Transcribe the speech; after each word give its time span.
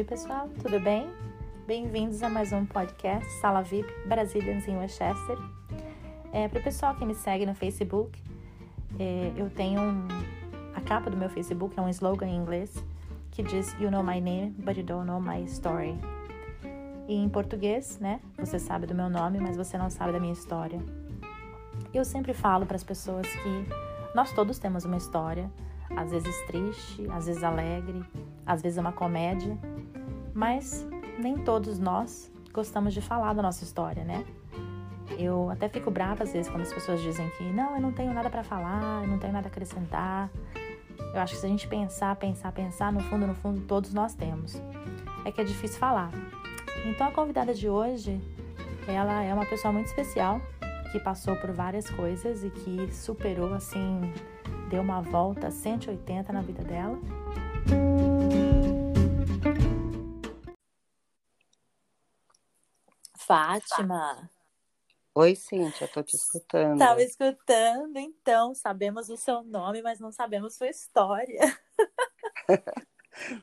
Oi, 0.00 0.04
pessoal, 0.04 0.48
tudo 0.62 0.80
bem? 0.80 1.10
Bem-vindos 1.66 2.22
a 2.22 2.30
mais 2.30 2.54
um 2.54 2.64
podcast 2.64 3.30
Sala 3.32 3.60
VIP 3.60 3.86
Brazilians 4.06 4.66
em 4.66 4.74
Westchester. 4.78 5.36
É, 6.32 6.48
Para 6.48 6.58
o 6.58 6.62
pessoal 6.62 6.94
que 6.94 7.04
me 7.04 7.14
segue 7.14 7.44
no 7.44 7.54
Facebook, 7.54 8.18
é, 8.98 9.30
eu 9.36 9.50
tenho 9.50 9.78
um, 9.78 10.08
a 10.74 10.80
capa 10.80 11.10
do 11.10 11.18
meu 11.18 11.28
Facebook 11.28 11.78
é 11.78 11.82
um 11.82 11.88
slogan 11.90 12.28
em 12.28 12.36
inglês 12.36 12.82
que 13.30 13.42
diz 13.42 13.74
You 13.74 13.90
know 13.90 14.02
my 14.02 14.18
name, 14.22 14.54
but 14.60 14.78
you 14.78 14.82
don't 14.82 15.06
know 15.06 15.20
my 15.20 15.44
story. 15.44 15.94
E 17.06 17.14
em 17.14 17.28
português, 17.28 17.98
né? 18.00 18.20
Você 18.38 18.58
sabe 18.58 18.86
do 18.86 18.94
meu 18.94 19.10
nome, 19.10 19.38
mas 19.38 19.54
você 19.54 19.76
não 19.76 19.90
sabe 19.90 20.12
da 20.12 20.18
minha 20.18 20.32
história. 20.32 20.80
Eu 21.92 22.06
sempre 22.06 22.32
falo 22.32 22.64
para 22.64 22.76
as 22.76 22.84
pessoas 22.84 23.26
que 23.26 23.66
nós 24.14 24.32
todos 24.32 24.58
temos 24.58 24.86
uma 24.86 24.96
história, 24.96 25.50
às 25.96 26.10
vezes 26.10 26.36
triste, 26.46 27.06
às 27.10 27.26
vezes 27.26 27.42
alegre, 27.42 28.04
às 28.46 28.62
vezes 28.62 28.78
é 28.78 28.80
uma 28.80 28.92
comédia, 28.92 29.56
mas 30.34 30.86
nem 31.18 31.36
todos 31.36 31.78
nós 31.78 32.30
gostamos 32.52 32.94
de 32.94 33.00
falar 33.00 33.32
da 33.32 33.42
nossa 33.42 33.64
história, 33.64 34.04
né? 34.04 34.24
Eu 35.18 35.50
até 35.50 35.68
fico 35.68 35.90
brava 35.90 36.22
às 36.22 36.32
vezes 36.32 36.50
quando 36.50 36.62
as 36.62 36.72
pessoas 36.72 37.00
dizem 37.00 37.28
que 37.30 37.44
não, 37.44 37.74
eu 37.74 37.80
não 37.80 37.92
tenho 37.92 38.12
nada 38.14 38.30
para 38.30 38.42
falar, 38.42 39.02
eu 39.02 39.08
não 39.08 39.18
tenho 39.18 39.32
nada 39.32 39.48
a 39.48 39.50
acrescentar. 39.50 40.30
Eu 41.12 41.20
acho 41.20 41.34
que 41.34 41.40
se 41.40 41.46
a 41.46 41.48
gente 41.48 41.66
pensar, 41.66 42.14
pensar, 42.16 42.52
pensar, 42.52 42.92
no 42.92 43.00
fundo, 43.00 43.26
no 43.26 43.34
fundo, 43.34 43.60
todos 43.62 43.92
nós 43.92 44.14
temos. 44.14 44.60
É 45.24 45.32
que 45.32 45.40
é 45.40 45.44
difícil 45.44 45.78
falar. 45.78 46.10
Então 46.86 47.08
a 47.08 47.10
convidada 47.10 47.52
de 47.52 47.68
hoje, 47.68 48.20
ela 48.86 49.22
é 49.22 49.34
uma 49.34 49.44
pessoa 49.44 49.72
muito 49.72 49.86
especial 49.86 50.40
que 50.92 50.98
passou 50.98 51.36
por 51.36 51.52
várias 51.52 51.88
coisas 51.90 52.44
e 52.44 52.50
que 52.50 52.92
superou 52.92 53.52
assim, 53.54 54.12
deu 54.68 54.80
uma 54.80 55.00
volta 55.00 55.50
180 55.50 56.32
na 56.32 56.42
vida 56.42 56.62
dela. 56.62 56.98
Fátima. 63.16 64.30
Oi, 65.14 65.34
Cíntia, 65.34 65.88
tô 65.88 66.02
te 66.02 66.16
escutando. 66.16 66.74
Estava 66.74 67.02
escutando, 67.02 67.96
então, 67.98 68.54
sabemos 68.54 69.08
o 69.08 69.16
seu 69.16 69.42
nome, 69.42 69.82
mas 69.82 69.98
não 70.00 70.10
sabemos 70.10 70.56
sua 70.56 70.68
história. 70.68 71.40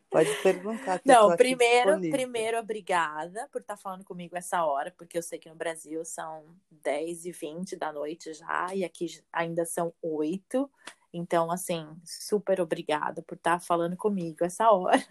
Pode 0.09 0.33
perguntar. 0.41 1.01
não, 1.05 1.35
primeiro, 1.35 1.99
primeiro, 1.99 2.57
obrigada 2.57 3.47
por 3.51 3.61
estar 3.61 3.75
tá 3.75 3.81
falando 3.81 4.03
comigo 4.03 4.35
essa 4.35 4.65
hora, 4.65 4.93
porque 4.97 5.17
eu 5.17 5.21
sei 5.21 5.39
que 5.39 5.49
no 5.49 5.55
Brasil 5.55 6.03
são 6.05 6.45
10 6.71 7.25
e 7.25 7.31
20 7.31 7.75
da 7.75 7.91
noite 7.91 8.33
já, 8.33 8.67
e 8.73 8.83
aqui 8.83 9.07
ainda 9.31 9.65
são 9.65 9.93
8. 10.01 10.69
Então, 11.13 11.51
assim, 11.51 11.87
super 12.03 12.59
obrigada 12.61 13.21
por 13.21 13.35
estar 13.35 13.59
tá 13.59 13.59
falando 13.59 13.95
comigo 13.95 14.43
essa 14.43 14.69
hora. 14.71 15.03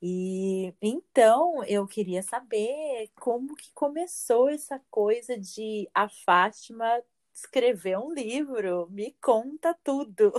E 0.00 0.72
então 0.80 1.64
eu 1.64 1.86
queria 1.86 2.22
saber 2.22 3.10
como 3.16 3.56
que 3.56 3.72
começou 3.72 4.48
essa 4.48 4.80
coisa 4.90 5.36
de 5.36 5.90
a 5.92 6.08
Fátima 6.08 7.02
escrever 7.34 7.98
um 7.98 8.12
livro. 8.12 8.88
Me 8.90 9.16
conta 9.20 9.74
tudo. 9.82 10.32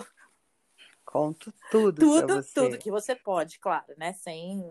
Conto 1.04 1.54
tudo. 1.72 2.00
Tudo, 2.00 2.44
tudo 2.54 2.78
que 2.78 2.92
você 2.92 3.16
pode, 3.16 3.60
claro, 3.60 3.94
né? 3.98 4.14
Sem, 4.14 4.70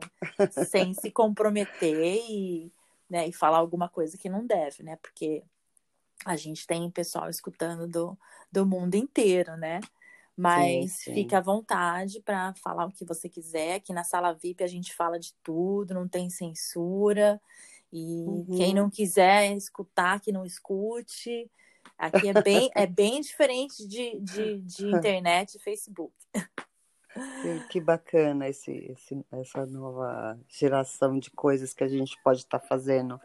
sem 0.68 0.94
se 0.94 1.10
comprometer 1.10 2.22
e, 2.30 2.72
né, 3.10 3.26
e 3.26 3.32
falar 3.32 3.58
alguma 3.58 3.88
coisa 3.88 4.16
que 4.16 4.28
não 4.28 4.46
deve, 4.46 4.82
né? 4.82 4.96
Porque 5.02 5.42
a 6.24 6.36
gente 6.36 6.66
tem 6.66 6.90
pessoal 6.90 7.28
escutando 7.28 7.86
do, 7.86 8.18
do 8.50 8.66
mundo 8.66 8.94
inteiro, 8.94 9.56
né? 9.56 9.80
Mas 10.36 10.92
sim, 10.92 10.98
sim. 10.98 11.14
fique 11.14 11.34
à 11.34 11.40
vontade 11.40 12.20
para 12.20 12.54
falar 12.54 12.86
o 12.86 12.92
que 12.92 13.04
você 13.04 13.28
quiser. 13.28 13.74
Aqui 13.74 13.92
na 13.92 14.04
sala 14.04 14.32
VIP 14.32 14.62
a 14.62 14.68
gente 14.68 14.94
fala 14.94 15.18
de 15.18 15.34
tudo, 15.42 15.94
não 15.94 16.06
tem 16.06 16.30
censura. 16.30 17.40
E 17.92 18.24
uhum. 18.24 18.56
quem 18.56 18.72
não 18.72 18.88
quiser 18.88 19.56
escutar, 19.56 20.20
que 20.20 20.30
não 20.30 20.44
escute. 20.44 21.50
Aqui 21.96 22.28
é 22.28 22.42
bem, 22.42 22.70
é 22.74 22.86
bem 22.86 23.20
diferente 23.20 23.86
de, 23.86 24.20
de, 24.20 24.60
de 24.60 24.86
internet 24.86 25.56
e 25.56 25.58
Facebook. 25.58 26.14
Que, 27.70 27.80
bacana 27.80 28.48
esse, 28.48 28.70
esse, 28.70 29.24
essa 29.32 29.66
nova 29.66 30.38
geração 30.48 31.18
de 31.18 31.30
coisas 31.30 31.74
que 31.74 31.82
a 31.82 31.88
gente 31.88 32.16
pode 32.22 32.40
estar 32.40 32.60
tá 32.60 32.66
fazendo 32.66 33.20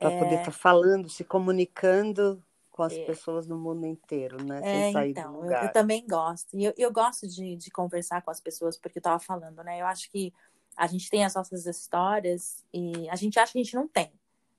para 0.00 0.10
é... 0.10 0.18
poder 0.18 0.34
estar 0.36 0.46
tá 0.46 0.50
falando, 0.50 1.08
se 1.08 1.22
comunicando 1.22 2.42
com 2.72 2.82
as 2.82 2.94
é... 2.94 3.04
pessoas 3.04 3.46
no 3.46 3.56
mundo 3.56 3.86
inteiro, 3.86 4.42
né? 4.42 4.60
Sem 4.62 4.82
é, 4.88 4.92
sair 4.92 5.10
então, 5.10 5.32
do 5.32 5.40
lugar. 5.42 5.62
Eu, 5.62 5.68
eu 5.68 5.72
também 5.72 6.04
gosto. 6.06 6.56
E 6.56 6.64
eu, 6.64 6.74
eu 6.76 6.92
gosto 6.92 7.28
de, 7.28 7.54
de 7.54 7.70
conversar 7.70 8.22
com 8.22 8.30
as 8.30 8.40
pessoas, 8.40 8.76
porque 8.76 8.98
eu 8.98 9.00
estava 9.00 9.20
falando, 9.20 9.62
né? 9.62 9.80
Eu 9.80 9.86
acho 9.86 10.10
que 10.10 10.32
a 10.76 10.86
gente 10.86 11.08
tem 11.08 11.24
as 11.24 11.34
nossas 11.34 11.66
histórias 11.66 12.64
e 12.72 13.08
a 13.10 13.14
gente 13.16 13.38
acha 13.38 13.52
que 13.52 13.60
a 13.60 13.62
gente 13.62 13.76
não 13.76 13.86
tem 13.86 14.10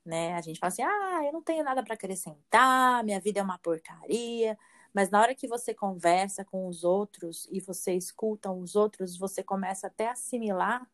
né? 0.04 0.34
A 0.34 0.40
gente 0.40 0.58
fala 0.58 0.68
assim: 0.68 0.82
ah, 0.82 1.20
eu 1.24 1.32
não 1.32 1.42
tenho 1.42 1.64
nada 1.64 1.82
para 1.82 1.94
acrescentar, 1.94 3.04
minha 3.04 3.20
vida 3.20 3.40
é 3.40 3.42
uma 3.42 3.58
porcaria. 3.58 4.58
Mas 4.92 5.10
na 5.10 5.20
hora 5.20 5.34
que 5.34 5.48
você 5.48 5.72
conversa 5.72 6.44
com 6.44 6.66
os 6.66 6.84
outros 6.84 7.48
e 7.50 7.60
você 7.60 7.94
escuta 7.94 8.50
os 8.50 8.76
outros, 8.76 9.16
você 9.16 9.42
começa 9.42 9.86
até 9.86 10.08
a 10.08 10.12
assimilar 10.12 10.86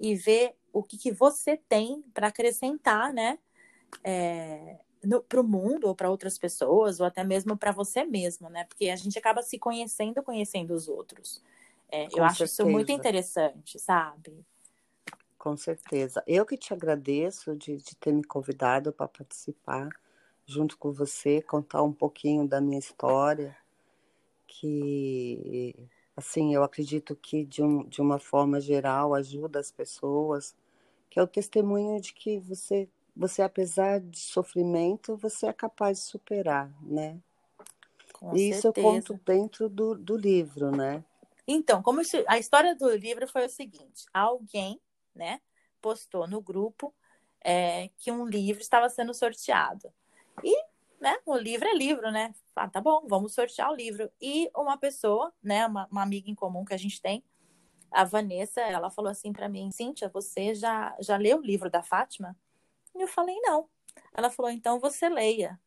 e 0.00 0.16
ver 0.16 0.56
o 0.72 0.82
que, 0.82 0.98
que 0.98 1.12
você 1.12 1.56
tem 1.56 2.02
para 2.12 2.26
acrescentar, 2.26 3.12
né? 3.12 3.38
É, 4.04 4.78
para 5.28 5.40
o 5.40 5.44
mundo 5.44 5.86
ou 5.86 5.94
para 5.94 6.10
outras 6.10 6.38
pessoas 6.38 7.00
ou 7.00 7.06
até 7.06 7.22
mesmo 7.22 7.56
para 7.56 7.72
você 7.72 8.04
mesmo, 8.04 8.48
né? 8.48 8.64
Porque 8.64 8.88
a 8.88 8.96
gente 8.96 9.18
acaba 9.18 9.42
se 9.42 9.58
conhecendo, 9.58 10.22
conhecendo 10.22 10.74
os 10.74 10.88
outros. 10.88 11.42
É, 11.90 12.08
eu 12.12 12.24
acho 12.24 12.44
isso 12.44 12.66
muito 12.66 12.90
interessante, 12.90 13.78
sabe? 13.78 14.44
Com 15.38 15.56
certeza. 15.56 16.22
Eu 16.26 16.44
que 16.44 16.56
te 16.56 16.72
agradeço 16.72 17.54
de, 17.54 17.76
de 17.76 17.94
ter 17.96 18.12
me 18.12 18.24
convidado 18.24 18.92
para 18.92 19.06
participar 19.06 19.88
junto 20.44 20.78
com 20.78 20.92
você, 20.92 21.42
contar 21.42 21.82
um 21.82 21.92
pouquinho 21.92 22.46
da 22.46 22.60
minha 22.60 22.78
história, 22.78 23.56
que, 24.46 25.88
assim, 26.16 26.54
eu 26.54 26.62
acredito 26.62 27.16
que 27.16 27.44
de, 27.44 27.62
um, 27.62 27.84
de 27.84 28.00
uma 28.00 28.18
forma 28.18 28.60
geral 28.60 29.14
ajuda 29.14 29.58
as 29.58 29.70
pessoas, 29.70 30.54
que 31.10 31.18
é 31.18 31.22
o 31.22 31.26
testemunho 31.26 32.00
de 32.00 32.12
que 32.12 32.38
você, 32.38 32.88
você 33.16 33.40
apesar 33.42 34.00
de 34.00 34.18
sofrimento, 34.18 35.16
você 35.16 35.46
é 35.46 35.52
capaz 35.52 35.98
de 35.98 36.04
superar, 36.04 36.70
né? 36.82 37.18
Com 38.12 38.34
e 38.34 38.38
certeza. 38.38 38.58
isso 38.58 38.66
eu 38.68 38.72
conto 38.74 39.20
dentro 39.24 39.68
do, 39.68 39.94
do 39.94 40.16
livro, 40.16 40.70
né? 40.70 41.02
Então, 41.48 41.82
como 41.82 42.00
isso, 42.00 42.16
a 42.26 42.38
história 42.38 42.74
do 42.74 42.90
livro 42.94 43.26
foi 43.26 43.46
o 43.46 43.50
seguinte: 43.50 44.04
alguém 44.12 44.80
né, 45.14 45.40
postou 45.80 46.26
no 46.26 46.40
grupo 46.40 46.94
é, 47.42 47.88
que 47.96 48.10
um 48.10 48.26
livro 48.26 48.60
estava 48.60 48.88
sendo 48.88 49.14
sorteado. 49.14 49.90
E, 50.42 50.54
né, 51.00 51.16
o 51.24 51.36
livro 51.36 51.66
é 51.68 51.74
livro, 51.74 52.10
né? 52.10 52.34
Ah, 52.54 52.68
tá 52.68 52.80
bom, 52.80 53.06
vamos 53.06 53.32
sortear 53.32 53.70
o 53.70 53.74
livro. 53.74 54.10
E 54.20 54.50
uma 54.54 54.76
pessoa, 54.76 55.32
né, 55.42 55.66
uma, 55.66 55.86
uma 55.90 56.02
amiga 56.02 56.30
em 56.30 56.34
comum 56.34 56.64
que 56.64 56.74
a 56.74 56.78
gente 56.78 57.00
tem, 57.00 57.24
a 57.90 58.04
Vanessa, 58.04 58.60
ela 58.60 58.90
falou 58.90 59.10
assim 59.10 59.32
para 59.32 59.48
mim, 59.48 59.70
Cíntia, 59.70 60.08
você 60.08 60.54
já, 60.54 60.94
já 61.00 61.16
leu 61.16 61.38
o 61.38 61.42
livro 61.42 61.70
da 61.70 61.82
Fátima? 61.82 62.36
E 62.96 63.02
eu 63.02 63.08
falei, 63.08 63.36
não. 63.40 63.68
Ela 64.12 64.30
falou, 64.30 64.50
então 64.50 64.80
você 64.80 65.08
leia. 65.08 65.58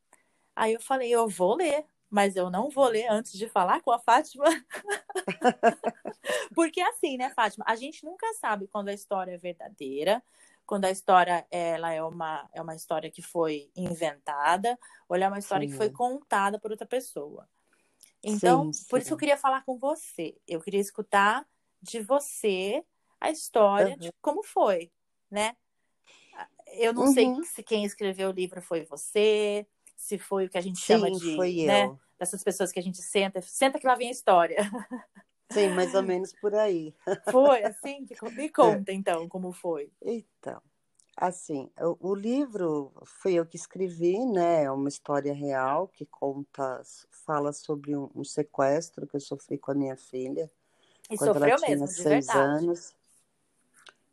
Aí 0.55 0.73
eu 0.73 0.81
falei, 0.81 1.09
eu 1.09 1.27
vou 1.27 1.55
ler 1.55 1.85
mas 2.09 2.35
eu 2.35 2.49
não 2.49 2.69
vou 2.69 2.87
ler 2.87 3.07
antes 3.07 3.33
de 3.33 3.47
falar 3.47 3.81
com 3.81 3.91
a 3.91 3.99
Fátima. 3.99 4.45
Porque 6.55 6.81
assim, 6.81 7.17
né, 7.17 7.29
Fátima? 7.29 7.63
A 7.67 7.75
gente 7.75 8.03
nunca 8.03 8.33
sabe 8.33 8.67
quando 8.67 8.89
a 8.89 8.93
história 8.93 9.33
é 9.33 9.37
verdadeira, 9.37 10.23
quando 10.65 10.85
a 10.85 10.91
história 10.91 11.45
ela 11.51 11.93
é 11.93 12.03
uma, 12.03 12.49
é 12.51 12.61
uma 12.61 12.75
história 12.75 13.11
que 13.11 13.21
foi 13.21 13.69
inventada, 13.75 14.77
ou 15.07 15.15
é 15.15 15.27
uma 15.27 15.37
história 15.37 15.67
sim. 15.67 15.71
que 15.71 15.77
foi 15.77 15.91
contada 15.91 16.59
por 16.59 16.71
outra 16.71 16.87
pessoa. 16.87 17.47
Então, 18.23 18.65
sim, 18.65 18.73
sim. 18.73 18.87
por 18.89 18.99
isso 18.99 19.13
eu 19.13 19.17
queria 19.17 19.37
falar 19.37 19.63
com 19.63 19.77
você. 19.77 20.35
Eu 20.47 20.59
queria 20.59 20.81
escutar 20.81 21.47
de 21.81 22.01
você 22.01 22.83
a 23.21 23.29
história 23.29 23.93
uhum. 23.93 23.99
de 23.99 24.11
como 24.19 24.43
foi, 24.43 24.91
né? 25.29 25.55
Eu 26.73 26.93
não 26.93 27.03
uhum. 27.03 27.13
sei 27.13 27.43
se 27.43 27.63
quem 27.63 27.85
escreveu 27.85 28.29
o 28.29 28.33
livro 28.33 28.61
foi 28.61 28.83
você, 28.85 29.65
se 29.95 30.17
foi 30.17 30.45
o 30.45 30.49
que 30.49 30.57
a 30.57 30.61
gente 30.61 30.79
Sim, 30.79 30.85
chama 30.85 31.11
de, 31.11 31.35
foi 31.35 31.65
né, 31.65 31.85
eu. 31.85 31.99
dessas 32.17 32.43
pessoas 32.43 32.71
que 32.71 32.79
a 32.79 32.83
gente 32.83 33.01
senta, 33.01 33.41
senta 33.41 33.79
que 33.79 33.87
lá 33.87 33.95
vem 33.95 34.09
a 34.09 34.11
história. 34.11 34.57
Sim, 35.51 35.69
mais 35.69 35.95
ou 35.95 36.03
menos 36.03 36.31
por 36.33 36.53
aí. 36.53 36.93
Foi 37.31 37.63
assim? 37.63 38.05
Me 38.33 38.49
conta 38.49 38.93
então 38.93 39.27
como 39.27 39.51
foi. 39.51 39.91
Então, 39.99 40.61
assim, 41.17 41.71
o, 41.79 42.11
o 42.11 42.15
livro 42.15 42.93
foi 43.03 43.33
eu 43.33 43.45
que 43.47 43.55
escrevi, 43.55 44.23
né? 44.25 44.65
É 44.65 44.71
uma 44.71 44.87
história 44.87 45.33
real 45.33 45.87
que 45.87 46.05
conta, 46.05 46.83
fala 47.25 47.51
sobre 47.51 47.95
um, 47.95 48.11
um 48.13 48.23
sequestro 48.23 49.07
que 49.07 49.15
eu 49.15 49.19
sofri 49.19 49.57
com 49.57 49.71
a 49.71 49.73
minha 49.75 49.97
filha. 49.97 50.51
E 51.09 51.17
sofreu 51.17 51.57
mesmo, 51.61 51.87
de 51.87 51.93
seis 51.93 52.27
verdade. 52.27 52.65
anos. 52.65 52.95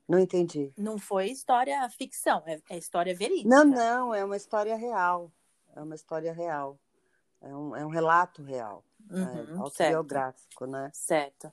Não 0.09 0.19
entendi. 0.19 0.73
Não 0.77 0.99
foi 0.99 1.27
história 1.27 1.89
ficção, 1.91 2.43
é, 2.47 2.61
é 2.71 2.79
história 2.79 3.15
verídica. 3.15 3.49
Não, 3.49 3.65
não, 3.65 4.15
é 4.15 4.25
uma 4.25 4.37
história 4.37 4.77
real 4.77 5.33
é 5.77 5.83
uma 5.83 5.95
história 5.95 6.33
real. 6.33 6.79
É 7.41 7.55
um, 7.55 7.77
é 7.77 7.85
um 7.85 7.91
relato 7.91 8.43
real, 8.43 8.83
né, 8.99 9.47
uhum, 9.49 9.57
é, 9.57 9.59
autobiográfico, 9.59 10.65
certo. 10.65 10.73
né? 10.73 10.91
Certo. 10.93 11.53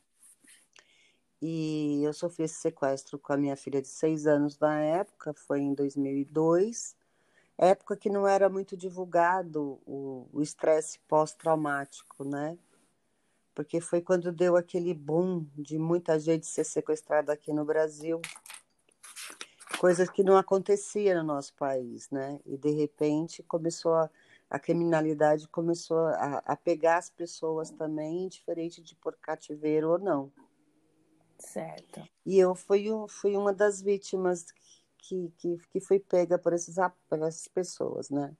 E 1.41 2.01
eu 2.03 2.13
sofri 2.13 2.45
esse 2.45 2.55
sequestro 2.55 3.19
com 3.19 3.33
a 3.33 3.37
minha 3.37 3.57
filha 3.57 3.81
de 3.81 3.89
seis 3.89 4.25
anos 4.25 4.57
na 4.57 4.79
época, 4.79 5.33
foi 5.33 5.59
em 5.59 5.73
2002, 5.73 6.95
época 7.57 7.97
que 7.97 8.09
não 8.09 8.25
era 8.25 8.49
muito 8.49 8.77
divulgado 8.77 9.81
o 9.85 10.41
estresse 10.41 10.97
pós-traumático, 10.99 12.23
né? 12.23 12.57
Porque 13.53 13.81
foi 13.81 14.01
quando 14.01 14.31
deu 14.31 14.55
aquele 14.55 14.93
boom 14.93 15.45
de 15.53 15.77
muita 15.77 16.17
gente 16.17 16.47
ser 16.47 16.63
sequestrada 16.63 17.33
aqui 17.33 17.51
no 17.51 17.65
Brasil, 17.65 18.21
coisas 19.83 20.09
que 20.09 20.23
não 20.23 20.37
acontecia 20.37 21.13
no 21.13 21.23
nosso 21.25 21.53
país, 21.55 22.09
né? 22.09 22.39
E 22.45 22.55
de 22.55 22.71
repente 22.71 23.43
começou 23.43 23.93
a, 23.93 24.09
a 24.49 24.57
criminalidade 24.57 25.45
começou 25.49 25.97
a, 25.97 26.41
a 26.45 26.55
pegar 26.55 26.99
as 26.99 27.09
pessoas 27.09 27.69
também, 27.69 28.29
diferente 28.29 28.81
de 28.81 28.95
por 28.95 29.13
cativeiro 29.17 29.89
ou 29.89 29.99
não. 29.99 30.31
Certo. 31.37 32.01
E 32.25 32.39
eu 32.39 32.55
fui, 32.55 32.85
fui 33.09 33.35
uma 33.35 33.51
das 33.51 33.81
vítimas 33.81 34.45
que, 34.97 35.29
que, 35.37 35.57
que 35.69 35.81
foi 35.81 35.99
pega 35.99 36.39
por, 36.39 36.53
esses, 36.53 36.77
por 37.09 37.21
essas 37.21 37.49
pessoas, 37.49 38.09
né? 38.09 38.33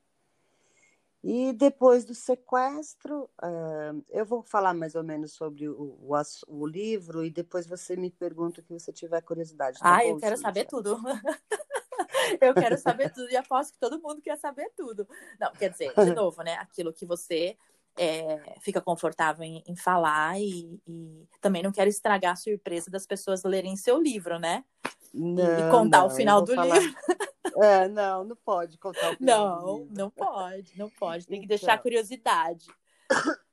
E 1.24 1.54
depois 1.54 2.04
do 2.04 2.14
sequestro, 2.14 3.30
uh, 3.42 4.04
eu 4.10 4.26
vou 4.26 4.44
falar 4.44 4.74
mais 4.74 4.94
ou 4.94 5.04
menos 5.04 5.32
sobre 5.32 5.70
o, 5.70 5.98
o, 6.02 6.12
o, 6.48 6.68
livro 6.68 7.24
e 7.24 7.30
depois 7.30 7.66
você 7.66 7.96
me 7.96 8.12
pergunta 8.12 8.60
o 8.60 8.64
que 8.64 8.74
você 8.74 8.92
tiver 8.92 9.22
curiosidade. 9.22 9.80
Tá 9.80 9.96
ah, 9.96 10.00
bom, 10.00 10.10
eu 10.10 10.18
quero 10.18 10.36
Cíntia? 10.36 10.50
saber 10.50 10.66
tudo. 10.66 11.00
eu 12.42 12.54
quero 12.54 12.78
saber 12.78 13.10
tudo 13.14 13.32
e 13.32 13.38
aposto 13.38 13.72
que 13.72 13.80
todo 13.80 14.02
mundo 14.02 14.22
quer 14.22 14.38
saber 14.38 14.70
tudo. 14.76 15.08
Não, 15.40 15.54
quer 15.54 15.70
dizer, 15.70 15.94
de 15.96 16.12
novo, 16.14 16.44
né? 16.44 16.56
Aquilo 16.56 16.92
que 16.92 17.06
você 17.06 17.58
é, 17.98 18.58
fica 18.60 18.82
confortável 18.82 19.46
em, 19.46 19.64
em 19.66 19.78
falar 19.78 20.38
e, 20.42 20.78
e, 20.86 21.26
também 21.40 21.64
não 21.64 21.72
quero 21.72 21.90
estragar 21.90 22.34
a 22.34 22.36
surpresa 22.36 22.92
das 22.92 23.06
pessoas 23.06 23.44
lerem 23.44 23.78
seu 23.78 23.98
livro, 24.02 24.40
né? 24.40 24.66
Não, 25.14 25.70
e 25.70 25.72
contar 25.72 26.00
não, 26.00 26.08
o 26.08 26.10
final 26.10 26.42
do 26.42 26.54
falar... 26.54 26.80
livro. 26.80 26.96
É, 27.58 27.88
não, 27.90 28.24
não 28.24 28.36
pode 28.36 28.78
contar 28.78 29.12
o 29.12 29.16
final 29.18 29.62
Não, 29.62 29.86
não 29.86 30.10
pode, 30.10 30.78
não 30.78 30.90
pode. 30.90 31.28
Tem 31.28 31.40
que 31.40 31.46
então... 31.46 31.58
deixar 31.58 31.82
curiosidade. 31.82 32.68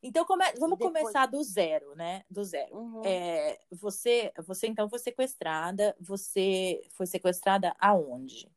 Então, 0.00 0.24
come... 0.24 0.44
vamos 0.60 0.78
depois... 0.78 1.02
começar 1.02 1.26
do 1.26 1.42
zero, 1.42 1.96
né? 1.96 2.24
Do 2.30 2.44
zero. 2.44 2.72
Uhum. 2.72 3.02
É, 3.04 3.58
você, 3.72 4.32
você, 4.46 4.68
então, 4.68 4.88
foi 4.88 5.00
sequestrada. 5.00 5.92
Você 5.98 6.80
foi 6.92 7.04
sequestrada 7.04 7.74
aonde? 7.80 8.48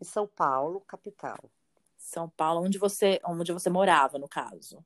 Em 0.00 0.04
São 0.04 0.26
Paulo, 0.26 0.80
capital. 0.80 1.38
São 1.96 2.28
Paulo, 2.28 2.64
onde 2.64 2.78
você, 2.78 3.20
onde 3.24 3.52
você 3.52 3.70
morava, 3.70 4.18
no 4.18 4.28
caso. 4.28 4.84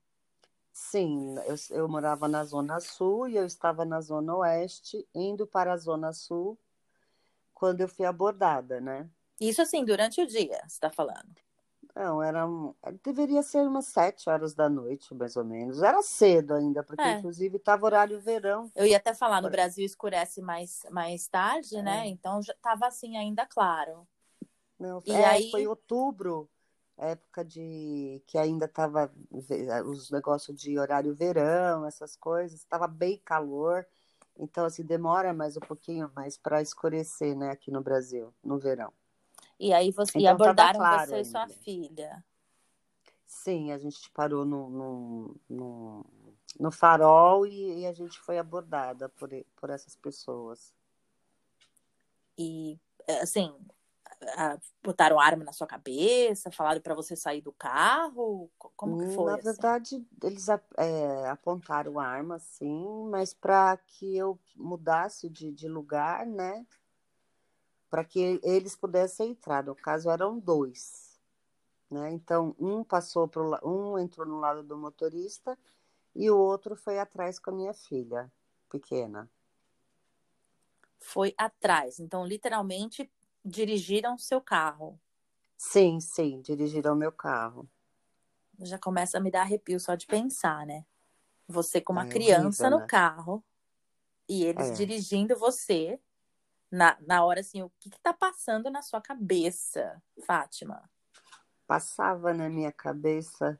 Sim, 0.70 1.34
eu, 1.46 1.56
eu 1.70 1.88
morava 1.88 2.28
na 2.28 2.44
Zona 2.44 2.78
Sul 2.78 3.26
e 3.26 3.36
eu 3.36 3.46
estava 3.46 3.86
na 3.86 4.02
Zona 4.02 4.36
Oeste, 4.36 5.08
indo 5.14 5.46
para 5.46 5.72
a 5.72 5.78
Zona 5.78 6.12
Sul 6.12 6.58
quando 7.60 7.82
eu 7.82 7.88
fui 7.88 8.06
abordada, 8.06 8.80
né? 8.80 9.06
Isso 9.38 9.60
assim, 9.60 9.84
durante 9.84 10.18
o 10.22 10.26
dia, 10.26 10.58
você 10.62 10.76
está 10.76 10.88
falando? 10.90 11.36
Não, 11.94 12.22
era, 12.22 12.46
deveria 13.04 13.42
ser 13.42 13.58
umas 13.66 13.86
sete 13.86 14.30
horas 14.30 14.54
da 14.54 14.68
noite, 14.70 15.14
mais 15.14 15.36
ou 15.36 15.44
menos. 15.44 15.82
Era 15.82 16.00
cedo 16.02 16.54
ainda, 16.54 16.82
porque 16.82 17.02
é. 17.02 17.18
inclusive 17.18 17.58
estava 17.58 17.84
horário 17.84 18.18
verão. 18.18 18.70
Eu 18.74 18.86
ia 18.86 18.96
até 18.96 19.12
falar, 19.12 19.42
no 19.42 19.50
Brasil 19.50 19.84
escurece 19.84 20.40
mais, 20.40 20.86
mais 20.90 21.28
tarde, 21.28 21.76
é. 21.76 21.82
né? 21.82 22.06
Então 22.06 22.40
já 22.40 22.54
estava 22.54 22.86
assim 22.86 23.18
ainda 23.18 23.44
claro. 23.44 24.08
Não, 24.78 25.02
e 25.04 25.12
é, 25.12 25.24
aí... 25.26 25.50
foi 25.50 25.66
outubro 25.66 26.48
época 26.96 27.44
de 27.44 28.22
que 28.26 28.38
ainda 28.38 28.66
estava 28.66 29.12
os 29.86 30.10
negócios 30.10 30.58
de 30.58 30.78
horário 30.78 31.14
verão, 31.14 31.84
essas 31.84 32.16
coisas, 32.16 32.60
estava 32.60 32.86
bem 32.86 33.20
calor, 33.24 33.86
então 34.40 34.64
assim 34.64 34.82
demora 34.82 35.32
mais 35.34 35.56
um 35.56 35.60
pouquinho 35.60 36.10
mais 36.14 36.36
para 36.36 36.62
escurecer, 36.62 37.36
né, 37.36 37.50
aqui 37.50 37.70
no 37.70 37.82
Brasil, 37.82 38.34
no 38.42 38.58
verão. 38.58 38.92
E 39.58 39.72
aí 39.72 39.90
você 39.90 40.18
então, 40.18 40.22
e 40.22 40.26
abordaram 40.26 40.80
claro 40.80 41.10
você 41.10 41.14
ainda. 41.16 41.28
e 41.28 41.30
sua 41.30 41.48
filha? 41.48 42.24
Sim, 43.26 43.70
a 43.70 43.78
gente 43.78 44.10
parou 44.10 44.44
no, 44.44 44.70
no, 44.70 45.36
no, 45.48 46.06
no 46.58 46.72
farol 46.72 47.46
e, 47.46 47.80
e, 47.80 47.86
a 47.86 47.92
gente 47.92 48.18
foi 48.18 48.38
abordada 48.38 49.08
por, 49.10 49.30
por 49.54 49.70
essas 49.70 49.94
pessoas. 49.94 50.74
E 52.36 52.80
assim, 53.20 53.54
botaram 54.82 55.18
arma 55.18 55.44
na 55.44 55.52
sua 55.52 55.66
cabeça, 55.66 56.50
falaram 56.50 56.80
para 56.80 56.94
você 56.94 57.16
sair 57.16 57.40
do 57.40 57.52
carro? 57.52 58.50
Como 58.76 58.98
que 58.98 59.14
foi? 59.14 59.32
Na 59.32 59.34
assim? 59.34 59.44
verdade, 59.44 60.06
eles 60.22 60.46
é, 60.48 61.28
apontaram 61.28 61.98
arma, 61.98 62.38
sim, 62.38 63.08
mas 63.10 63.32
para 63.32 63.76
que 63.78 64.16
eu 64.16 64.38
mudasse 64.56 65.28
de, 65.28 65.50
de 65.50 65.68
lugar, 65.68 66.26
né? 66.26 66.66
Para 67.88 68.04
que 68.04 68.40
eles 68.42 68.76
pudessem 68.76 69.30
entrar. 69.30 69.64
No 69.64 69.74
caso, 69.74 70.10
eram 70.10 70.38
dois. 70.38 71.18
Né? 71.90 72.12
Então, 72.12 72.54
um 72.58 72.84
passou 72.84 73.26
pro, 73.26 73.58
um 73.66 73.98
entrou 73.98 74.26
no 74.26 74.38
lado 74.38 74.62
do 74.62 74.76
motorista 74.76 75.58
e 76.14 76.30
o 76.30 76.36
outro 76.36 76.76
foi 76.76 76.98
atrás 76.98 77.38
com 77.38 77.50
a 77.50 77.54
minha 77.54 77.74
filha 77.74 78.30
pequena. 78.68 79.28
Foi 80.98 81.34
atrás. 81.36 81.98
Então, 81.98 82.24
literalmente 82.24 83.10
dirigiram 83.44 84.18
seu 84.18 84.40
carro. 84.40 85.00
Sim, 85.56 86.00
sim, 86.00 86.40
dirigiram 86.40 86.94
meu 86.94 87.12
carro. 87.12 87.68
Já 88.60 88.78
começa 88.78 89.18
a 89.18 89.20
me 89.20 89.30
dar 89.30 89.42
arrepio 89.42 89.78
só 89.80 89.94
de 89.94 90.06
pensar, 90.06 90.66
né? 90.66 90.84
Você 91.48 91.80
com 91.80 91.92
uma 91.92 92.04
é 92.04 92.08
criança 92.08 92.64
horrível, 92.64 92.70
no 92.70 92.78
né? 92.78 92.86
carro 92.86 93.44
e 94.28 94.44
eles 94.44 94.70
é. 94.70 94.72
dirigindo 94.74 95.36
você 95.36 96.00
na, 96.70 96.96
na 97.00 97.24
hora 97.24 97.40
assim, 97.40 97.62
o 97.62 97.70
que, 97.80 97.90
que 97.90 98.00
tá 98.00 98.12
passando 98.12 98.70
na 98.70 98.80
sua 98.80 99.00
cabeça, 99.00 100.00
Fátima? 100.24 100.88
Passava 101.66 102.32
na 102.32 102.48
minha 102.48 102.70
cabeça, 102.70 103.58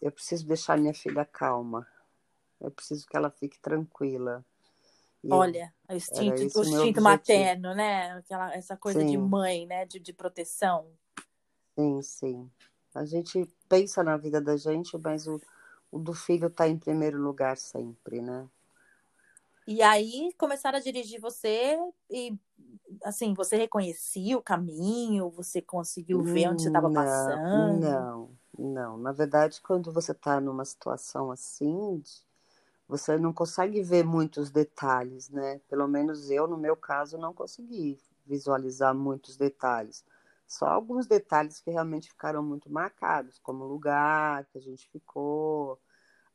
eu 0.00 0.12
preciso 0.12 0.46
deixar 0.46 0.78
minha 0.78 0.94
filha 0.94 1.24
calma. 1.24 1.86
Eu 2.60 2.70
preciso 2.70 3.06
que 3.06 3.16
ela 3.16 3.30
fique 3.30 3.58
tranquila. 3.58 4.44
Olha, 5.30 5.72
o 5.88 5.94
instinto, 5.94 6.58
o 6.58 6.64
instinto 6.64 7.00
materno, 7.00 7.74
né? 7.74 8.12
Aquela, 8.12 8.54
essa 8.54 8.76
coisa 8.76 9.00
sim. 9.00 9.06
de 9.06 9.16
mãe, 9.16 9.66
né? 9.66 9.86
De, 9.86 10.00
de 10.00 10.12
proteção. 10.12 10.86
Sim, 11.78 12.02
sim. 12.02 12.50
A 12.94 13.04
gente 13.04 13.48
pensa 13.68 14.02
na 14.02 14.16
vida 14.16 14.40
da 14.40 14.56
gente, 14.56 14.98
mas 14.98 15.26
o, 15.26 15.40
o 15.90 15.98
do 15.98 16.12
filho 16.12 16.48
está 16.48 16.68
em 16.68 16.78
primeiro 16.78 17.20
lugar 17.20 17.56
sempre, 17.56 18.20
né? 18.20 18.48
E 19.66 19.80
aí 19.80 20.32
começaram 20.36 20.78
a 20.78 20.82
dirigir 20.82 21.20
você 21.20 21.78
e 22.10 22.36
assim, 23.04 23.32
você 23.32 23.56
reconhecia 23.56 24.36
o 24.36 24.42
caminho, 24.42 25.30
você 25.30 25.62
conseguiu 25.62 26.22
ver 26.22 26.48
onde 26.48 26.62
você 26.62 26.68
estava 26.68 26.90
passando? 26.90 27.80
Não, 27.80 28.30
não. 28.58 28.98
Na 28.98 29.12
verdade, 29.12 29.60
quando 29.60 29.92
você 29.92 30.12
está 30.12 30.40
numa 30.40 30.64
situação 30.64 31.30
assim, 31.30 32.02
você 32.88 33.16
não 33.16 33.32
consegue 33.32 33.82
ver 33.82 34.04
muitos 34.04 34.50
detalhes, 34.50 35.30
né? 35.30 35.60
Pelo 35.68 35.88
menos 35.88 36.30
eu, 36.30 36.46
no 36.46 36.56
meu 36.56 36.76
caso, 36.76 37.16
não 37.16 37.32
consegui 37.32 37.98
visualizar 38.26 38.94
muitos 38.94 39.36
detalhes. 39.36 40.04
Só 40.46 40.66
alguns 40.66 41.06
detalhes 41.06 41.60
que 41.60 41.70
realmente 41.70 42.10
ficaram 42.10 42.42
muito 42.42 42.70
marcados, 42.70 43.38
como 43.38 43.64
o 43.64 43.68
lugar 43.68 44.44
que 44.46 44.58
a 44.58 44.60
gente 44.60 44.86
ficou, 44.90 45.80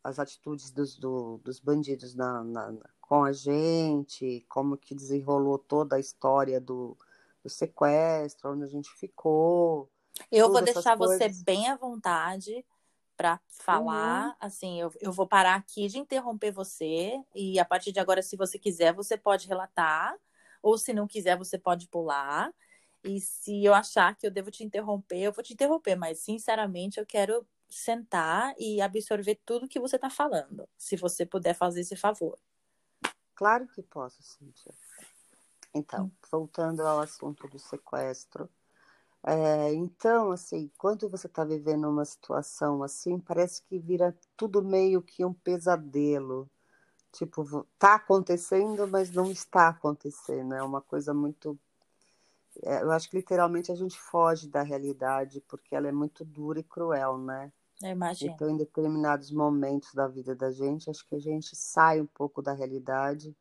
as 0.04 0.18
atitudes 0.18 0.72
dos, 0.72 0.98
do, 0.98 1.40
dos 1.44 1.60
bandidos 1.60 2.16
na, 2.16 2.44
na, 2.44 2.74
com 3.00 3.24
a 3.24 3.32
gente, 3.32 4.46
como 4.50 4.78
que 4.78 4.96
desenrolou 4.96 5.60
toda 5.60 5.98
a 5.98 6.00
história 6.00 6.60
do, 6.60 6.98
do 7.44 7.50
sequestro, 7.50 8.52
onde 8.52 8.64
a 8.64 8.68
gente 8.68 8.90
ficou. 8.96 9.90
Eu 10.32 10.52
vou 10.52 10.62
deixar 10.64 10.96
você 10.96 11.30
bem 11.46 11.68
à 11.68 11.76
vontade 11.76 12.66
para 13.18 13.42
falar. 13.50 14.28
Uhum. 14.28 14.36
Assim, 14.40 14.80
eu, 14.80 14.94
eu 15.02 15.12
vou 15.12 15.28
parar 15.28 15.56
aqui 15.56 15.88
de 15.88 15.98
interromper 15.98 16.52
você 16.52 17.20
e 17.36 17.60
a 17.60 17.66
partir 17.66 17.92
de 17.92 18.00
agora, 18.00 18.22
se 18.22 18.38
você 18.38 18.60
quiser, 18.60 18.94
você 18.94 19.18
pode 19.18 19.48
relatar, 19.48 20.16
ou 20.62 20.78
se 20.78 20.94
não 20.94 21.08
quiser, 21.08 21.36
você 21.36 21.58
pode 21.58 21.88
pular. 21.90 22.54
E 23.04 23.20
se 23.20 23.64
eu 23.64 23.74
achar 23.74 24.16
que 24.16 24.28
eu 24.28 24.32
devo 24.32 24.52
te 24.52 24.64
interromper, 24.64 25.20
eu 25.20 25.32
vou 25.32 25.44
te 25.44 25.54
interromper, 25.54 25.96
mas 25.96 26.20
sinceramente 26.20 27.00
eu 27.00 27.06
quero 27.06 27.46
sentar 27.70 28.54
e 28.58 28.80
absorver 28.80 29.40
tudo 29.46 29.68
que 29.68 29.80
você 29.80 29.98
está 29.98 30.10
falando, 30.10 30.68
se 30.78 30.96
você 30.96 31.26
puder 31.26 31.54
fazer 31.54 31.82
esse 31.82 31.96
favor. 31.96 32.38
Claro 33.36 33.68
que 33.68 33.84
posso, 33.84 34.24
Cíntia. 34.24 34.74
Então, 35.74 36.06
hum. 36.06 36.12
voltando 36.32 36.82
ao 36.82 37.00
assunto 37.00 37.48
do 37.48 37.60
sequestro, 37.60 38.50
é, 39.24 39.74
então, 39.74 40.32
assim, 40.32 40.72
quando 40.78 41.10
você 41.10 41.28
está 41.28 41.44
vivendo 41.44 41.90
uma 41.90 42.06
situação 42.06 42.84
assim, 42.84 43.20
parece 43.20 43.62
que 43.64 43.78
vira 43.78 44.18
tudo 44.36 44.64
meio 44.64 45.02
que 45.02 45.26
um 45.26 45.34
pesadelo. 45.34 46.50
Tipo, 47.12 47.66
tá 47.80 47.96
acontecendo, 47.96 48.88
mas 48.88 49.12
não 49.12 49.32
está 49.32 49.70
acontecendo. 49.70 50.54
É 50.54 50.62
uma 50.62 50.82
coisa 50.82 51.14
muito. 51.14 51.60
É, 52.64 52.82
eu 52.82 52.92
acho 52.92 53.10
que 53.10 53.18
literalmente 53.18 53.72
a 53.72 53.76
gente 53.76 54.00
foge 54.00 54.48
da 54.48 54.62
realidade, 54.62 55.42
porque 55.48 55.76
ela 55.76 55.88
é 55.88 55.92
muito 55.92 56.24
dura 56.24 56.60
e 56.60 56.64
cruel, 56.64 57.18
né? 57.18 57.52
Eu 57.82 57.90
imagino. 57.90 58.32
Então, 58.34 58.50
em 58.50 58.58
determinados 58.58 59.32
momentos 59.32 59.94
da 59.94 60.08
vida 60.08 60.36
da 60.36 60.52
gente, 60.52 60.90
acho 60.90 61.06
que 61.08 61.16
a 61.16 61.20
gente 61.20 61.56
sai 61.56 62.02
um 62.02 62.08
pouco 62.08 62.42
da 62.42 62.54
realidade 62.54 63.36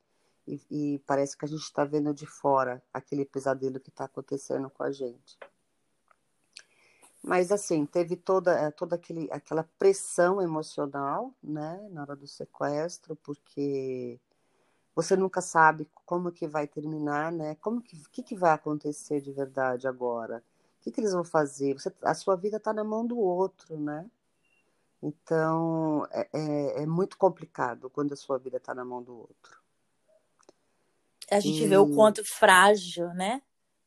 e, 0.46 0.60
e 0.70 0.98
parece 1.06 1.36
que 1.36 1.44
a 1.44 1.48
gente 1.48 1.62
está 1.62 1.84
vendo 1.84 2.12
de 2.12 2.26
fora 2.26 2.82
aquele 2.92 3.24
pesadelo 3.24 3.80
que 3.80 3.88
está 3.88 4.04
acontecendo 4.04 4.70
com 4.70 4.82
a 4.82 4.92
gente. 4.92 5.38
Mas 7.26 7.50
assim, 7.50 7.84
teve 7.84 8.14
toda, 8.14 8.52
eh, 8.52 8.70
toda 8.70 8.94
aquele, 8.94 9.28
aquela 9.32 9.64
pressão 9.76 10.40
emocional, 10.40 11.34
né, 11.42 11.84
na 11.90 12.02
hora 12.02 12.14
do 12.14 12.24
sequestro, 12.24 13.16
porque 13.16 14.20
você 14.94 15.16
nunca 15.16 15.40
sabe 15.40 15.88
como 16.04 16.30
que 16.30 16.46
vai 16.46 16.68
terminar, 16.68 17.32
né? 17.32 17.56
Como 17.56 17.82
que, 17.82 18.00
que, 18.12 18.22
que 18.22 18.36
vai 18.36 18.52
acontecer 18.52 19.20
de 19.20 19.32
verdade 19.32 19.88
agora? 19.88 20.38
O 20.78 20.84
que, 20.84 20.92
que 20.92 21.00
eles 21.00 21.12
vão 21.12 21.24
fazer? 21.24 21.74
Você, 21.74 21.92
a 22.00 22.14
sua 22.14 22.36
vida 22.36 22.58
está 22.58 22.72
na 22.72 22.84
mão 22.84 23.04
do 23.04 23.18
outro, 23.18 23.76
né? 23.76 24.08
Então 25.02 26.06
é, 26.12 26.28
é, 26.32 26.82
é 26.82 26.86
muito 26.86 27.18
complicado 27.18 27.90
quando 27.90 28.12
a 28.12 28.16
sua 28.16 28.38
vida 28.38 28.58
está 28.58 28.72
na 28.72 28.84
mão 28.84 29.02
do 29.02 29.12
outro. 29.16 29.60
A 31.28 31.40
gente 31.40 31.64
e... 31.64 31.66
vê 31.66 31.76
o 31.76 31.92
quanto 31.92 32.24
frágil, 32.24 33.08
né? 33.14 33.42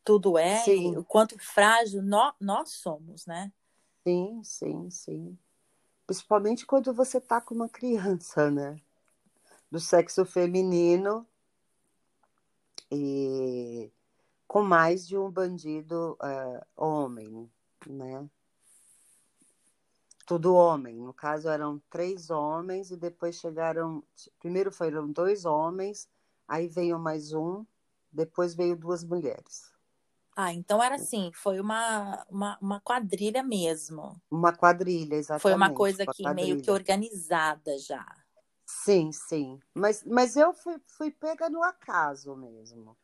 Tudo 0.10 0.40
é, 0.40 0.58
sim. 0.64 0.98
o 0.98 1.04
quanto 1.04 1.38
frágil 1.38 2.02
nós, 2.02 2.34
nós 2.40 2.70
somos, 2.72 3.28
né? 3.28 3.52
Sim, 4.04 4.42
sim, 4.44 4.90
sim. 4.90 5.38
Principalmente 6.08 6.66
quando 6.66 6.92
você 6.92 7.20
está 7.20 7.40
com 7.40 7.54
uma 7.54 7.70
criança, 7.70 8.50
né? 8.50 8.82
Do 9.70 9.80
sexo 9.80 10.26
feminino 10.26 11.28
e 12.92 13.92
com 14.48 14.64
mais 14.64 15.08
de 15.08 15.16
um 15.16 15.30
bandido 15.30 16.18
uh, 16.22 16.66
homem, 16.76 17.48
né? 17.86 18.28
Tudo 20.26 20.56
homem. 20.56 20.96
No 20.96 21.14
caso, 21.14 21.50
eram 21.50 21.80
três 21.90 22.32
homens 22.32 22.90
e 22.90 22.98
depois 22.98 23.36
chegaram. 23.36 24.04
Primeiro 24.40 24.72
foram 24.72 25.12
dois 25.12 25.46
homens 25.46 26.10
Aí 26.50 26.68
veio 26.68 26.98
mais 26.98 27.32
um, 27.32 27.64
depois 28.12 28.56
veio 28.56 28.76
duas 28.76 29.04
mulheres. 29.04 29.72
Ah, 30.42 30.54
então 30.54 30.82
era 30.82 30.96
assim, 30.96 31.32
foi 31.34 31.60
uma, 31.60 32.26
uma, 32.30 32.58
uma 32.62 32.80
quadrilha 32.80 33.44
mesmo. 33.44 34.16
Uma 34.32 34.54
quadrilha, 34.54 35.16
exatamente. 35.16 35.42
Foi 35.42 35.54
uma 35.54 35.70
coisa 35.70 36.08
que 36.08 36.26
meio 36.30 36.62
que 36.62 36.72
organizada 36.72 37.78
já. 37.78 38.06
Sim, 38.66 39.12
sim. 39.12 39.60
Mas, 39.74 40.02
mas 40.06 40.38
eu 40.38 40.54
fui, 40.54 40.80
fui 40.88 41.12
pega 41.12 41.50
no 41.50 41.62
acaso 41.62 42.38
mesmo. 42.38 42.96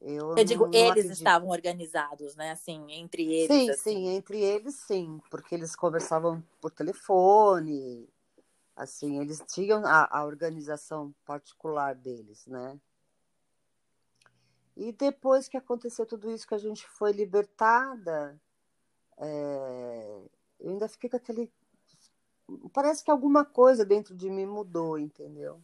Eu, 0.00 0.38
eu 0.38 0.44
digo, 0.44 0.64
não, 0.64 0.70
não 0.70 0.80
eles 0.80 0.90
acredito. 0.90 1.18
estavam 1.18 1.50
organizados, 1.50 2.34
né? 2.36 2.52
Assim, 2.52 2.82
entre 2.90 3.34
eles. 3.34 3.48
Sim, 3.48 3.70
assim. 3.70 3.82
sim, 3.82 4.08
entre 4.08 4.40
eles 4.40 4.76
sim, 4.76 5.20
porque 5.30 5.54
eles 5.54 5.76
conversavam 5.76 6.42
por 6.58 6.70
telefone, 6.70 8.08
assim, 8.74 9.20
eles 9.20 9.42
tinham 9.46 9.84
a, 9.84 10.08
a 10.10 10.24
organização 10.24 11.14
particular 11.26 11.94
deles, 11.94 12.46
né? 12.46 12.80
E 14.78 14.92
depois 14.92 15.48
que 15.48 15.56
aconteceu 15.56 16.06
tudo 16.06 16.30
isso, 16.30 16.46
que 16.46 16.54
a 16.54 16.58
gente 16.58 16.86
foi 16.86 17.10
libertada, 17.10 18.40
é... 19.18 20.22
eu 20.60 20.70
ainda 20.70 20.88
fiquei 20.88 21.10
com 21.10 21.16
aquele. 21.16 21.52
Parece 22.72 23.02
que 23.02 23.10
alguma 23.10 23.44
coisa 23.44 23.84
dentro 23.84 24.14
de 24.14 24.30
mim 24.30 24.46
mudou, 24.46 24.96
entendeu? 24.96 25.60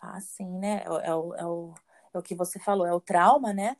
Ah, 0.00 0.20
sim, 0.20 0.48
né? 0.58 0.84
É, 0.84 1.08
é, 1.08 1.14
o, 1.14 1.34
é, 1.34 1.44
o, 1.44 1.74
é 2.14 2.18
o 2.18 2.22
que 2.22 2.36
você 2.36 2.60
falou, 2.60 2.86
é 2.86 2.94
o 2.94 3.00
trauma, 3.00 3.52
né? 3.52 3.76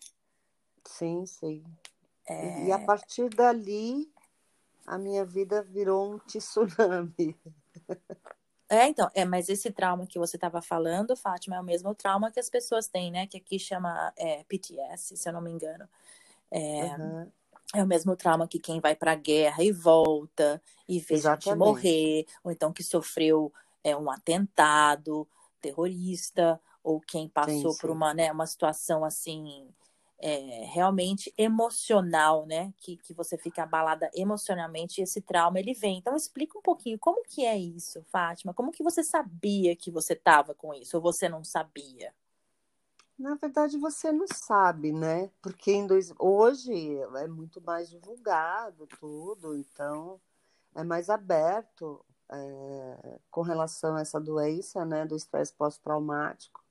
Sim, 0.84 1.24
sim. 1.26 1.64
É... 2.26 2.64
E 2.64 2.72
a 2.72 2.78
partir 2.80 3.28
dali, 3.28 4.12
a 4.84 4.98
minha 4.98 5.24
vida 5.24 5.62
virou 5.62 6.12
um 6.12 6.18
tsunami. 6.18 7.36
É, 8.72 8.88
então, 8.88 9.10
é, 9.12 9.22
mas 9.26 9.50
esse 9.50 9.70
trauma 9.70 10.06
que 10.06 10.18
você 10.18 10.38
estava 10.38 10.62
falando, 10.62 11.14
Fátima, 11.14 11.56
é 11.56 11.60
o 11.60 11.62
mesmo 11.62 11.94
trauma 11.94 12.30
que 12.30 12.40
as 12.40 12.48
pessoas 12.48 12.88
têm, 12.88 13.10
né? 13.10 13.26
Que 13.26 13.36
aqui 13.36 13.58
chama 13.58 14.10
é, 14.16 14.44
PTS, 14.44 15.14
se 15.14 15.28
eu 15.28 15.32
não 15.34 15.42
me 15.42 15.50
engano. 15.50 15.86
É, 16.50 16.84
uhum. 16.96 17.30
é 17.74 17.84
o 17.84 17.86
mesmo 17.86 18.16
trauma 18.16 18.48
que 18.48 18.58
quem 18.58 18.80
vai 18.80 18.96
para 18.96 19.12
a 19.12 19.14
guerra 19.14 19.62
e 19.62 19.70
volta 19.70 20.62
e 20.88 20.98
vê 20.98 21.16
Exatamente. 21.16 21.44
gente 21.44 21.58
morrer, 21.58 22.26
ou 22.42 22.50
então 22.50 22.72
que 22.72 22.82
sofreu 22.82 23.52
é, 23.84 23.94
um 23.94 24.10
atentado 24.10 25.28
terrorista, 25.60 26.58
ou 26.82 26.98
quem 26.98 27.28
passou 27.28 27.72
sim, 27.72 27.72
sim. 27.72 27.78
por 27.78 27.90
uma, 27.90 28.14
né, 28.14 28.32
uma 28.32 28.46
situação 28.46 29.04
assim 29.04 29.68
é, 30.22 30.64
realmente 30.66 31.34
emocional, 31.36 32.46
né? 32.46 32.72
Que, 32.78 32.96
que 32.96 33.12
você 33.12 33.36
fica 33.36 33.64
abalada 33.64 34.08
emocionalmente 34.14 35.00
e 35.00 35.04
esse 35.04 35.20
trauma 35.20 35.58
ele 35.58 35.74
vem. 35.74 35.98
Então 35.98 36.16
explica 36.16 36.56
um 36.56 36.62
pouquinho 36.62 36.98
como 36.98 37.24
que 37.24 37.44
é 37.44 37.58
isso, 37.58 38.04
Fátima. 38.04 38.54
Como 38.54 38.70
que 38.70 38.84
você 38.84 39.02
sabia 39.02 39.74
que 39.74 39.90
você 39.90 40.12
estava 40.12 40.54
com 40.54 40.72
isso 40.72 40.96
ou 40.96 41.02
você 41.02 41.28
não 41.28 41.42
sabia? 41.42 42.14
Na 43.18 43.34
verdade, 43.34 43.76
você 43.76 44.12
não 44.12 44.26
sabe, 44.28 44.92
né? 44.92 45.30
Porque 45.42 45.72
em 45.72 45.86
dois... 45.86 46.12
hoje 46.18 46.72
é 47.16 47.26
muito 47.26 47.60
mais 47.60 47.90
divulgado 47.90 48.86
tudo, 48.98 49.56
então 49.56 50.20
é 50.74 50.82
mais 50.84 51.10
aberto 51.10 52.04
é, 52.30 53.18
com 53.30 53.42
relação 53.42 53.96
a 53.96 54.00
essa 54.00 54.20
doença, 54.20 54.84
né? 54.84 55.04
Do 55.04 55.16
estresse 55.16 55.52
pós-traumático. 55.52 56.62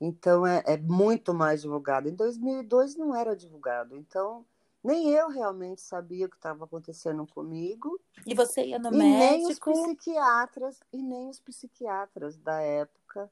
Então 0.00 0.46
é, 0.46 0.62
é, 0.66 0.76
muito 0.76 1.32
mais 1.32 1.62
divulgado. 1.62 2.08
Em 2.08 2.14
2002 2.14 2.96
não 2.96 3.14
era 3.14 3.34
divulgado, 3.36 3.96
então 3.96 4.44
nem 4.82 5.08
eu 5.08 5.28
realmente 5.28 5.80
sabia 5.80 6.26
o 6.26 6.28
que 6.28 6.36
estava 6.36 6.64
acontecendo 6.64 7.26
comigo. 7.26 7.98
E 8.26 8.34
você 8.34 8.66
ia 8.66 8.78
no 8.78 8.92
e 8.92 8.98
médico? 8.98 9.70
Nem 9.70 9.82
os 9.86 9.94
psiquiatras 9.94 10.80
e 10.92 11.02
nem 11.02 11.28
os 11.28 11.40
psiquiatras 11.40 12.36
da 12.36 12.60
época 12.60 13.30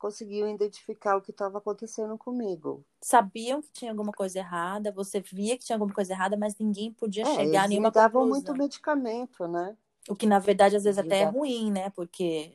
conseguiam 0.00 0.48
identificar 0.48 1.16
o 1.16 1.20
que 1.20 1.30
estava 1.30 1.58
acontecendo 1.58 2.16
comigo. 2.16 2.82
Sabiam 3.02 3.60
que 3.60 3.70
tinha 3.70 3.90
alguma 3.90 4.12
coisa 4.12 4.38
errada, 4.38 4.90
você 4.90 5.20
via 5.20 5.58
que 5.58 5.64
tinha 5.64 5.76
alguma 5.76 5.92
coisa 5.92 6.14
errada, 6.14 6.38
mas 6.38 6.56
ninguém 6.58 6.90
podia 6.90 7.22
é, 7.22 7.34
chegar 7.34 7.64
a 7.64 7.68
nenhuma 7.68 7.88
me 7.88 7.94
davam 7.94 8.26
muito 8.26 8.54
medicamento, 8.54 9.46
né? 9.46 9.76
O 10.08 10.16
que 10.16 10.26
na 10.26 10.38
verdade 10.38 10.74
às 10.74 10.84
vezes 10.84 10.98
até 10.98 11.20
é 11.20 11.24
ruim, 11.24 11.70
né? 11.70 11.90
Porque 11.90 12.54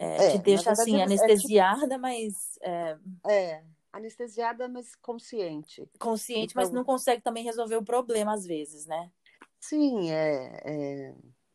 é, 0.00 0.26
é, 0.26 0.30
te 0.30 0.38
deixa 0.38 0.70
verdade, 0.70 0.90
assim, 0.90 1.02
anestesiada, 1.02 1.84
é 1.84 1.88
tipo... 1.88 2.00
mas. 2.00 2.58
É... 2.62 2.98
é... 3.26 3.64
anestesiada, 3.92 4.68
mas 4.68 4.94
consciente. 4.94 5.90
Consciente, 5.98 6.52
então... 6.52 6.62
mas 6.62 6.70
não 6.70 6.84
consegue 6.84 7.20
também 7.20 7.42
resolver 7.42 7.76
o 7.76 7.84
problema 7.84 8.32
às 8.32 8.46
vezes, 8.46 8.86
né? 8.86 9.10
Sim, 9.58 10.08
é, 10.10 10.62
é, 10.64 11.14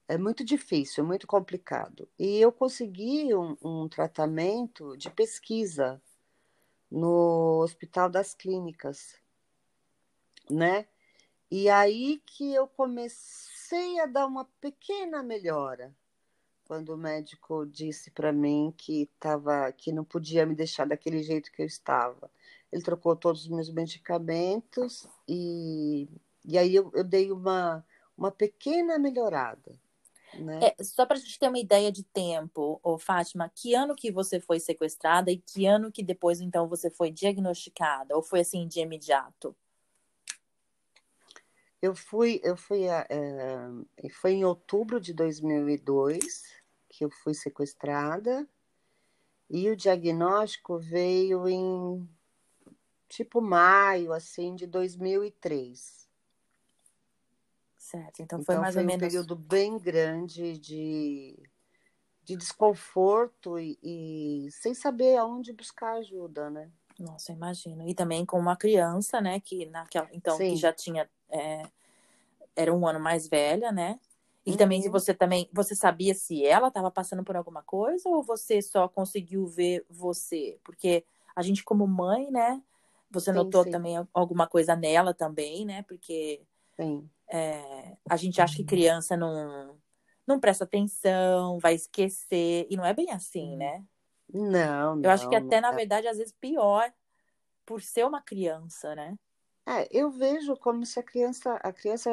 é 0.09 0.17
muito 0.17 0.43
difícil, 0.43 1.05
é 1.05 1.07
muito 1.07 1.25
complicado. 1.25 2.09
E 2.19 2.37
eu 2.37 2.51
consegui 2.51 3.33
um, 3.33 3.55
um 3.63 3.87
tratamento 3.87 4.97
de 4.97 5.09
pesquisa 5.09 6.01
no 6.91 7.61
Hospital 7.61 8.09
das 8.09 8.33
Clínicas, 8.33 9.15
né? 10.49 10.85
E 11.49 11.69
aí 11.69 12.21
que 12.25 12.53
eu 12.53 12.67
comecei 12.67 14.01
a 14.01 14.05
dar 14.05 14.27
uma 14.27 14.45
pequena 14.59 15.23
melhora 15.23 15.95
quando 16.73 16.89
o 16.89 16.97
médico 16.97 17.67
disse 17.67 18.09
para 18.09 18.33
mim 18.33 18.73
que 18.75 19.07
tava, 19.19 19.71
que 19.73 19.91
não 19.91 20.03
podia 20.03 20.43
me 20.43 20.55
deixar 20.55 20.87
daquele 20.87 21.21
jeito 21.21 21.51
que 21.51 21.61
eu 21.61 21.67
estava. 21.67 22.31
Ele 22.71 22.81
trocou 22.81 23.15
todos 23.15 23.43
os 23.43 23.47
meus 23.47 23.71
medicamentos 23.71 25.07
e, 25.29 26.09
e 26.43 26.57
aí 26.57 26.73
eu, 26.73 26.91
eu 26.95 27.03
dei 27.03 27.31
uma, 27.31 27.85
uma 28.17 28.31
pequena 28.31 28.97
melhorada. 28.97 29.79
Né? 30.33 30.73
É, 30.79 30.83
só 30.83 31.05
para 31.05 31.15
a 31.15 31.19
gente 31.19 31.37
ter 31.37 31.47
uma 31.47 31.59
ideia 31.59 31.91
de 31.91 32.01
tempo, 32.01 32.79
ô 32.81 32.97
Fátima, 32.97 33.51
que 33.53 33.75
ano 33.75 33.95
que 33.95 34.11
você 34.11 34.39
foi 34.39 34.59
sequestrada 34.59 35.29
e 35.29 35.37
que 35.37 35.67
ano 35.67 35.91
que 35.91 36.01
depois 36.01 36.41
então 36.41 36.67
você 36.67 36.89
foi 36.89 37.11
diagnosticada? 37.11 38.15
Ou 38.15 38.23
foi 38.23 38.39
assim 38.39 38.67
de 38.67 38.79
imediato? 38.79 39.55
Eu 41.79 41.93
fui, 41.93 42.39
eu 42.43 42.57
fui, 42.57 42.85
é, 42.85 43.05
foi 44.13 44.31
em 44.31 44.45
outubro 44.45 44.99
de 44.99 45.13
2002 45.13 46.62
que 46.93 47.03
eu 47.03 47.09
fui 47.09 47.33
sequestrada 47.33 48.47
e 49.49 49.69
o 49.69 49.75
diagnóstico 49.75 50.77
veio 50.77 51.49
em 51.49 52.07
tipo 53.09 53.41
maio 53.41 54.13
assim 54.13 54.55
de 54.55 54.67
2003. 54.67 56.07
Certo, 57.75 58.21
então 58.21 58.43
foi 58.43 58.53
então, 58.53 58.61
mais 58.61 58.75
foi 58.75 58.83
ou 58.83 58.85
um 58.85 58.87
menos 58.87 59.03
um 59.03 59.07
período 59.07 59.35
bem 59.35 59.77
grande 59.79 60.57
de, 60.59 61.37
de 62.23 62.35
desconforto 62.35 63.59
e, 63.59 63.77
e 63.81 64.51
sem 64.51 64.75
saber 64.75 65.17
aonde 65.17 65.51
buscar 65.51 65.93
ajuda, 65.93 66.49
né? 66.49 66.71
Nossa, 66.99 67.31
imagino. 67.31 67.87
E 67.89 67.95
também 67.95 68.23
com 68.23 68.39
uma 68.39 68.55
criança, 68.55 69.19
né, 69.19 69.39
que 69.39 69.65
naquela, 69.65 70.07
então 70.13 70.37
Sim. 70.37 70.51
que 70.51 70.55
já 70.57 70.71
tinha 70.71 71.09
é, 71.29 71.63
era 72.55 72.73
um 72.73 72.87
ano 72.87 72.99
mais 72.99 73.27
velha, 73.27 73.71
né? 73.71 73.99
E 74.45 74.51
uhum. 74.51 74.57
também 74.57 74.81
se 74.81 74.89
você 74.89 75.13
também, 75.13 75.49
você 75.53 75.73
sabia 75.73 76.13
se 76.13 76.45
ela 76.45 76.67
estava 76.67 76.91
passando 76.91 77.23
por 77.23 77.35
alguma 77.35 77.63
coisa 77.63 78.09
ou 78.09 78.21
você 78.21 78.61
só 78.61 78.87
conseguiu 78.87 79.45
ver 79.47 79.85
você? 79.89 80.59
Porque 80.63 81.05
a 81.35 81.41
gente 81.41 81.63
como 81.63 81.87
mãe, 81.87 82.29
né? 82.29 82.61
Você 83.09 83.31
sim, 83.31 83.37
notou 83.37 83.63
sim. 83.63 83.71
também 83.71 83.95
alguma 84.13 84.47
coisa 84.47 84.75
nela 84.75 85.13
também, 85.13 85.65
né? 85.65 85.83
Porque 85.83 86.41
é, 87.31 87.95
a 88.09 88.17
gente 88.17 88.41
acha 88.41 88.57
que 88.57 88.63
criança 88.63 89.15
não 89.15 89.77
não 90.25 90.39
presta 90.39 90.63
atenção, 90.63 91.59
vai 91.59 91.75
esquecer. 91.75 92.65
E 92.69 92.77
não 92.77 92.85
é 92.85 92.93
bem 92.93 93.11
assim, 93.11 93.57
né? 93.57 93.83
Não, 94.33 94.95
não. 94.95 95.03
Eu 95.03 95.11
acho 95.11 95.27
que 95.29 95.35
até, 95.35 95.59
na 95.59 95.71
é. 95.71 95.75
verdade, 95.75 96.07
às 96.07 96.17
vezes 96.17 96.33
pior 96.39 96.91
por 97.65 97.81
ser 97.81 98.05
uma 98.05 98.21
criança, 98.21 98.95
né? 98.95 99.17
É, 99.65 99.87
eu 99.91 100.11
vejo 100.11 100.57
como 100.57 100.85
se 100.85 100.99
a 100.99 101.03
criança, 101.03 101.55
a 101.55 101.71
criança 101.71 102.09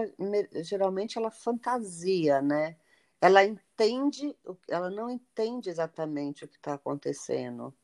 geralmente 0.63 1.19
ela 1.19 1.31
fantasia, 1.31 2.41
né? 2.41 2.77
Ela 3.21 3.45
entende, 3.45 4.37
ela 4.69 4.89
não 4.91 5.11
entende 5.11 5.69
exatamente 5.69 6.45
o 6.45 6.49
que 6.49 6.57
está 6.57 6.75
acontecendo. 6.75 7.75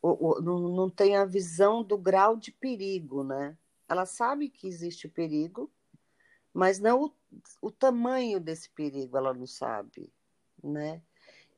O, 0.00 0.38
o, 0.38 0.40
não, 0.40 0.60
não 0.68 0.90
tem 0.90 1.16
a 1.16 1.24
visão 1.24 1.82
do 1.82 1.98
grau 1.98 2.36
de 2.36 2.52
perigo, 2.52 3.24
né? 3.24 3.56
Ela 3.88 4.06
sabe 4.06 4.48
que 4.48 4.68
existe 4.68 5.08
perigo, 5.08 5.70
mas 6.54 6.78
não 6.78 7.04
o, 7.04 7.12
o 7.62 7.70
tamanho 7.70 8.40
desse 8.40 8.70
perigo 8.70 9.16
ela 9.16 9.34
não 9.34 9.46
sabe, 9.46 10.10
né? 10.62 11.02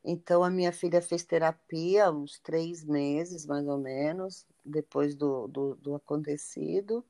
Então 0.03 0.43
a 0.43 0.49
minha 0.49 0.71
filha 0.71 1.01
fez 1.01 1.23
terapia 1.23 2.11
uns 2.11 2.39
três 2.39 2.83
meses, 2.83 3.45
mais 3.45 3.67
ou 3.67 3.77
menos, 3.77 4.45
depois 4.65 5.15
do, 5.15 5.47
do, 5.47 5.75
do 5.75 5.95
acontecido. 5.95 7.05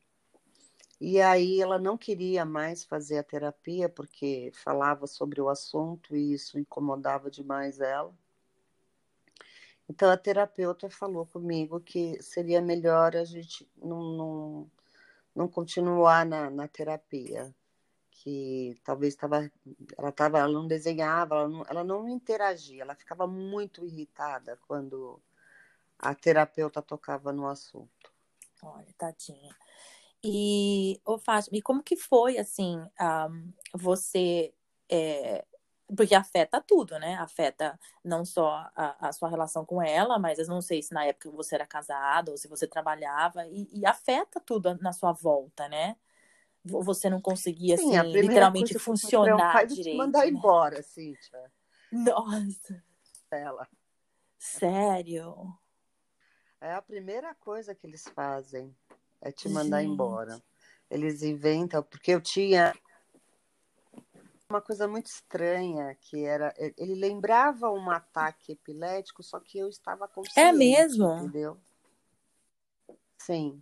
E 0.99 1.21
aí 1.21 1.61
ela 1.61 1.79
não 1.79 1.97
queria 1.97 2.43
mais 2.43 2.83
fazer 2.83 3.19
a 3.19 3.23
terapia 3.23 3.87
porque 3.87 4.51
falava 4.53 5.07
sobre 5.07 5.39
o 5.39 5.47
assunto 5.47 6.15
e 6.15 6.33
isso 6.33 6.59
incomodava 6.59 7.31
demais 7.31 7.79
ela. 7.79 8.13
Então 9.89 10.11
a 10.11 10.17
terapeuta 10.17 10.89
falou 10.89 11.25
comigo 11.25 11.79
que 11.79 12.21
seria 12.21 12.61
melhor 12.61 13.15
a 13.15 13.23
gente 13.23 13.67
não, 13.77 14.03
não, 14.11 14.71
não 15.35 15.47
continuar 15.47 16.25
na, 16.25 16.49
na 16.49 16.67
terapia, 16.67 17.53
que 18.11 18.77
talvez 18.83 19.13
estava, 19.13 19.49
ela 19.97 20.11
tava, 20.11 20.37
ela 20.39 20.51
não 20.51 20.67
desenhava, 20.67 21.35
ela 21.35 21.47
não, 21.47 21.65
ela 21.67 21.83
não 21.83 22.09
interagia, 22.09 22.83
ela 22.83 22.93
ficava 22.93 23.25
muito 23.25 23.85
irritada 23.85 24.59
quando 24.67 25.19
a 25.97 26.13
terapeuta 26.13 26.81
tocava 26.81 27.31
no 27.31 27.47
assunto. 27.47 28.11
Olha, 28.61 28.93
tadinha. 28.97 29.55
E, 30.23 30.99
ô 31.05 31.17
Fátima, 31.17 31.57
e 31.57 31.61
como 31.61 31.83
que 31.83 31.95
foi, 31.95 32.37
assim, 32.37 32.77
um, 32.99 33.53
você... 33.73 34.53
É, 34.91 35.45
porque 35.95 36.13
afeta 36.13 36.61
tudo, 36.61 36.99
né? 36.99 37.15
Afeta 37.15 37.79
não 38.03 38.23
só 38.23 38.69
a, 38.75 39.07
a, 39.07 39.11
sua 39.11 39.29
relação 39.29 39.65
com 39.65 39.81
ela, 39.81 40.19
mas 40.19 40.37
eu 40.37 40.45
não 40.47 40.61
sei 40.61 40.83
se 40.83 40.93
na 40.93 41.05
época 41.05 41.31
você 41.31 41.55
era 41.55 41.65
casado 41.65 42.29
ou 42.29 42.37
se 42.37 42.47
você 42.47 42.67
trabalhava, 42.67 43.47
e, 43.47 43.67
e 43.73 43.85
afeta 43.85 44.39
tudo 44.39 44.77
na 44.81 44.93
sua 44.93 45.11
volta, 45.11 45.67
né? 45.67 45.95
Você 46.63 47.09
não 47.09 47.21
conseguia, 47.21 47.77
Sim, 47.77 47.97
assim, 47.97 48.11
literalmente 48.11 48.77
funcionar 48.77 49.65
direito. 49.65 49.97
mandar 49.97 50.25
né? 50.25 50.27
embora, 50.27 50.83
Cíntia. 50.83 51.51
Nossa. 51.91 52.83
Ela. 53.31 53.67
Sério? 54.37 55.53
É 56.61 56.73
a 56.73 56.81
primeira 56.81 57.33
coisa 57.35 57.73
que 57.73 57.87
eles 57.87 58.07
fazem 58.09 58.75
é 59.21 59.31
te 59.31 59.49
mandar 59.49 59.81
Gente. 59.81 59.91
embora. 59.91 60.41
Eles 60.89 61.21
inventam, 61.21 61.83
porque 61.83 62.11
eu 62.11 62.21
tinha 62.21 62.73
uma 64.49 64.61
coisa 64.61 64.87
muito 64.87 65.05
estranha, 65.05 65.95
que 66.01 66.25
era, 66.25 66.53
ele 66.57 66.95
lembrava 66.95 67.69
um 67.69 67.91
ataque 67.91 68.53
epilético, 68.53 69.21
só 69.21 69.39
que 69.39 69.59
eu 69.59 69.69
estava 69.69 70.07
consciente. 70.07 70.39
É 70.39 70.51
mesmo? 70.51 71.13
Entendeu? 71.13 71.57
Sim. 73.19 73.61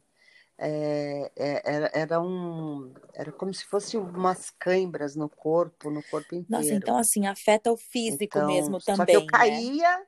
É, 0.60 1.32
é, 1.36 1.62
era, 1.64 1.92
era 1.94 2.22
um 2.22 2.92
era 3.14 3.32
como 3.32 3.54
se 3.54 3.64
fosse 3.64 3.96
umas 3.96 4.50
câimbras 4.50 5.16
no 5.16 5.30
corpo, 5.30 5.92
no 5.92 6.02
corpo 6.02 6.34
inteiro. 6.34 6.64
Nossa, 6.64 6.74
então 6.74 6.98
assim, 6.98 7.28
afeta 7.28 7.72
o 7.72 7.78
físico 7.78 8.40
então, 8.40 8.48
mesmo 8.48 8.80
também. 8.80 8.98
Só 8.98 9.06
que 9.06 9.16
eu 9.16 9.22
né? 9.22 9.28
caía, 9.28 10.06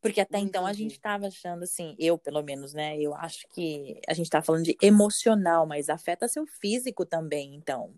porque 0.00 0.20
até 0.20 0.38
então 0.38 0.66
a 0.66 0.72
gente 0.72 0.92
estava 0.92 1.26
achando 1.26 1.64
assim, 1.64 1.94
eu 1.98 2.16
pelo 2.16 2.42
menos, 2.42 2.72
né? 2.72 2.98
Eu 2.98 3.14
acho 3.14 3.46
que 3.48 4.00
a 4.08 4.14
gente 4.14 4.26
está 4.26 4.40
falando 4.40 4.64
de 4.64 4.76
emocional, 4.80 5.66
mas 5.66 5.88
afeta 5.88 6.28
seu 6.28 6.46
físico 6.46 7.04
também, 7.04 7.54
então. 7.54 7.94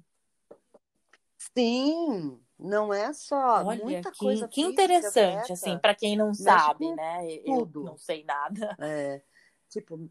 Sim, 1.57 2.41
não 2.59 2.93
é 2.95 3.13
só 3.13 3.65
Olha, 3.65 3.85
muita 3.85 4.11
que, 4.11 4.19
coisa. 4.19 4.49
que 4.49 4.63
interessante, 4.63 5.53
afeta, 5.53 5.53
assim, 5.53 5.79
para 5.79 5.95
quem 5.95 6.17
não 6.17 6.33
sabe, 6.33 6.95
né? 6.95 7.27
Eu 7.45 7.59
tudo. 7.59 7.85
não 7.85 7.99
sei 7.99 8.25
nada. 8.25 8.77
É, 8.81 9.23
tipo, 9.69 10.09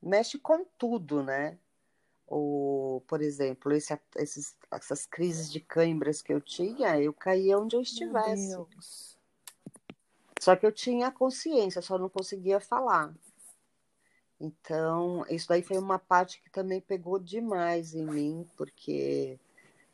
mexe 0.00 0.38
com 0.38 0.64
tudo, 0.78 1.22
né? 1.22 1.58
Ou, 2.26 3.02
por 3.02 3.20
exemplo, 3.20 3.72
esse, 3.72 3.98
esses, 4.16 4.56
essas 4.70 5.04
crises 5.04 5.50
de 5.52 5.60
câimbras 5.60 6.22
que 6.22 6.32
eu 6.32 6.40
tinha, 6.40 6.98
eu 6.98 7.12
caía 7.12 7.58
onde 7.58 7.76
eu 7.76 7.82
estivesse. 7.82 8.56
Só 10.42 10.56
que 10.56 10.66
eu 10.66 10.72
tinha 10.72 11.08
consciência, 11.08 11.80
só 11.80 11.96
não 11.96 12.08
conseguia 12.08 12.58
falar. 12.58 13.14
Então, 14.40 15.24
isso 15.30 15.46
daí 15.46 15.62
foi 15.62 15.78
uma 15.78 16.00
parte 16.00 16.42
que 16.42 16.50
também 16.50 16.80
pegou 16.80 17.16
demais 17.16 17.94
em 17.94 18.04
mim, 18.04 18.50
porque 18.56 19.38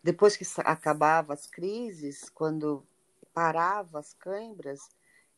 depois 0.03 0.39
que 0.39 0.47
acabava 0.65 1.35
as 1.35 1.47
crises, 1.47 2.31
quando 2.31 2.83
parava 3.35 3.99
as 3.99 4.15
câimbras, 4.15 4.81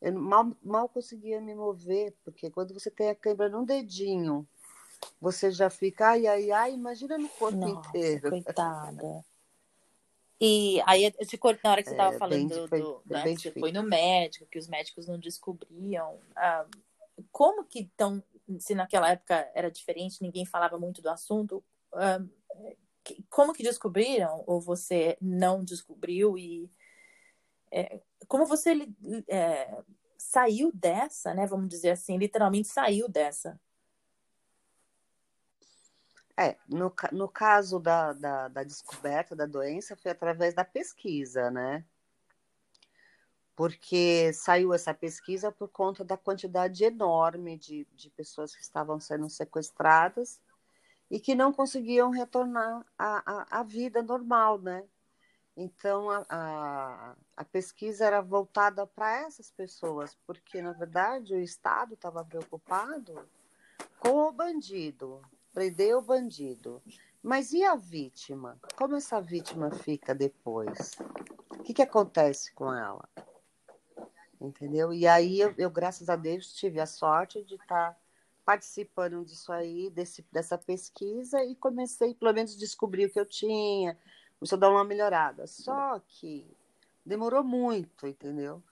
eu 0.01 0.13
mal, 0.13 0.57
mal 0.63 0.89
conseguia 0.89 1.41
me 1.41 1.57
mover, 1.57 2.15
porque 2.25 2.49
quando 2.49 2.73
você 2.73 2.89
tem 2.89 3.11
a 3.11 3.15
câimbra 3.17 3.49
num 3.49 3.65
dedinho, 3.65 4.47
você 5.21 5.51
já 5.51 5.69
fica, 5.69 6.11
ai, 6.11 6.29
ai, 6.29 6.53
ai, 6.53 6.75
imagina 6.75 7.19
no 7.19 7.29
corpo 7.31 7.57
Nossa, 7.57 7.89
inteiro. 7.89 8.31
Coitada. 8.31 9.25
E 10.41 10.81
aí, 10.87 11.13
esse 11.19 11.37
corpo, 11.37 11.61
na 11.63 11.73
hora 11.73 11.83
que 11.83 11.89
você 11.89 11.95
estava 11.95 12.13
É, 12.15 12.19
falando 12.19 12.67
bem 12.69 12.81
do, 12.81 13.03
né, 13.07 13.25
bem 13.25 13.35
que 13.37 13.43
você 13.43 13.53
foi 13.53 13.73
no 13.73 13.83
médico, 13.83 14.47
que 14.47 14.59
os 14.59 14.69
médicos 14.69 15.07
não 15.07 15.19
descobriam, 15.19 16.19
ah, 16.35 16.67
como 17.31 17.65
que 17.65 17.81
estão, 17.81 18.23
se 18.59 18.75
naquela 18.75 19.11
época 19.11 19.51
era 19.55 19.71
diferente, 19.71 20.23
ninguém 20.23 20.47
falava 20.47 20.79
muito 20.79 21.03
do 21.03 21.11
assunto, 21.11 21.63
ah, 21.95 22.21
que- 23.05 23.23
como 23.31 23.53
que 23.53 23.63
descobriram? 23.63 24.45
Ou 24.47 24.61
você 24.61 25.17
não 25.21 25.65
descobriu? 25.65 26.39
E 26.39 26.71
é, 27.71 28.01
como 28.29 28.47
você 28.47 28.73
é, 29.29 29.83
saiu 30.19 30.71
dessa, 30.75 31.35
né? 31.35 31.47
Vamos 31.47 31.69
dizer 31.69 31.91
assim, 31.91 32.19
literalmente 32.19 32.69
saiu 32.69 33.09
dessa. 33.09 33.61
É, 36.41 36.57
no, 36.67 36.91
no 37.13 37.29
caso 37.29 37.79
da, 37.79 38.15
da, 38.15 38.49
da 38.49 38.63
descoberta 38.63 39.37
da 39.37 39.45
doença, 39.45 39.95
foi 39.95 40.11
através 40.11 40.55
da 40.55 40.65
pesquisa, 40.65 41.51
né? 41.51 41.85
Porque 43.55 44.33
saiu 44.33 44.73
essa 44.73 44.95
pesquisa 44.95 45.53
por 45.53 45.69
conta 45.69 46.03
da 46.03 46.17
quantidade 46.17 46.83
enorme 46.83 47.59
de, 47.59 47.87
de 47.93 48.09
pessoas 48.09 48.57
que 48.57 48.63
estavam 48.63 48.99
sendo 48.99 49.29
sequestradas 49.29 50.41
e 51.11 51.21
que 51.21 51.35
não 51.35 51.53
conseguiam 51.53 52.09
retornar 52.09 52.87
à, 52.97 53.23
à, 53.31 53.61
à 53.61 53.63
vida 53.63 54.03
normal, 54.03 54.59
né? 54.59 54.89
Então, 55.55 56.09
a, 56.09 56.25
a, 56.31 57.17
a 57.37 57.45
pesquisa 57.45 58.07
era 58.07 58.23
voltada 58.23 58.87
para 58.87 59.27
essas 59.27 59.51
pessoas, 59.51 60.17
porque, 60.27 60.63
na 60.63 60.73
verdade, 60.73 61.35
o 61.35 61.41
Estado 61.41 61.93
estava 61.93 62.25
preocupado 62.25 63.29
com 63.99 64.27
o 64.27 64.33
bandido, 64.33 65.21
prender 65.53 65.97
o 65.97 66.03
bandido. 66.03 66.83
Mas 67.23 67.53
e 67.53 67.63
a 67.63 67.77
vítima? 67.77 68.59
Como 68.77 68.97
essa 68.97 69.21
vítima 69.21 69.71
fica 69.71 70.15
depois? 70.15 70.93
O 71.51 71.63
que, 71.63 71.75
que 71.75 71.83
acontece 71.83 72.53
com 72.55 72.73
ela? 72.73 73.09
Entendeu? 74.41 74.93
E 74.93 75.07
aí 75.07 75.39
eu, 75.41 75.55
eu, 75.59 75.71
graças 75.71 76.09
a 76.09 76.17
Deus, 76.17 76.53
tive 76.55 76.81
a 76.81 76.87
sorte 76.87 77.43
de 77.45 77.57
estar 77.57 77.99
participando 78.45 79.25
disso 79.25 79.53
aí, 79.53 79.91
desse, 79.91 80.27
dessa 80.33 80.57
pesquisa, 80.57 81.45
e 81.45 81.55
comecei, 81.55 82.15
pelo 82.15 82.33
menos, 82.33 82.57
descobrir 82.57 83.05
o 83.05 83.11
que 83.11 83.21
eu 83.21 83.27
tinha, 83.27 83.97
começou 84.39 84.57
a 84.57 84.61
dar 84.61 84.71
uma 84.71 84.85
melhorada. 84.85 85.47
Só 85.47 86.01
que 86.01 86.51
demorou 87.05 87.45
muito, 87.45 88.07
entendeu? 88.07 88.63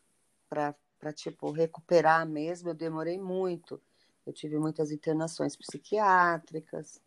Para, 0.49 0.75
tipo, 1.14 1.51
recuperar 1.51 2.27
mesmo, 2.27 2.71
eu 2.71 2.75
demorei 2.75 3.19
muito. 3.19 3.81
Eu 4.29 4.33
tive 4.35 4.59
muitas 4.59 4.91
internações 4.91 5.57
psiquiátricas 5.57 7.01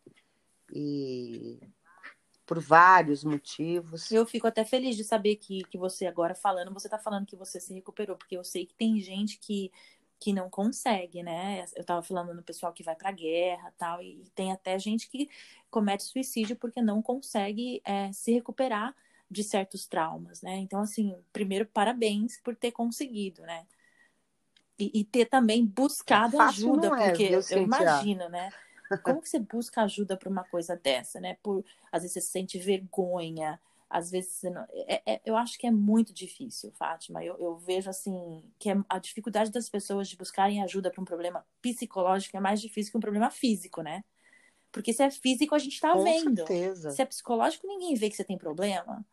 e 0.74 1.60
por 2.44 2.58
vários 2.58 3.22
motivos. 3.22 4.10
Eu 4.10 4.26
fico 4.26 4.48
até 4.48 4.64
feliz 4.64 4.96
de 4.96 5.04
saber 5.04 5.36
que, 5.36 5.62
que 5.70 5.78
você 5.78 6.06
agora 6.06 6.34
falando, 6.34 6.74
você 6.74 6.88
está 6.88 6.98
falando 6.98 7.24
que 7.24 7.36
você 7.36 7.60
se 7.60 7.72
recuperou, 7.72 8.16
porque 8.16 8.36
eu 8.36 8.42
sei 8.42 8.66
que 8.66 8.74
tem 8.74 8.98
gente 9.00 9.38
que, 9.38 9.70
que 10.18 10.32
não 10.32 10.50
consegue, 10.50 11.22
né? 11.22 11.64
Eu 11.76 11.82
estava 11.82 12.02
falando 12.02 12.34
no 12.34 12.42
pessoal 12.42 12.72
que 12.72 12.82
vai 12.82 12.96
para 12.96 13.10
a 13.10 13.12
guerra 13.12 13.72
tal, 13.78 14.02
e 14.02 14.24
tem 14.34 14.50
até 14.50 14.76
gente 14.76 15.08
que 15.08 15.30
comete 15.70 16.02
suicídio 16.02 16.56
porque 16.56 16.82
não 16.82 17.00
consegue 17.00 17.80
é, 17.84 18.12
se 18.12 18.32
recuperar 18.32 18.96
de 19.30 19.44
certos 19.44 19.86
traumas, 19.86 20.42
né? 20.42 20.56
Então, 20.56 20.80
assim, 20.80 21.16
primeiro, 21.32 21.66
parabéns 21.66 22.40
por 22.40 22.56
ter 22.56 22.72
conseguido, 22.72 23.42
né? 23.42 23.64
E, 24.78 25.00
e 25.00 25.04
ter 25.04 25.26
também 25.26 25.64
buscado 25.64 26.40
ajuda, 26.40 26.88
é, 26.98 27.08
porque 27.08 27.30
eu 27.50 27.62
imagino, 27.62 28.28
né? 28.28 28.50
Como 29.02 29.22
que 29.22 29.28
você 29.28 29.38
busca 29.38 29.82
ajuda 29.82 30.16
para 30.16 30.28
uma 30.28 30.44
coisa 30.44 30.76
dessa, 30.76 31.20
né? 31.20 31.36
Por 31.42 31.64
às 31.90 32.02
vezes 32.02 32.14
você 32.14 32.20
sente 32.20 32.58
vergonha, 32.58 33.60
às 33.92 34.10
vezes 34.10 34.42
não, 34.42 34.66
é, 34.72 35.02
é, 35.06 35.20
eu 35.24 35.36
acho 35.36 35.58
que 35.58 35.66
é 35.66 35.70
muito 35.70 36.14
difícil, 36.14 36.72
Fátima. 36.72 37.22
Eu, 37.22 37.36
eu 37.38 37.56
vejo 37.58 37.90
assim 37.90 38.42
que 38.58 38.70
é, 38.70 38.76
a 38.88 38.98
dificuldade 38.98 39.50
das 39.50 39.68
pessoas 39.68 40.08
de 40.08 40.16
buscarem 40.16 40.62
ajuda 40.62 40.90
para 40.90 41.02
um 41.02 41.04
problema 41.04 41.44
psicológico 41.60 42.36
é 42.36 42.40
mais 42.40 42.60
difícil 42.60 42.90
que 42.90 42.96
um 42.96 43.02
problema 43.02 43.30
físico, 43.30 43.82
né? 43.82 44.02
Porque 44.72 44.94
se 44.94 45.02
é 45.02 45.10
físico, 45.10 45.54
a 45.54 45.58
gente 45.58 45.74
está 45.74 45.94
vendo. 45.94 46.38
Certeza. 46.38 46.90
Se 46.90 47.02
é 47.02 47.04
psicológico, 47.04 47.66
ninguém 47.66 47.94
vê 47.94 48.08
que 48.08 48.16
você 48.16 48.24
tem 48.24 48.38
problema, 48.38 49.04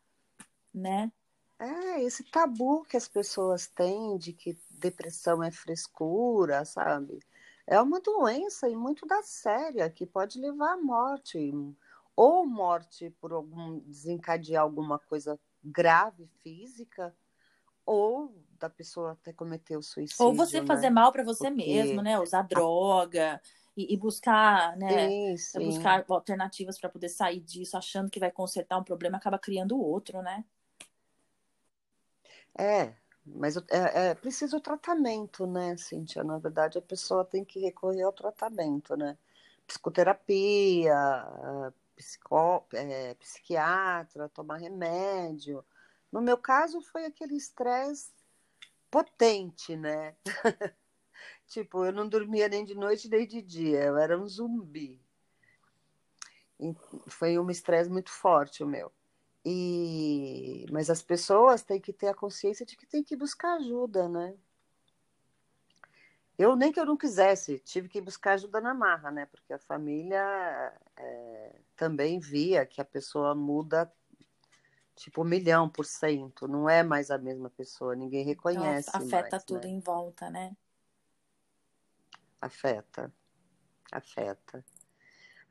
né? 0.73 1.11
É, 1.59 2.01
esse 2.01 2.23
tabu 2.23 2.85
que 2.85 2.95
as 2.95 3.09
pessoas 3.09 3.67
têm 3.67 4.17
de 4.17 4.31
que 4.31 4.57
depressão 4.79 5.43
é 5.43 5.51
frescura, 5.51 6.65
sabe? 6.65 7.19
É 7.67 7.79
uma 7.79 7.99
doença 7.99 8.67
e 8.67 8.75
muito 8.75 9.05
da 9.05 9.21
séria 9.21 9.89
que 9.89 10.05
pode 10.05 10.39
levar 10.39 10.73
à 10.73 10.77
morte 10.77 11.53
ou 12.15 12.45
morte 12.45 13.09
por 13.21 13.31
algum 13.31 13.79
desencadear 13.79 14.63
alguma 14.63 14.99
coisa 14.99 15.39
grave 15.63 16.27
física, 16.41 17.15
ou 17.85 18.35
da 18.59 18.69
pessoa 18.69 19.13
até 19.13 19.31
cometer 19.31 19.77
o 19.77 19.81
suicídio. 19.81 20.25
Ou 20.25 20.33
você 20.33 20.61
né? 20.61 20.67
fazer 20.67 20.89
mal 20.89 21.11
para 21.11 21.23
você 21.23 21.49
Porque... 21.49 21.65
mesmo, 21.65 22.01
né? 22.01 22.19
Usar 22.19 22.41
droga 22.43 23.41
e, 23.75 23.93
e 23.93 23.97
buscar, 23.97 24.75
né? 24.77 25.07
Sim, 25.07 25.37
sim. 25.37 25.65
Buscar 25.65 26.05
alternativas 26.09 26.79
para 26.79 26.89
poder 26.89 27.09
sair 27.09 27.39
disso, 27.39 27.77
achando 27.77 28.09
que 28.09 28.19
vai 28.19 28.31
consertar 28.31 28.77
um 28.77 28.83
problema, 28.83 29.17
acaba 29.17 29.39
criando 29.39 29.79
outro, 29.79 30.21
né? 30.21 30.43
É, 32.57 32.93
mas 33.35 33.57
é, 33.57 34.09
é 34.09 34.15
preciso 34.15 34.57
o 34.57 34.61
tratamento, 34.61 35.45
né, 35.47 35.75
Cíntia? 35.77 36.23
Na 36.23 36.37
verdade, 36.37 36.77
a 36.77 36.81
pessoa 36.81 37.25
tem 37.25 37.43
que 37.43 37.59
recorrer 37.59 38.03
ao 38.03 38.13
tratamento, 38.13 38.95
né? 38.95 39.17
Psicoterapia, 39.67 40.95
psicó, 41.95 42.65
é, 42.73 43.13
psiquiatra, 43.15 44.29
tomar 44.29 44.57
remédio. 44.57 45.63
No 46.11 46.21
meu 46.21 46.37
caso, 46.37 46.81
foi 46.81 47.05
aquele 47.05 47.35
estresse 47.35 48.11
potente, 48.89 49.75
né? 49.75 50.15
tipo, 51.47 51.85
eu 51.85 51.91
não 51.91 52.07
dormia 52.07 52.47
nem 52.47 52.65
de 52.65 52.75
noite 52.75 53.09
nem 53.09 53.27
de 53.27 53.41
dia, 53.41 53.83
eu 53.83 53.97
era 53.97 54.17
um 54.19 54.27
zumbi. 54.27 54.99
E 56.59 56.75
foi 57.07 57.37
um 57.37 57.49
estresse 57.49 57.89
muito 57.89 58.11
forte 58.11 58.63
o 58.63 58.67
meu. 58.67 58.91
E... 59.45 60.65
Mas 60.71 60.89
as 60.89 61.01
pessoas 61.01 61.63
têm 61.63 61.79
que 61.79 61.93
ter 61.93 62.07
a 62.07 62.13
consciência 62.13 62.65
de 62.65 62.75
que 62.75 62.85
tem 62.85 63.03
que 63.03 63.15
buscar 63.15 63.55
ajuda, 63.55 64.07
né? 64.07 64.35
Eu 66.37 66.55
nem 66.55 66.71
que 66.71 66.79
eu 66.79 66.85
não 66.85 66.95
quisesse, 66.95 67.59
tive 67.59 67.89
que 67.89 67.99
buscar 67.99 68.33
ajuda 68.33 68.61
na 68.61 68.73
marra, 68.73 69.11
né? 69.11 69.25
Porque 69.25 69.51
a 69.51 69.59
família 69.59 70.73
é, 70.95 71.59
também 71.75 72.17
via 72.17 72.65
que 72.65 72.79
a 72.79 72.85
pessoa 72.85 73.35
muda 73.35 73.91
tipo 74.95 75.21
um 75.21 75.25
milhão 75.25 75.69
por 75.69 75.85
cento, 75.85 76.47
não 76.47 76.69
é 76.69 76.83
mais 76.83 77.09
a 77.09 77.17
mesma 77.17 77.49
pessoa, 77.49 77.95
ninguém 77.95 78.25
reconhece. 78.25 78.89
Então, 78.89 79.01
afeta 79.01 79.37
mais, 79.37 79.43
tudo 79.43 79.65
né? 79.65 79.73
em 79.73 79.79
volta, 79.79 80.29
né? 80.29 80.55
Afeta, 82.41 83.11
afeta. 83.91 84.63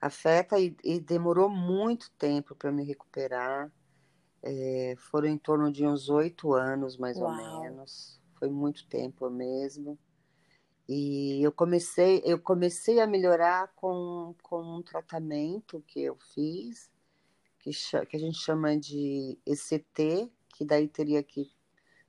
Afeta 0.01 0.59
e, 0.59 0.77
e 0.85 1.01
demorou 1.01 1.49
muito 1.49 2.11
tempo 2.13 2.55
para 2.55 2.71
me 2.71 2.85
recuperar. 2.85 3.71
É, 4.43 4.95
foram 4.97 5.29
em 5.29 5.39
torno 5.39 5.71
de 5.71 5.87
uns 5.87 6.09
oito 6.09 6.55
anos, 6.55 6.97
mais 6.97 7.19
Uau. 7.19 7.31
ou 7.31 7.61
menos. 7.63 8.21
Foi 8.39 8.49
muito 8.49 8.87
tempo 8.87 9.29
mesmo. 9.29 9.99
E 10.89 11.43
eu 11.43 11.53
comecei, 11.53 12.23
eu 12.25 12.39
comecei 12.39 13.01
a 13.01 13.07
melhorar 13.07 13.73
com, 13.75 14.35
com 14.43 14.63
um 14.79 14.83
tratamento 14.83 15.85
que 15.87 16.01
eu 16.01 16.17
fiz, 16.35 16.91
que, 17.59 17.71
que 18.07 18.17
a 18.17 18.21
gente 18.21 18.39
chama 18.39 18.77
de 18.77 19.39
ECT, 19.45 20.31
que 20.55 20.65
daí 20.65 20.89
teria 20.89 21.23
que 21.23 21.51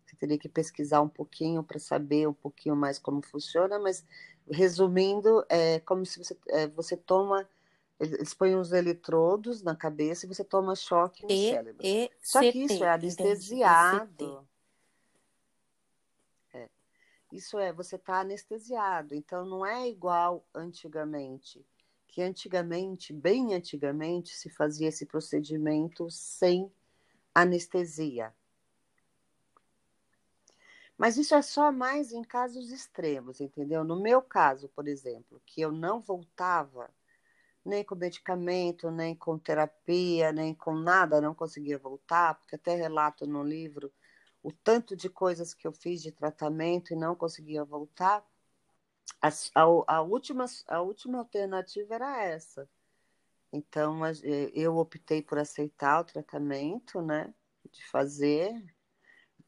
você 0.10 0.15
teria 0.15 0.39
que 0.39 0.50
pesquisar 0.50 1.02
um 1.02 1.10
pouquinho 1.10 1.63
para 1.63 1.78
saber 1.78 2.28
um 2.28 2.34
pouquinho 2.34 2.76
mais 2.76 2.98
como 2.98 3.22
funciona, 3.22 3.78
mas 3.78 4.04
resumindo, 4.50 5.46
é 5.48 5.80
como 5.82 6.04
se 6.04 6.18
você, 6.18 6.36
é, 6.48 6.68
você 6.68 6.98
toma, 6.98 7.48
eles 8.00 8.34
põem 8.34 8.56
uns 8.56 8.72
eletrodos 8.72 9.62
na 9.62 9.76
cabeça 9.76 10.26
e 10.26 10.30
você 10.30 10.44
toma 10.44 10.76
choque 10.76 11.24
no 11.24 11.32
e, 11.32 11.50
cérebro. 11.52 11.86
E, 11.86 12.10
Só 12.22 12.40
que 12.40 12.58
isso 12.58 12.84
é 12.84 12.90
anestesiado. 12.90 14.48
Isso 17.32 17.60
é, 17.60 17.72
você 17.72 17.96
está 17.96 18.22
anestesiado, 18.22 19.14
então 19.14 19.46
não 19.46 19.64
é 19.64 19.88
igual 19.88 20.44
antigamente, 20.54 21.64
que 22.08 22.24
antigamente, 22.24 23.14
bem 23.14 23.54
antigamente, 23.54 24.36
se 24.36 24.50
fazia 24.50 24.88
esse 24.88 25.06
procedimento 25.06 26.10
sem 26.10 26.72
anestesia. 27.34 28.34
Mas 30.98 31.18
isso 31.18 31.36
é 31.36 31.42
só 31.42 31.72
mais 31.72 32.12
em 32.12 32.24
casos 32.24 32.72
extremos, 32.72 33.40
entendeu? 33.40 33.84
No 33.84 34.02
meu 34.02 34.24
caso, 34.24 34.68
por 34.70 34.88
exemplo, 34.88 35.40
que 35.46 35.62
eu 35.62 35.72
não 35.72 36.02
voltava 36.02 36.90
nem 37.65 37.84
com 37.84 37.95
medicamento, 37.95 38.89
nem 38.91 39.15
com 39.15 39.38
terapia, 39.38 40.32
nem 40.32 40.54
com 40.54 40.74
nada, 40.74 41.22
não 41.22 41.36
conseguia 41.36 41.78
voltar, 41.78 42.36
porque 42.36 42.56
até 42.56 42.76
relato 42.76 43.28
no 43.28 43.43
livro 43.43 43.91
o 44.41 44.52
tanto 44.52 44.95
de 44.95 45.10
coisas 45.10 45.54
que 45.54 45.67
eu 45.67 45.72
fiz 45.72 46.02
de 46.02 46.12
tratamento 46.12 46.93
e 46.93 46.95
não 46.95 47.15
conseguia 47.15 47.63
voltar, 47.63 48.26
a, 49.22 49.28
a, 49.28 49.95
a, 49.98 50.02
última, 50.02 50.45
a 50.67 50.82
última 50.82 51.19
alternativa 51.19 51.95
era 51.95 52.24
essa. 52.24 52.69
Então, 53.52 54.02
eu 54.54 54.78
optei 54.78 55.22
por 55.22 55.39
aceitar 55.39 56.02
o 56.02 56.06
tratamento, 56.06 57.02
né? 57.02 57.34
De 57.72 57.84
fazer. 57.88 58.54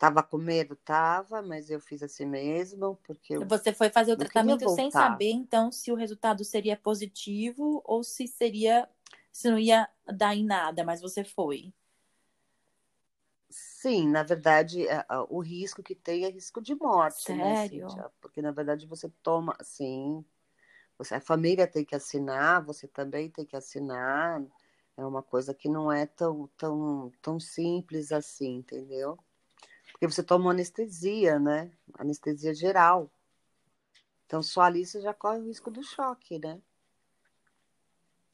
Tava 0.01 0.23
com 0.23 0.35
medo, 0.39 0.75
tava, 0.75 1.43
mas 1.43 1.69
eu 1.69 1.79
fiz 1.79 2.01
assim 2.01 2.25
mesmo, 2.25 2.95
porque 3.03 3.35
eu 3.35 3.45
Você 3.45 3.71
foi 3.71 3.91
fazer 3.91 4.11
o 4.13 4.17
tratamento 4.17 4.67
sem 4.67 4.89
saber, 4.89 5.29
então, 5.29 5.71
se 5.71 5.91
o 5.91 5.95
resultado 5.95 6.43
seria 6.43 6.75
positivo 6.75 7.83
ou 7.85 8.03
se 8.03 8.25
seria, 8.27 8.89
se 9.31 9.47
não 9.47 9.59
ia 9.59 9.87
dar 10.07 10.35
em 10.35 10.43
nada, 10.43 10.83
mas 10.83 11.01
você 11.01 11.23
foi. 11.23 11.71
Sim, 13.51 14.07
na 14.09 14.23
verdade, 14.23 14.87
é, 14.87 15.05
o 15.29 15.39
risco 15.39 15.83
que 15.83 15.93
tem 15.93 16.25
é 16.25 16.29
risco 16.29 16.61
de 16.61 16.73
morte, 16.73 17.33
né, 17.33 17.53
Sério? 17.55 17.85
né, 17.87 17.91
Cíntia? 17.91 18.11
Porque, 18.21 18.41
na 18.41 18.51
verdade, 18.51 18.87
você 18.87 19.09
toma, 19.21 19.55
sim, 19.61 20.23
você, 20.97 21.15
a 21.15 21.21
família 21.21 21.67
tem 21.67 21.85
que 21.85 21.95
assinar, 21.95 22.63
você 22.65 22.87
também 22.87 23.29
tem 23.29 23.45
que 23.45 23.55
assinar, 23.55 24.43
é 24.97 25.05
uma 25.05 25.23
coisa 25.23 25.53
que 25.53 25.69
não 25.69 25.91
é 25.91 26.05
tão, 26.05 26.47
tão, 26.57 27.11
tão 27.21 27.39
simples 27.39 28.11
assim, 28.11 28.57
entendeu? 28.57 29.17
Porque 30.01 30.15
você 30.15 30.23
toma 30.23 30.45
uma 30.45 30.51
anestesia, 30.51 31.37
né? 31.37 31.71
Anestesia 31.93 32.55
geral. 32.55 33.07
Então, 34.25 34.41
só 34.41 34.61
ali 34.61 34.83
você 34.83 34.99
já 34.99 35.13
corre 35.13 35.37
o 35.37 35.45
risco 35.45 35.69
do 35.69 35.83
choque, 35.83 36.39
né? 36.39 36.59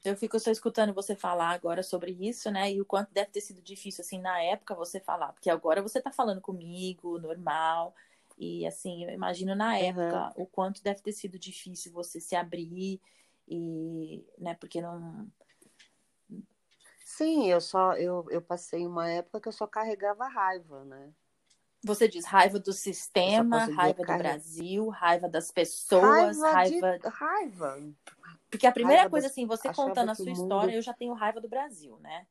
Eu 0.01 0.15
fico 0.15 0.39
só 0.39 0.49
escutando 0.49 0.93
você 0.93 1.13
falar 1.13 1.49
agora 1.49 1.83
sobre 1.83 2.11
isso, 2.11 2.49
né? 2.49 2.71
E 2.71 2.79
o 2.79 2.85
quanto 2.85 3.11
deve 3.11 3.31
ter 3.31 3.41
sido 3.41 3.61
difícil, 3.61 4.01
assim, 4.01 4.17
na 4.17 4.41
época 4.41 4.73
você 4.75 5.01
falar. 5.01 5.33
Porque 5.33 5.49
agora 5.49 5.81
você 5.81 5.99
tá 5.99 6.09
falando 6.09 6.39
comigo, 6.39 7.19
normal. 7.19 7.93
E, 8.37 8.65
assim, 8.65 9.03
eu 9.03 9.09
imagino 9.09 9.53
na 9.53 9.77
época 9.77 10.33
uhum. 10.37 10.43
o 10.43 10.45
quanto 10.45 10.81
deve 10.81 11.01
ter 11.01 11.11
sido 11.11 11.37
difícil 11.37 11.91
você 11.91 12.21
se 12.21 12.33
abrir 12.33 13.01
e, 13.45 14.25
né? 14.37 14.53
Porque 14.53 14.79
não... 14.79 15.29
Sim, 17.03 17.49
eu 17.49 17.59
só... 17.59 17.91
Eu, 17.95 18.25
eu 18.29 18.41
passei 18.41 18.87
uma 18.87 19.09
época 19.09 19.41
que 19.41 19.49
eu 19.49 19.53
só 19.53 19.67
carregava 19.67 20.29
raiva, 20.29 20.85
né? 20.85 21.13
Você 21.87 22.07
diz 22.07 22.25
raiva 22.25 22.59
do 22.59 22.71
sistema, 22.71 23.65
raiva 23.65 24.03
do 24.03 24.17
Brasil, 24.17 24.89
raiva 24.89 25.27
das 25.27 25.49
pessoas, 25.51 26.39
raiva... 26.39 26.51
Raiva, 26.51 26.99
de... 26.99 27.07
raiva 27.09 27.93
porque 28.49 28.65
a 28.65 28.71
primeira 28.71 29.01
raiva 29.01 29.11
coisa, 29.11 29.27
assim, 29.27 29.45
você 29.45 29.71
contando 29.73 30.09
a 30.09 30.15
sua 30.15 30.31
história, 30.31 30.73
eu 30.73 30.81
já 30.81 30.93
tenho 30.93 31.13
raiva 31.13 31.41
do 31.41 31.49
Brasil, 31.49 31.97
né? 31.99 32.25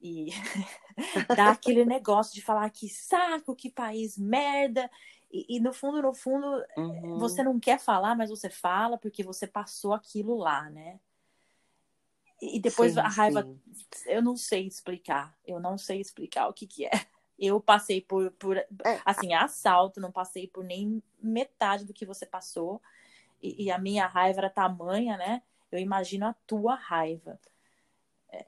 E 0.00 0.30
dá 1.36 1.50
aquele 1.50 1.84
negócio 1.84 2.34
de 2.34 2.42
falar 2.42 2.68
que 2.70 2.88
saco, 2.88 3.54
que 3.54 3.70
país 3.70 4.16
merda. 4.16 4.90
E, 5.30 5.56
e 5.56 5.60
no 5.60 5.72
fundo, 5.72 6.02
no 6.02 6.14
fundo, 6.14 6.46
uhum. 6.76 7.18
você 7.18 7.42
não 7.42 7.60
quer 7.60 7.78
falar, 7.78 8.16
mas 8.16 8.30
você 8.30 8.48
fala 8.48 8.98
porque 8.98 9.22
você 9.22 9.46
passou 9.46 9.92
aquilo 9.92 10.36
lá, 10.36 10.68
né? 10.70 10.98
E 12.40 12.58
depois 12.58 12.94
sim, 12.94 12.98
a 12.98 13.08
raiva, 13.08 13.42
sim. 13.42 14.10
eu 14.10 14.20
não 14.20 14.36
sei 14.36 14.66
explicar. 14.66 15.36
Eu 15.46 15.60
não 15.60 15.78
sei 15.78 16.00
explicar 16.00 16.48
o 16.48 16.52
que 16.52 16.66
que 16.66 16.86
é. 16.86 16.90
Eu 17.44 17.60
passei 17.60 18.00
por, 18.00 18.30
por 18.32 18.56
é. 18.56 18.68
assim, 19.04 19.34
assalto, 19.34 20.00
não 20.00 20.12
passei 20.12 20.46
por 20.46 20.62
nem 20.62 21.02
metade 21.20 21.84
do 21.84 21.92
que 21.92 22.06
você 22.06 22.24
passou 22.24 22.80
e, 23.42 23.64
e 23.64 23.70
a 23.70 23.78
minha 23.78 24.06
raiva 24.06 24.38
era 24.38 24.50
tamanha, 24.50 25.16
né? 25.16 25.42
Eu 25.70 25.80
imagino 25.80 26.26
a 26.26 26.34
tua 26.46 26.76
raiva. 26.76 27.40
É... 28.28 28.46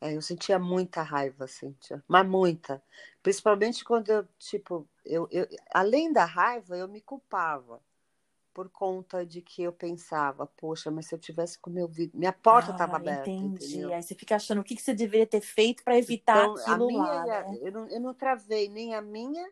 É, 0.00 0.14
eu 0.14 0.20
sentia 0.20 0.58
muita 0.58 1.02
raiva, 1.02 1.46
Cíntia, 1.46 2.02
mas 2.06 2.26
muita. 2.26 2.82
Principalmente 3.22 3.84
quando 3.84 4.10
eu, 4.10 4.28
tipo, 4.38 4.88
eu, 5.04 5.28
eu, 5.30 5.46
além 5.72 6.12
da 6.12 6.24
raiva, 6.24 6.76
eu 6.76 6.88
me 6.88 7.00
culpava. 7.00 7.80
Por 8.56 8.70
conta 8.70 9.26
de 9.26 9.42
que 9.42 9.62
eu 9.62 9.70
pensava, 9.70 10.46
poxa, 10.46 10.90
mas 10.90 11.04
se 11.04 11.14
eu 11.14 11.18
tivesse 11.18 11.58
com 11.58 11.68
meu 11.68 11.86
vidro, 11.86 12.18
minha 12.18 12.32
porta 12.32 12.70
estava 12.70 12.94
ah, 12.94 12.96
aberta, 12.96 13.28
entendi. 13.28 13.66
entendeu? 13.66 13.92
Aí 13.92 14.02
você 14.02 14.14
fica 14.14 14.34
achando 14.34 14.62
o 14.62 14.64
que, 14.64 14.74
que 14.74 14.80
você 14.80 14.94
deveria 14.94 15.26
ter 15.26 15.42
feito 15.42 15.84
para 15.84 15.98
evitar 15.98 16.42
Então, 16.44 16.54
a 16.54 16.72
aquilo 16.72 16.86
minha, 16.86 16.98
lá, 17.00 17.26
né? 17.26 17.58
eu, 17.60 17.70
não, 17.70 17.88
eu 17.88 18.00
não 18.00 18.14
travei 18.14 18.70
nem 18.70 18.94
a 18.94 19.02
minha 19.02 19.46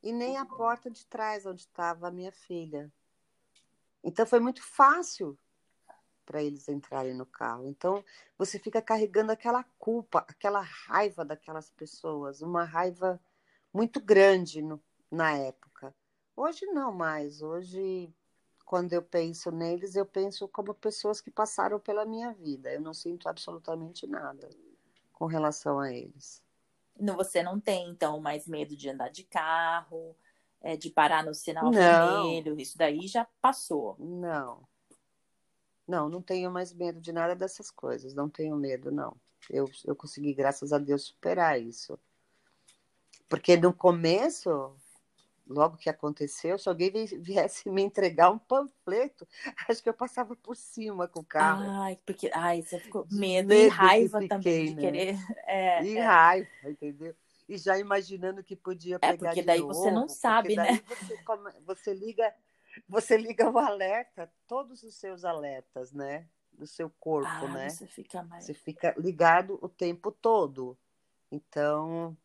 e 0.00 0.12
nem 0.12 0.36
a 0.36 0.44
porta 0.46 0.88
de 0.88 1.04
trás 1.06 1.44
onde 1.44 1.62
estava 1.62 2.06
a 2.06 2.10
minha 2.12 2.30
filha. 2.30 2.88
Então 4.04 4.24
foi 4.24 4.38
muito 4.38 4.62
fácil 4.62 5.36
para 6.24 6.40
eles 6.40 6.68
entrarem 6.68 7.14
no 7.14 7.26
carro. 7.26 7.66
Então 7.66 8.04
você 8.38 8.60
fica 8.60 8.80
carregando 8.80 9.32
aquela 9.32 9.64
culpa, 9.76 10.24
aquela 10.28 10.60
raiva 10.60 11.24
daquelas 11.24 11.68
pessoas, 11.70 12.42
uma 12.42 12.62
raiva 12.62 13.20
muito 13.74 14.00
grande 14.00 14.62
no- 14.62 14.80
na 15.10 15.32
época. 15.36 15.92
Hoje 16.36 16.64
não 16.66 16.92
mais. 16.92 17.42
Hoje, 17.42 18.08
quando 18.66 18.92
eu 18.92 19.00
penso 19.00 19.52
neles, 19.52 19.94
eu 19.94 20.04
penso 20.04 20.48
como 20.48 20.74
pessoas 20.74 21.20
que 21.20 21.30
passaram 21.30 21.78
pela 21.78 22.04
minha 22.04 22.32
vida. 22.32 22.72
Eu 22.72 22.80
não 22.80 22.92
sinto 22.92 23.28
absolutamente 23.28 24.08
nada 24.08 24.50
com 25.12 25.26
relação 25.26 25.78
a 25.78 25.92
eles. 25.92 26.42
Não, 26.98 27.14
você 27.14 27.44
não 27.44 27.60
tem, 27.60 27.88
então, 27.88 28.20
mais 28.20 28.48
medo 28.48 28.76
de 28.76 28.90
andar 28.90 29.08
de 29.08 29.22
carro, 29.22 30.16
é, 30.60 30.76
de 30.76 30.90
parar 30.90 31.24
no 31.24 31.32
sinal 31.32 31.70
Não. 31.70 31.72
vermelho. 31.72 32.60
Isso 32.60 32.76
daí 32.76 33.06
já 33.06 33.24
passou. 33.40 33.94
Não. 34.00 34.66
Não, 35.86 36.08
não 36.08 36.20
tenho 36.20 36.50
mais 36.50 36.72
medo 36.72 37.00
de 37.00 37.12
nada 37.12 37.36
dessas 37.36 37.70
coisas. 37.70 38.14
Não 38.14 38.28
tenho 38.28 38.56
medo, 38.56 38.90
não. 38.90 39.16
Eu, 39.48 39.70
eu 39.84 39.94
consegui, 39.94 40.34
graças 40.34 40.72
a 40.72 40.78
Deus, 40.78 41.04
superar 41.04 41.60
isso. 41.62 41.96
Porque 43.28 43.56
no 43.56 43.72
começo, 43.72 44.74
logo 45.46 45.76
que 45.76 45.90
aconteceu, 45.90 46.58
se 46.58 46.68
alguém 46.68 46.90
vi- 46.92 47.18
viesse 47.18 47.68
me 47.70 47.82
entregar 47.82 48.30
um 48.30 48.38
panfleto, 48.38 49.26
acho 49.68 49.82
que 49.82 49.88
eu 49.88 49.94
passava 49.94 50.36
por 50.36 50.56
cima 50.56 51.08
com 51.08 51.20
o 51.20 51.24
carro. 51.24 51.74
Ai, 51.78 51.96
porque 52.04 52.30
ai, 52.34 52.62
você 52.62 52.78
ficou 52.80 53.06
medo, 53.10 53.54
medo 53.54 53.86
e 53.86 53.90
raiva 53.90 54.08
fiquei, 54.08 54.28
também 54.28 54.64
de 54.64 54.74
né? 54.74 54.80
querer. 54.80 55.16
É, 55.46 55.86
E 55.86 55.98
é. 56.00 56.00
raiva, 56.00 56.48
entendeu? 56.64 57.14
E 57.48 57.58
já 57.58 57.78
imaginando 57.78 58.42
que 58.42 58.56
podia 58.56 58.98
É, 59.00 59.12
pegar 59.12 59.34
porque 59.34 59.42
de 59.42 59.48
daí 59.48 59.62
novo, 59.62 59.74
você 59.74 59.90
não 59.90 60.08
porque 60.08 60.50
sabe, 60.50 60.56
daí 60.56 60.72
né? 60.72 60.82
Você, 60.88 61.18
come- 61.18 61.52
você 61.64 61.94
liga, 61.94 62.34
você 62.88 63.16
liga 63.16 63.50
o 63.50 63.58
alerta, 63.58 64.32
todos 64.46 64.82
os 64.82 64.94
seus 64.96 65.24
alertas, 65.24 65.92
né? 65.92 66.28
Do 66.52 66.66
seu 66.66 66.90
corpo, 66.90 67.46
Ah, 67.46 67.48
né? 67.48 67.78
você 67.78 67.86
fica 67.86 68.22
mais. 68.22 68.46
Você 68.46 68.54
fica 68.54 68.94
ligado 68.98 69.58
o 69.62 69.68
tempo 69.68 70.12
todo. 70.12 70.78
Então, 71.30 72.16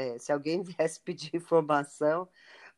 é, 0.00 0.18
se 0.18 0.32
alguém 0.32 0.62
viesse 0.64 1.00
pedir 1.00 1.34
informação, 1.36 2.28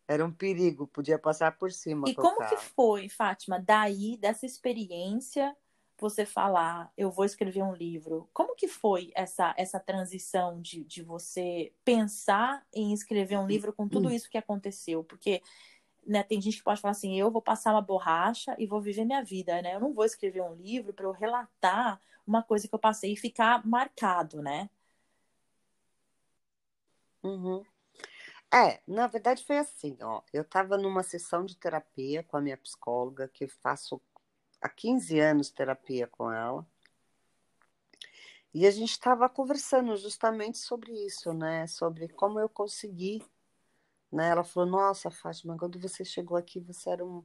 era 0.08 0.24
um 0.24 0.32
perigo, 0.32 0.86
podia 0.88 1.18
passar 1.18 1.52
por 1.58 1.72
cima 1.72 2.10
E 2.10 2.14
como 2.16 2.42
que 2.44 2.56
carro. 2.56 2.70
foi, 2.74 3.08
Fátima, 3.08 3.60
daí, 3.60 4.16
dessa 4.16 4.44
experiência, 4.44 5.56
você 5.98 6.26
falar, 6.26 6.92
eu 6.96 7.10
vou 7.12 7.24
escrever 7.24 7.62
um 7.62 7.72
livro? 7.74 8.28
Como 8.32 8.56
que 8.56 8.66
foi 8.66 9.12
essa, 9.14 9.54
essa 9.56 9.78
transição 9.78 10.60
de, 10.60 10.84
de 10.84 11.02
você 11.02 11.72
pensar 11.84 12.66
em 12.74 12.92
escrever 12.92 13.38
um 13.38 13.46
livro 13.46 13.72
com 13.72 13.88
tudo 13.88 14.10
isso 14.10 14.28
que 14.28 14.36
aconteceu? 14.38 15.04
Porque 15.04 15.42
né, 16.06 16.22
tem 16.24 16.40
gente 16.40 16.58
que 16.58 16.64
pode 16.64 16.80
falar 16.80 16.92
assim, 16.92 17.18
eu 17.18 17.30
vou 17.30 17.42
passar 17.42 17.72
uma 17.72 17.82
borracha 17.82 18.54
e 18.58 18.66
vou 18.66 18.80
viver 18.80 19.04
minha 19.04 19.22
vida, 19.24 19.62
né? 19.62 19.74
Eu 19.76 19.80
não 19.80 19.94
vou 19.94 20.04
escrever 20.04 20.42
um 20.42 20.54
livro 20.54 20.92
para 20.92 21.06
eu 21.06 21.12
relatar 21.12 22.00
uma 22.26 22.42
coisa 22.42 22.68
que 22.68 22.74
eu 22.74 22.78
passei 22.78 23.12
e 23.12 23.16
ficar 23.16 23.64
marcado, 23.66 24.42
né? 24.42 24.68
Uhum. 27.22 27.64
É, 28.54 28.82
na 28.86 29.06
verdade 29.08 29.44
foi 29.44 29.58
assim, 29.58 29.96
ó. 30.02 30.22
Eu 30.32 30.42
estava 30.42 30.78
numa 30.78 31.02
sessão 31.02 31.44
de 31.44 31.56
terapia 31.56 32.22
com 32.24 32.36
a 32.36 32.40
minha 32.40 32.56
psicóloga, 32.58 33.28
que 33.28 33.48
faço 33.48 34.00
há 34.62 34.68
15 34.68 35.20
anos 35.20 35.50
terapia 35.50 36.06
com 36.08 36.32
ela. 36.32 36.66
E 38.54 38.66
a 38.66 38.70
gente 38.70 38.90
estava 38.90 39.28
conversando 39.28 39.96
justamente 39.96 40.58
sobre 40.58 40.92
isso, 40.92 41.32
né? 41.32 41.66
Sobre 41.66 42.08
como 42.08 42.38
eu 42.38 42.48
consegui, 42.48 43.22
né? 44.12 44.30
Ela 44.30 44.44
falou: 44.44 44.68
Nossa, 44.70 45.10
Fátima, 45.10 45.56
quando 45.58 45.80
você 45.80 46.04
chegou 46.04 46.36
aqui, 46.36 46.60
você 46.60 46.90
era 46.90 47.04
um- 47.04 47.24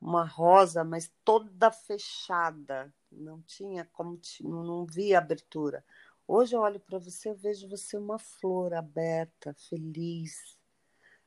uma 0.00 0.24
rosa, 0.26 0.84
mas 0.84 1.12
toda 1.24 1.72
fechada, 1.72 2.92
não 3.12 3.42
tinha 3.42 3.86
como, 3.92 4.20
não 4.42 4.86
via 4.86 5.18
abertura. 5.18 5.84
Hoje 6.28 6.56
eu 6.56 6.60
olho 6.60 6.80
para 6.80 6.98
você, 6.98 7.28
eu 7.28 7.36
vejo 7.36 7.68
você 7.68 7.96
uma 7.96 8.18
flor 8.18 8.74
aberta, 8.74 9.54
feliz. 9.54 10.58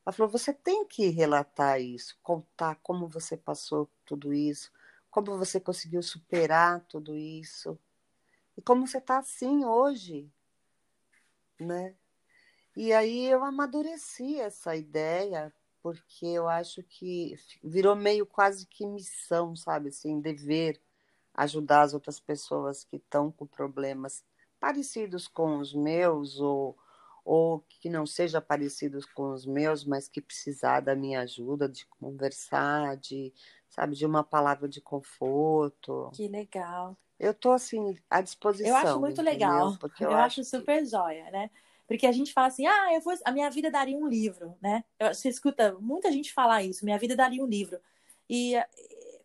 Ela 0.06 0.12
falou: 0.12 0.30
Você 0.32 0.54
tem 0.54 0.86
que 0.86 1.08
relatar 1.08 1.80
isso, 1.80 2.18
contar 2.22 2.76
como 2.84 3.08
você 3.08 3.38
passou 3.38 3.90
tudo 4.06 4.34
isso, 4.34 4.72
como 5.10 5.38
você 5.38 5.60
conseguiu 5.60 6.04
superar 6.04 6.82
tudo 6.82 7.16
isso. 7.16 7.80
E 8.58 8.62
como 8.62 8.86
você 8.86 8.98
está 8.98 9.20
assim 9.20 9.64
hoje, 9.64 10.30
né? 11.58 11.96
E 12.76 12.92
aí 12.92 13.26
eu 13.26 13.44
amadureci 13.44 14.40
essa 14.40 14.76
ideia, 14.76 15.54
porque 15.82 16.26
eu 16.26 16.50
acho 16.50 16.84
que 16.84 17.36
virou 17.64 17.96
meio 17.96 18.26
quase 18.26 18.66
que 18.68 18.86
missão, 18.86 19.56
sabe? 19.56 19.90
Assim, 19.90 20.20
dever 20.20 20.82
ajudar 21.34 21.84
as 21.84 21.94
outras 21.94 22.20
pessoas 22.20 22.84
que 22.84 22.98
estão 22.98 23.32
com 23.32 23.48
problemas 23.48 24.26
parecidos 24.60 25.28
com 25.28 25.58
os 25.60 25.74
meus, 25.74 26.40
ou, 26.40 26.78
ou 27.24 27.64
que 27.68 27.90
não 27.90 28.06
seja 28.06 28.42
parecidos 28.42 29.06
com 29.06 29.32
os 29.32 29.46
meus, 29.46 29.84
mas 29.84 30.08
que 30.08 30.22
precisar 30.22 30.82
da 30.82 30.96
minha 30.96 31.22
ajuda, 31.22 31.68
de 31.68 31.86
conversar, 31.86 32.98
de, 32.98 33.34
sabe, 33.70 33.96
de 33.96 34.06
uma 34.06 34.24
palavra 34.24 34.68
de 34.68 34.82
conforto. 34.82 36.10
Que 36.14 36.28
legal. 36.28 36.98
Eu 37.20 37.34
tô 37.34 37.52
assim 37.52 37.98
à 38.10 38.22
disposição. 38.22 38.70
Eu 38.70 38.76
acho 38.76 39.00
muito 39.00 39.22
entendeu? 39.22 39.34
legal. 39.34 39.78
Porque 39.80 40.06
Eu, 40.06 40.12
eu, 40.12 40.18
acho 40.18 40.42
que- 40.42 40.48
super 40.48 40.86
joia, 40.86 41.30
né? 41.32 41.50
Porque 41.88 42.06
a 42.06 42.12
gente 42.12 42.32
fala 42.32 42.48
assim, 42.48 42.68
ah, 42.68 42.94
eu 42.94 43.02
vou, 43.02 43.14
a 43.26 43.32
minha 43.32 43.50
vida 43.50 43.72
daria 43.72 43.98
um 43.98 44.08
livro, 44.08 44.56
né? 44.62 44.84
Você 45.12 45.28
escuta 45.28 45.76
muita 45.80 46.12
gente 46.12 46.32
falar 46.32 46.62
isso, 46.62 46.86
minha 46.86 47.00
vida 47.00 47.16
daria 47.16 47.44
um 47.44 47.48
livro. 47.48 47.80
E 48.30 48.54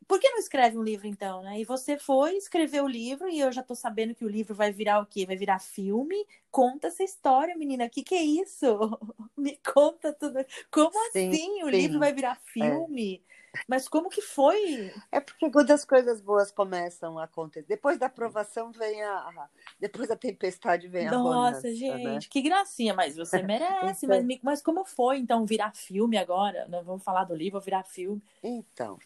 por 0.07 0.21
que 0.21 0.29
não 0.31 0.39
escreve 0.39 0.77
um 0.79 0.83
livro 0.83 1.07
então, 1.07 1.43
né? 1.43 1.61
E 1.61 1.65
você 1.65 1.99
foi 1.99 2.37
escrever 2.37 2.83
o 2.83 2.89
livro 2.89 3.29
e 3.29 3.41
eu 3.41 3.53
já 3.53 3.63
tô 3.63 3.75
sabendo 3.75 4.15
que 4.15 4.25
o 4.25 4.29
livro 4.29 4.55
vai 4.55 4.73
virar 4.73 5.01
o 5.01 5.07
quê? 5.07 5.27
Vai 5.27 5.37
virar 5.37 5.59
filme? 5.61 6.27
Conta 6.51 6.89
essa 6.89 7.03
história, 7.03 7.57
menina. 7.57 7.87
O 7.87 7.91
que 7.91 8.03
que 8.03 8.15
é 8.15 8.23
isso? 8.23 8.67
Me 9.37 9.57
conta 9.59 10.13
tudo. 10.13 10.45
Como 10.71 10.93
Sim, 11.13 11.39
assim 11.39 11.63
o 11.63 11.69
sim. 11.71 11.71
livro 11.71 11.99
vai 11.99 12.13
virar 12.13 12.37
filme? 12.37 13.25
Mas 13.69 13.89
como 13.89 14.11
que 14.11 14.21
foi? 14.21 14.95
É 15.11 15.21
porque 15.21 15.51
quando 15.51 15.71
as 15.71 15.85
coisas 15.85 16.21
boas 16.21 16.51
começam 16.51 17.19
a 17.19 17.25
acontecer, 17.25 17.67
depois 17.67 17.99
da 17.99 18.07
aprovação 18.07 18.73
vem 18.73 19.03
a, 19.03 19.49
depois 19.79 20.09
da 20.09 20.17
tempestade 20.17 20.89
vem 20.89 21.07
a 21.09 21.15
Nossa, 21.15 21.15
bonança, 21.15 21.75
gente, 21.75 21.99
né? 21.99 22.25
que 22.29 22.41
gracinha, 22.41 22.95
mas 22.95 23.17
você 23.17 23.43
merece. 23.43 24.07
mas, 24.07 24.25
mas 24.43 24.63
como 24.63 24.85
foi, 24.85 25.19
então, 25.19 25.45
virar 25.45 25.75
filme 25.75 26.17
agora? 26.17 26.67
Não 26.69 26.85
vamos 26.85 27.03
falar 27.03 27.25
do 27.25 27.35
livro, 27.35 27.61
virar 27.61 27.83
filme. 27.85 28.23
Então, 28.45 29.03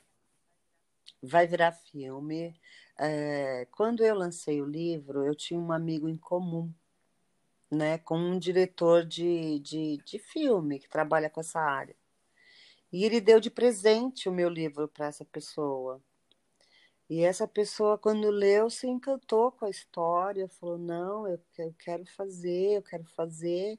vai 1.23 1.47
virar 1.47 1.73
filme. 1.73 2.55
É, 2.99 3.67
quando 3.73 4.05
eu 4.05 4.15
lancei 4.15 4.61
o 4.63 4.67
livro, 4.67 5.25
eu 5.25 5.35
tinha 5.35 5.59
um 5.61 5.73
amigo 5.73 6.09
em 6.09 6.17
comum, 6.17 6.73
né, 7.71 7.99
com 7.99 8.19
um 8.19 8.39
diretor 8.39 9.05
de, 9.05 9.59
de, 9.61 9.99
de 10.05 10.19
filme 10.19 10.79
que 10.79 10.89
trabalha 10.89 11.31
com 11.31 11.41
essa 11.41 11.61
área. 11.61 11.97
E 12.93 13.05
ele 13.05 13.21
deu 13.21 13.41
de 13.41 13.51
presente 13.51 14.29
o 14.29 14.33
meu 14.33 14.49
livro 14.49 14.89
para 14.89 15.07
essa 15.07 15.25
pessoa. 15.25 16.01
E 17.09 17.23
essa 17.23 17.49
pessoa, 17.49 17.97
quando 17.99 18.31
leu, 18.31 18.69
se 18.69 18.87
encantou 18.87 19.51
com 19.53 19.65
a 19.65 19.71
história, 19.71 20.49
falou: 20.49 20.79
Não, 20.79 21.27
eu, 21.27 21.41
eu 21.59 21.75
quero 21.79 22.05
fazer, 22.07 22.77
eu 22.77 22.83
quero 22.83 23.05
fazer. 23.05 23.79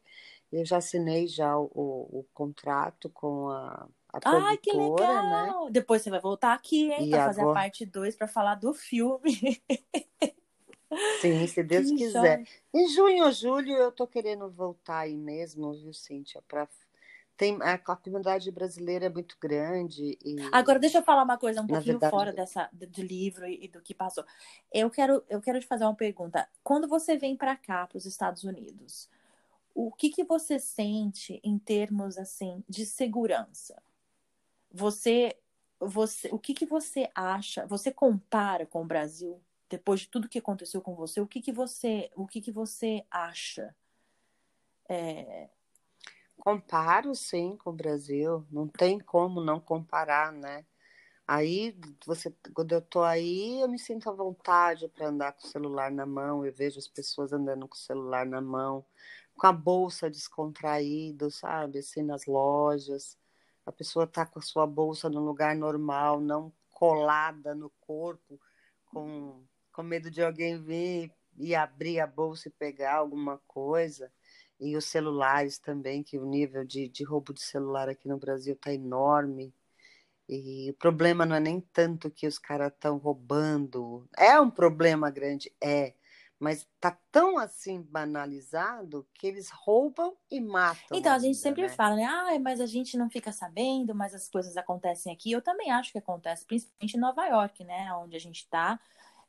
Eu 0.52 0.66
já 0.66 0.78
assinei 0.78 1.28
já 1.28 1.58
o, 1.58 1.70
o, 1.74 2.20
o 2.20 2.26
contrato 2.34 3.10
com 3.10 3.50
a, 3.50 3.88
a 4.12 4.20
Ai, 4.26 4.58
que 4.58 4.74
né? 4.76 4.84
legal! 4.90 5.70
Depois 5.70 6.02
você 6.02 6.10
vai 6.10 6.20
voltar 6.20 6.54
aqui, 6.54 6.92
hein, 6.92 7.08
E 7.08 7.10
para 7.12 7.26
fazer 7.26 7.42
a 7.42 7.44
agora- 7.44 7.60
parte 7.62 7.86
2 7.86 8.16
para 8.16 8.28
falar 8.28 8.56
do 8.56 8.74
filme. 8.74 9.62
Sim, 11.22 11.46
se 11.46 11.62
Deus 11.64 11.88
Que 11.90 11.98
quiser. 11.98 12.38
joia. 12.38 12.48
Em 12.74 12.88
junho 12.90 13.26
ou 13.26 13.32
julho 13.32 13.74
eu 13.74 13.92
tô 13.92 14.08
querendo 14.08 14.50
voltar 14.50 15.00
aí 15.00 15.16
mesmo, 15.16 15.72
viu, 15.74 15.94
Cíntia? 15.94 16.42
Pra... 16.48 16.68
Tem, 17.38 17.58
a, 17.62 17.74
a 17.74 17.96
comunidade 17.96 18.52
brasileira 18.52 19.06
é 19.06 19.10
muito 19.10 19.38
grande 19.40 20.18
e 20.26 20.36
Agora, 20.52 20.78
deixa 20.80 20.98
eu 20.98 21.04
falar 21.04 21.24
uma 21.24 21.38
coisa 21.38 21.62
um 21.62 21.64
Na 21.64 21.70
pouquinho 21.70 21.94
verdade- 21.94 22.12
fora 22.12 22.34
dessa, 22.34 22.68
do 22.74 22.86
do 22.88 23.02
livro 23.04 23.46
e, 23.48 23.66
e 23.66 23.68
do 23.68 23.80
que 23.82 23.94
passou. 23.94 24.26
Eu 24.74 24.90
quero, 24.90 25.24
eu 25.30 25.40
quero 25.40 25.60
te 25.60 25.66
fazer 25.68 25.86
uma 25.86 25.96
pergunta. 25.96 26.50
Quando 26.64 26.88
você 26.88 27.16
vem 27.16 27.38
para 27.38 27.56
cá, 27.56 27.86
para 27.88 27.98
os 27.98 28.06
Estados 28.06 28.44
Unidos, 28.44 29.08
o 29.76 29.90
que 29.92 30.10
que 30.10 30.24
você 30.26 30.58
sente 30.60 31.40
em 31.44 31.58
termos 31.58 32.18
assim 32.18 32.62
de 32.68 32.86
segurança? 32.86 33.82
Você, 34.72 35.38
você, 35.80 36.30
o 36.32 36.40
que 36.40 36.54
que 36.54 36.66
você 36.66 37.10
acha? 37.16 37.66
Você 37.68 37.92
compara 37.92 38.66
com 38.66 38.82
o 38.82 38.86
Brasil 38.86 39.42
depois 39.70 40.02
de 40.02 40.08
tudo 40.08 40.30
que 40.30 40.40
aconteceu 40.40 40.82
com 40.82 40.96
você? 40.96 41.22
O 41.22 41.28
que 41.28 41.42
que 41.42 41.52
você, 41.52 42.12
o 42.16 42.28
que 42.28 42.42
que 42.42 42.52
você 42.52 43.06
acha? 43.12 43.76
É, 44.88 45.50
comparo 46.40 47.14
sim 47.14 47.58
com 47.58 47.70
o 47.70 47.74
Brasil, 47.74 48.46
não 48.50 48.68
tem 48.68 49.00
como 49.00 49.42
não 49.42 49.60
comparar, 49.60 50.32
né? 50.32 50.66
Aí, 51.28 51.78
você, 52.06 52.34
quando 52.56 52.74
eu 52.74 52.82
tô 52.82 53.04
aí, 53.04 53.62
eu 53.62 53.68
me 53.70 53.78
sinto 53.80 54.10
à 54.10 54.14
vontade 54.14 54.88
para 54.90 55.10
andar 55.10 55.34
com 55.34 55.46
o 55.46 55.50
celular 55.50 55.92
na 55.92 56.06
mão. 56.06 56.46
Eu 56.46 56.54
vejo 56.54 56.80
as 56.80 56.88
pessoas 56.88 57.32
andando 57.34 57.68
com 57.68 57.76
o 57.76 57.78
celular 57.80 58.26
na 58.26 58.42
mão, 58.42 58.84
com 59.38 59.48
a 59.48 59.54
bolsa 59.54 60.10
descontraído, 60.10 61.30
sabe? 61.32 61.80
Assim, 61.80 62.02
nas 62.04 62.26
lojas. 62.26 63.18
A 63.66 63.72
pessoa 63.72 64.08
tá 64.08 64.26
com 64.26 64.40
a 64.40 64.42
sua 64.42 64.66
bolsa 64.66 65.10
no 65.10 65.24
lugar 65.24 65.56
normal, 65.56 66.20
não 66.20 66.52
colada 66.70 67.54
no 67.54 67.70
corpo, 67.82 68.40
com, 68.86 69.44
com 69.72 69.84
medo 69.84 70.10
de 70.10 70.24
alguém 70.24 70.62
vir 70.62 71.14
e 71.38 71.54
abrir 71.54 72.00
a 72.00 72.08
bolsa 72.08 72.48
e 72.48 72.52
pegar 72.52 72.96
alguma 72.96 73.38
coisa. 73.48 74.12
E 74.60 74.76
os 74.76 74.86
celulares 74.86 75.58
também, 75.58 76.04
que 76.04 76.18
o 76.18 76.26
nível 76.26 76.66
de, 76.66 76.90
de 76.90 77.04
roubo 77.04 77.34
de 77.34 77.42
celular 77.42 77.88
aqui 77.88 78.08
no 78.08 78.18
Brasil 78.18 78.54
está 78.54 78.74
enorme. 78.74 79.54
E 80.28 80.70
o 80.70 80.74
problema 80.76 81.26
não 81.26 81.36
é 81.36 81.40
nem 81.40 81.60
tanto 81.60 82.12
que 82.12 82.28
os 82.28 82.38
caras 82.38 82.72
estão 82.72 82.98
roubando. 82.98 84.08
É 84.18 84.40
um 84.40 84.50
problema 84.50 85.10
grande, 85.10 85.52
é. 85.62 85.94
Mas 86.40 86.66
tá 86.80 86.98
tão 87.12 87.38
assim 87.38 87.82
banalizado 87.82 89.06
que 89.14 89.28
eles 89.28 89.50
roubam 89.50 90.16
e 90.32 90.40
matam. 90.40 90.98
Então, 90.98 91.12
a 91.12 91.20
gente 91.20 91.26
ainda, 91.26 91.40
sempre 91.40 91.64
né? 91.64 91.70
fala, 91.70 91.96
né? 91.98 92.06
Ah, 92.06 92.40
mas 92.40 92.62
a 92.62 92.66
gente 92.66 92.98
não 92.98 93.10
fica 93.10 93.32
sabendo, 93.32 93.94
mas 93.94 94.16
as 94.16 94.30
coisas 94.30 94.56
acontecem 94.56 95.12
aqui. 95.12 95.32
Eu 95.32 95.42
também 95.42 95.70
acho 95.70 95.92
que 95.92 95.98
acontece, 95.98 96.46
principalmente 96.46 96.96
em 96.96 97.00
Nova 97.00 97.26
York, 97.26 97.64
né? 97.66 97.94
Onde 97.96 98.16
a 98.16 98.20
gente 98.20 98.48
tá, 98.48 98.80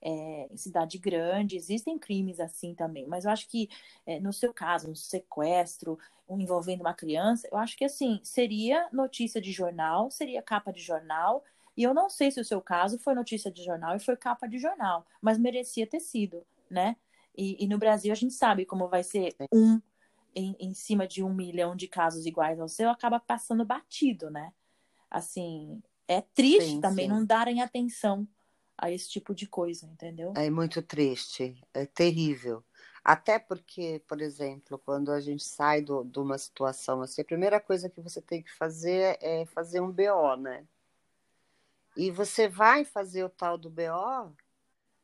é, 0.00 0.48
em 0.52 0.56
cidade 0.56 0.98
grande, 0.98 1.56
existem 1.56 1.98
crimes 1.98 2.38
assim 2.38 2.74
também. 2.74 3.08
Mas 3.08 3.24
eu 3.24 3.32
acho 3.32 3.48
que, 3.48 3.68
é, 4.06 4.20
no 4.20 4.32
seu 4.32 4.54
caso, 4.54 4.88
um 4.88 4.94
sequestro 4.94 5.98
um 6.30 6.40
envolvendo 6.40 6.82
uma 6.82 6.94
criança, 6.94 7.48
eu 7.50 7.58
acho 7.58 7.76
que 7.76 7.84
assim, 7.84 8.20
seria 8.22 8.88
notícia 8.92 9.40
de 9.40 9.50
jornal, 9.50 10.10
seria 10.10 10.40
capa 10.40 10.72
de 10.72 10.80
jornal. 10.80 11.44
E 11.76 11.82
eu 11.82 11.92
não 11.92 12.08
sei 12.08 12.30
se 12.30 12.40
o 12.40 12.44
seu 12.44 12.60
caso 12.60 12.98
foi 12.98 13.14
notícia 13.14 13.50
de 13.50 13.64
jornal 13.64 13.96
e 13.96 14.00
foi 14.00 14.16
capa 14.16 14.46
de 14.46 14.58
jornal, 14.58 15.04
mas 15.20 15.38
merecia 15.38 15.86
ter 15.86 16.00
sido, 16.00 16.44
né? 16.70 16.96
E, 17.37 17.64
e 17.64 17.68
no 17.68 17.78
Brasil 17.78 18.12
a 18.12 18.16
gente 18.16 18.35
sabe 18.35 18.64
como 18.64 18.88
vai 18.88 19.02
ser 19.02 19.35
um 19.52 19.80
em, 20.35 20.56
em 20.61 20.74
cima 20.74 21.06
de 21.06 21.22
um 21.22 21.33
milhão 21.35 21.74
de 21.74 21.88
casos 21.88 22.26
iguais 22.26 22.61
ao 22.61 22.68
seu, 22.68 22.88
acaba 22.88 23.18
passando 23.18 23.64
batido, 23.64 24.30
né? 24.30 24.52
Assim, 25.11 25.83
é 26.06 26.20
triste 26.20 26.72
Sim, 26.72 26.80
também 26.80 27.06
sim. 27.06 27.12
não 27.12 27.24
darem 27.24 27.61
atenção 27.62 28.26
a 28.78 28.90
esse 28.90 29.11
tipo 29.11 29.35
de 29.35 29.46
coisa, 29.46 29.87
entendeu? 29.87 30.33
É 30.37 30.48
muito 30.48 30.80
triste, 30.83 31.61
é 31.74 31.85
terrível. 31.85 32.64
Até 33.04 33.38
porque, 33.38 34.02
por 34.06 34.20
exemplo, 34.20 34.78
quando 34.78 35.11
a 35.11 35.20
gente 35.20 35.42
sai 35.42 35.80
do, 35.83 36.04
de 36.04 36.18
uma 36.18 36.38
situação 36.38 37.02
assim, 37.02 37.22
a 37.22 37.24
primeira 37.24 37.59
coisa 37.61 37.88
que 37.88 38.00
você 38.00 38.20
tem 38.20 38.42
que 38.42 38.52
fazer 38.52 39.18
é 39.20 39.44
fazer 39.46 39.80
um 39.80 39.90
BO, 39.90 40.37
né? 40.38 40.66
E 41.96 42.11
você 42.11 42.48
vai 42.48 42.85
fazer 42.85 43.24
o 43.24 43.28
tal 43.28 43.59
do 43.59 43.68
BO, 43.68 44.35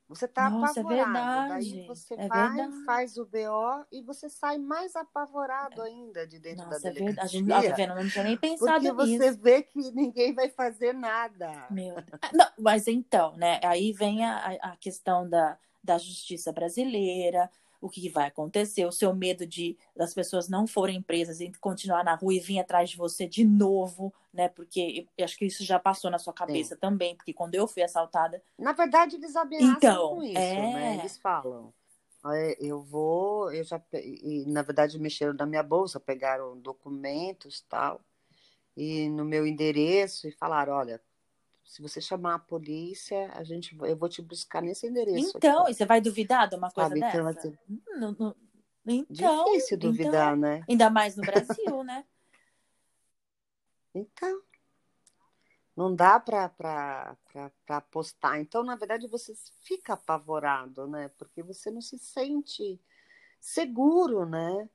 você 0.08 0.28
tá 0.28 0.46
Nossa, 0.46 0.80
é 0.80 0.82
apavorado. 0.82 1.42
Daí 1.46 1.74
verdade. 1.74 1.86
você 1.86 2.16
É 2.16 2.28
vai, 2.28 2.48
verdade. 2.48 2.84
faz 2.84 3.16
o 3.18 3.26
BO 3.26 3.84
e 3.92 4.02
você 4.02 4.28
sai 4.28 4.58
mais 4.58 4.94
apavorado 4.96 5.82
ainda 5.82 6.26
de 6.26 6.38
dentro 6.38 6.68
da 6.68 6.76
Nossa, 6.76 6.88
é. 6.88 7.14
A 7.18 7.26
gente, 7.26 7.50
ó, 7.52 7.62
tá 7.62 7.62
delegacia. 7.62 7.76
vendo? 7.76 7.90
Eu 7.92 7.96
não 7.96 8.08
tinha 8.08 8.24
nem 8.24 8.36
pensado 8.36 8.80
Porque 8.80 8.92
você 8.92 9.30
nisso. 9.30 9.40
vê 9.40 9.62
que 9.62 9.78
ninguém 9.92 10.34
vai 10.34 10.48
fazer 10.50 10.92
nada. 10.92 11.48
Meu 11.68 12.00
Deus. 12.02 12.18
Ah, 12.22 12.30
Não, 12.32 12.46
mas 12.58 12.86
então, 12.88 13.36
né? 13.36 13.60
Aí 13.64 13.92
vem 13.92 14.24
a, 14.24 14.72
a 14.72 14.76
questão 14.76 15.28
da, 15.28 15.58
da 15.82 15.98
justiça 15.98 16.52
brasileira, 16.52 17.50
o 17.80 17.88
que 17.88 18.08
vai 18.08 18.28
acontecer, 18.28 18.84
o 18.86 18.92
seu 18.92 19.14
medo 19.14 19.46
de 19.46 19.76
das 19.94 20.12
pessoas 20.14 20.48
não 20.48 20.66
forem 20.66 21.00
presas 21.02 21.40
e 21.40 21.50
continuar 21.60 22.04
na 22.04 22.14
rua 22.14 22.34
e 22.34 22.40
vir 22.40 22.58
atrás 22.58 22.90
de 22.90 22.96
você 22.96 23.26
de 23.26 23.44
novo, 23.44 24.12
né? 24.32 24.48
Porque 24.48 25.06
eu 25.16 25.24
acho 25.24 25.36
que 25.36 25.46
isso 25.46 25.64
já 25.64 25.78
passou 25.78 26.10
na 26.10 26.18
sua 26.18 26.32
cabeça 26.32 26.76
também, 26.76 27.14
porque 27.16 27.32
quando 27.32 27.54
eu 27.54 27.66
fui 27.66 27.82
assaltada, 27.82 28.42
Na 28.58 28.72
verdade, 28.72 29.16
eles 29.16 29.34
ameaçam 29.36 29.72
Então, 29.76 30.08
com 30.16 30.22
isso, 30.22 30.38
é. 30.38 30.72
né? 30.72 30.96
Eles 30.98 31.16
falam. 31.18 31.72
"É, 32.34 32.56
Eu 32.60 32.80
vou, 32.80 33.52
eu 33.52 33.62
já, 33.62 33.80
e 33.92 34.44
na 34.48 34.62
verdade 34.62 34.98
mexeram 34.98 35.32
na 35.34 35.46
minha 35.46 35.62
bolsa, 35.62 36.00
pegaram 36.00 36.58
documentos 36.58 37.64
tal, 37.68 38.00
e 38.76 39.08
no 39.08 39.24
meu 39.24 39.46
endereço 39.46 40.26
e 40.28 40.32
falaram, 40.32 40.72
olha, 40.74 41.00
se 41.66 41.82
você 41.82 42.00
chamar 42.00 42.36
a 42.36 42.38
polícia, 42.38 43.30
a 43.34 43.42
gente, 43.42 43.76
eu 43.82 43.96
vou 43.96 44.08
te 44.08 44.22
buscar 44.22 44.62
nesse 44.62 44.86
endereço 44.86 45.36
então, 45.36 45.62
aqui. 45.62 45.72
e 45.72 45.74
você 45.74 45.84
vai 45.84 46.00
duvidar 46.00 46.48
de 46.48 46.54
uma 46.54 46.70
coisa 46.70 46.90
Sabe, 46.90 47.00
então, 47.00 47.24
dessa? 47.26 47.38
assim, 47.40 47.58
Não- 47.98 48.12
não- 48.18 48.36
então, 48.86 49.44
Difícil 49.44 49.78
duvidar, 49.78 50.36
né? 50.36 50.58
então, 50.58 50.64
ainda 50.68 50.90
mais 50.90 51.16
no 51.16 51.24
Brasil, 51.24 51.82
né? 51.82 52.04
Então, 53.98 54.42
não 55.74 55.94
dá 55.94 56.20
para 56.20 57.16
apostar. 57.68 58.38
Então, 58.38 58.62
na 58.62 58.76
verdade, 58.76 59.08
você 59.08 59.34
fica 59.62 59.94
apavorado, 59.94 60.86
né? 60.86 61.08
Porque 61.16 61.42
você 61.42 61.70
não 61.70 61.80
se 61.80 61.98
sente 61.98 62.78
seguro, 63.40 64.26
né? 64.26 64.68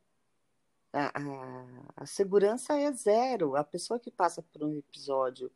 A, 0.92 1.20
a, 1.20 1.94
a 1.98 2.06
segurança 2.08 2.80
é 2.80 2.92
zero. 2.92 3.56
A 3.56 3.64
pessoa 3.64 4.00
que 4.00 4.10
passa 4.10 4.42
por 4.42 4.64
um 4.64 4.76
episódio 4.76 5.52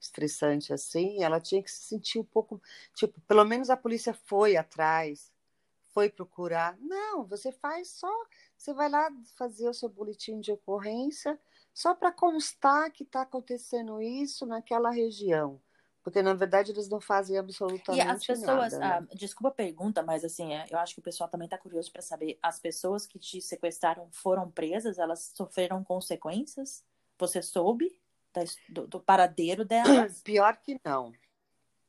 estressante 0.00 0.72
assim, 0.72 1.22
ela 1.22 1.40
tinha 1.40 1.62
que 1.62 1.70
se 1.70 1.82
sentir 1.82 2.18
um 2.18 2.24
pouco, 2.24 2.60
tipo, 2.94 3.20
pelo 3.22 3.44
menos 3.44 3.70
a 3.70 3.76
polícia 3.76 4.14
foi 4.14 4.56
atrás, 4.56 5.32
foi 5.88 6.08
procurar. 6.08 6.76
Não, 6.80 7.24
você 7.24 7.50
faz 7.50 7.88
só, 7.90 8.12
você 8.56 8.72
vai 8.72 8.88
lá 8.88 9.10
fazer 9.36 9.68
o 9.68 9.74
seu 9.74 9.88
boletim 9.88 10.40
de 10.40 10.52
ocorrência 10.52 11.38
só 11.74 11.94
para 11.94 12.12
constar 12.12 12.90
que 12.90 13.04
está 13.04 13.22
acontecendo 13.22 14.00
isso 14.00 14.46
naquela 14.46 14.90
região. 14.90 15.60
Porque, 16.02 16.22
na 16.22 16.32
verdade, 16.32 16.72
eles 16.72 16.88
não 16.88 17.00
fazem 17.00 17.36
E 17.36 17.38
absolutamente 17.38 18.08
as 18.08 18.24
pessoas, 18.24 18.72
nada. 18.72 19.00
né? 19.00 19.08
ah, 19.10 19.14
desculpa 19.14 19.48
a 19.48 19.52
pergunta, 19.52 20.02
mas 20.02 20.24
assim, 20.24 20.54
é, 20.54 20.66
eu 20.70 20.78
acho 20.78 20.94
que 20.94 21.00
o 21.00 21.02
pessoal 21.02 21.28
também 21.28 21.44
está 21.46 21.58
curioso 21.58 21.92
para 21.92 22.00
saber, 22.00 22.38
as 22.42 22.58
pessoas 22.58 23.06
que 23.06 23.18
te 23.18 23.42
sequestraram 23.42 24.08
foram 24.10 24.50
presas, 24.50 24.98
elas 24.98 25.32
sofreram 25.34 25.84
consequências? 25.84 26.82
Você 27.18 27.42
soube 27.42 28.00
da 28.44 28.50
do, 28.68 28.86
do 28.86 29.00
paradeiro 29.00 29.64
delas? 29.64 30.20
Pior 30.24 30.56
que 30.56 30.78
não. 30.84 31.12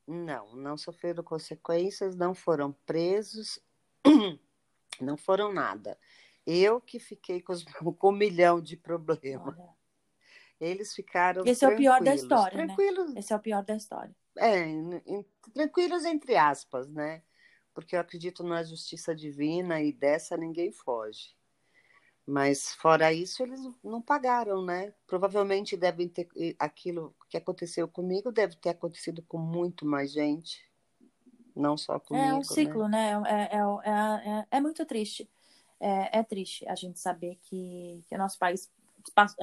Não, 0.07 0.55
não 0.55 0.75
sofreram 0.77 1.23
consequências, 1.23 2.15
não 2.15 2.33
foram 2.33 2.71
presos, 2.85 3.59
não 4.99 5.15
foram 5.17 5.53
nada. 5.53 5.97
Eu 6.45 6.81
que 6.81 6.99
fiquei 6.99 7.41
com, 7.41 7.53
os- 7.53 7.63
com 7.99 8.09
um 8.09 8.15
milhão 8.15 8.59
de 8.59 8.75
problemas. 8.75 9.55
Eles 10.59 10.93
ficaram 10.93 11.45
Esse 11.45 11.63
é 11.63 11.67
o 11.69 11.75
pior 11.75 11.99
da 11.99 12.05
tranquilos. 12.11 12.23
história, 12.23 12.57
né? 12.57 12.65
Tranquilos, 12.75 13.15
esse 13.15 13.31
é 13.31 13.35
o 13.35 13.39
pior 13.39 13.63
da 13.63 13.75
história. 13.75 14.15
é, 14.37 14.59
em- 14.67 15.25
tranquilos 15.53 16.03
entre 16.05 16.35
aspas, 16.35 16.89
né? 16.89 17.21
Porque 17.73 17.95
eu 17.95 17.99
acredito 17.99 18.43
na 18.43 18.63
justiça 18.63 19.15
divina 19.15 19.79
e 19.81 19.93
dessa 19.93 20.35
ninguém 20.35 20.71
foge. 20.71 21.33
Mas 22.29 22.73
fora 22.75 23.11
isso, 23.11 23.41
eles 23.41 23.59
não 23.83 23.99
pagaram, 23.99 24.63
né? 24.63 24.93
Provavelmente 25.07 25.75
devem 25.75 26.07
ter 26.07 26.29
aquilo 26.59 27.15
que 27.27 27.35
aconteceu 27.35 27.87
comigo 27.87 28.31
deve 28.31 28.55
ter 28.55 28.69
acontecido 28.69 29.23
com 29.23 29.39
muito 29.39 29.83
mais 29.83 30.11
gente, 30.11 30.63
não 31.55 31.75
só 31.75 31.99
comigo, 31.99 32.27
É 32.27 32.33
um 32.33 32.37
né? 32.37 32.43
ciclo, 32.43 32.87
né? 32.87 33.11
É, 33.25 33.55
é, 33.55 33.59
é, 33.83 34.29
é, 34.29 34.47
é 34.51 34.61
muito 34.61 34.85
triste. 34.85 35.27
É, 35.79 36.19
é 36.19 36.23
triste 36.23 36.67
a 36.67 36.75
gente 36.75 36.99
saber 36.99 37.39
que, 37.41 38.03
que 38.07 38.13
o 38.13 38.19
nosso 38.19 38.37
país. 38.37 38.71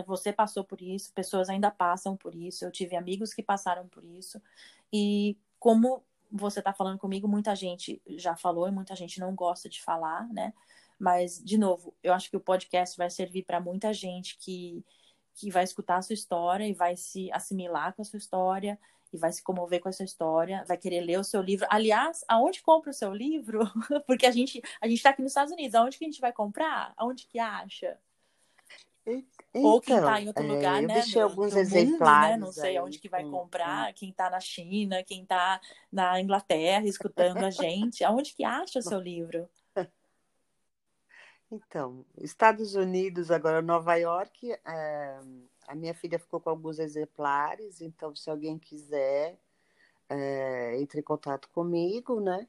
Você 0.07 0.33
passou 0.33 0.63
por 0.63 0.81
isso, 0.81 1.13
pessoas 1.13 1.49
ainda 1.49 1.73
passam 1.73 2.17
por 2.17 2.37
isso. 2.37 2.65
Eu 2.65 2.71
tive 2.71 2.95
amigos 2.95 3.35
que 3.35 3.43
passaram 3.43 3.89
por 3.89 4.05
isso. 4.05 4.41
E 4.93 5.37
como 5.59 6.05
você 6.31 6.61
está 6.61 6.73
falando 6.73 6.99
comigo, 6.99 7.27
muita 7.27 7.53
gente 7.57 8.01
já 8.11 8.37
falou 8.37 8.69
e 8.69 8.71
muita 8.71 8.95
gente 8.95 9.19
não 9.19 9.35
gosta 9.35 9.69
de 9.69 9.83
falar, 9.83 10.29
né? 10.29 10.53
Mas, 10.99 11.43
de 11.43 11.59
novo, 11.59 11.95
eu 12.03 12.13
acho 12.15 12.31
que 12.31 12.37
o 12.37 12.41
podcast 12.41 12.97
vai 12.97 13.11
servir 13.11 13.45
para 13.45 13.61
muita 13.61 13.93
gente 13.93 14.37
que, 14.39 14.85
que 15.35 15.51
vai 15.51 15.63
escutar 15.65 15.97
a 15.99 16.03
sua 16.03 16.15
história 16.15 16.67
e 16.67 16.73
vai 16.73 16.97
se 16.97 17.31
assimilar 17.33 17.95
com 17.95 18.03
a 18.03 18.05
sua 18.05 18.17
história 18.19 18.79
e 19.13 19.19
vai 19.19 19.31
se 19.33 19.43
comover 19.43 19.81
com 19.81 19.89
a 19.89 19.93
sua 19.93 20.05
história, 20.05 20.65
vai 20.67 20.77
querer 20.77 21.01
ler 21.01 21.19
o 21.19 21.25
seu 21.25 21.41
livro. 21.43 21.67
Aliás, 21.71 22.25
aonde 22.27 22.61
compra 22.63 22.91
o 22.91 22.95
seu 22.95 23.15
livro? 23.15 23.61
Porque 24.07 24.27
a 24.27 24.31
gente 24.31 24.61
a 24.81 24.89
gente 24.89 24.97
está 24.99 25.11
aqui 25.11 25.23
nos 25.23 25.31
Estados 25.33 25.53
Unidos. 25.53 25.75
Aonde 25.75 25.99
que 25.99 26.05
a 26.05 26.09
gente 26.09 26.21
vai 26.21 26.33
comprar? 26.33 26.93
Aonde 26.97 27.27
que 27.27 27.39
acha? 27.39 27.99
Ou 29.55 29.81
quem 29.81 29.95
Então, 29.95 30.09
tá 30.09 30.21
em 30.21 30.27
outro 30.27 30.43
é, 30.43 30.47
lugar, 30.49 30.83
eu 30.83 30.89
né? 30.89 30.95
deixei 30.95 31.23
do- 31.23 31.29
alguns 31.29 31.51
do 31.53 31.57
mundo, 31.59 31.61
exemplares 31.67 32.31
né? 32.41 32.45
Não 32.45 32.53
sei 32.53 32.71
aí 32.71 32.77
aonde 32.77 32.99
que 32.99 33.09
vai 33.09 33.23
com- 33.23 33.31
comprar. 33.31 33.93
Quem 33.95 34.13
tá 34.13 34.29
na 34.29 34.41
China, 34.41 35.03
quem 35.05 35.25
tá 35.25 35.61
na 35.93 36.21
Inglaterra 36.21 36.85
escutando 36.87 37.45
a 37.45 37.51
gente. 37.51 38.03
Aonde 38.03 38.35
que 38.35 38.43
acha 38.43 38.81
o 38.81 38.83
seu 38.83 38.99
livro? 39.01 39.49
Então, 41.51 42.05
Estados 42.19 42.75
Unidos, 42.75 43.31
agora 43.31 43.63
Nova 43.63 43.95
York, 43.95 44.51
é, 44.53 45.21
a 45.69 45.75
minha 45.75 45.95
filha 45.95 46.19
ficou 46.19 46.41
com 46.41 46.51
alguns 46.51 46.79
exemplares, 46.79 47.81
então 47.81 48.15
se 48.17 48.29
alguém 48.29 48.59
quiser, 48.59 49.39
é, 50.09 50.81
entre 50.81 51.01
em 51.01 51.05
contato 51.05 51.49
comigo, 51.51 52.21
né? 52.21 52.49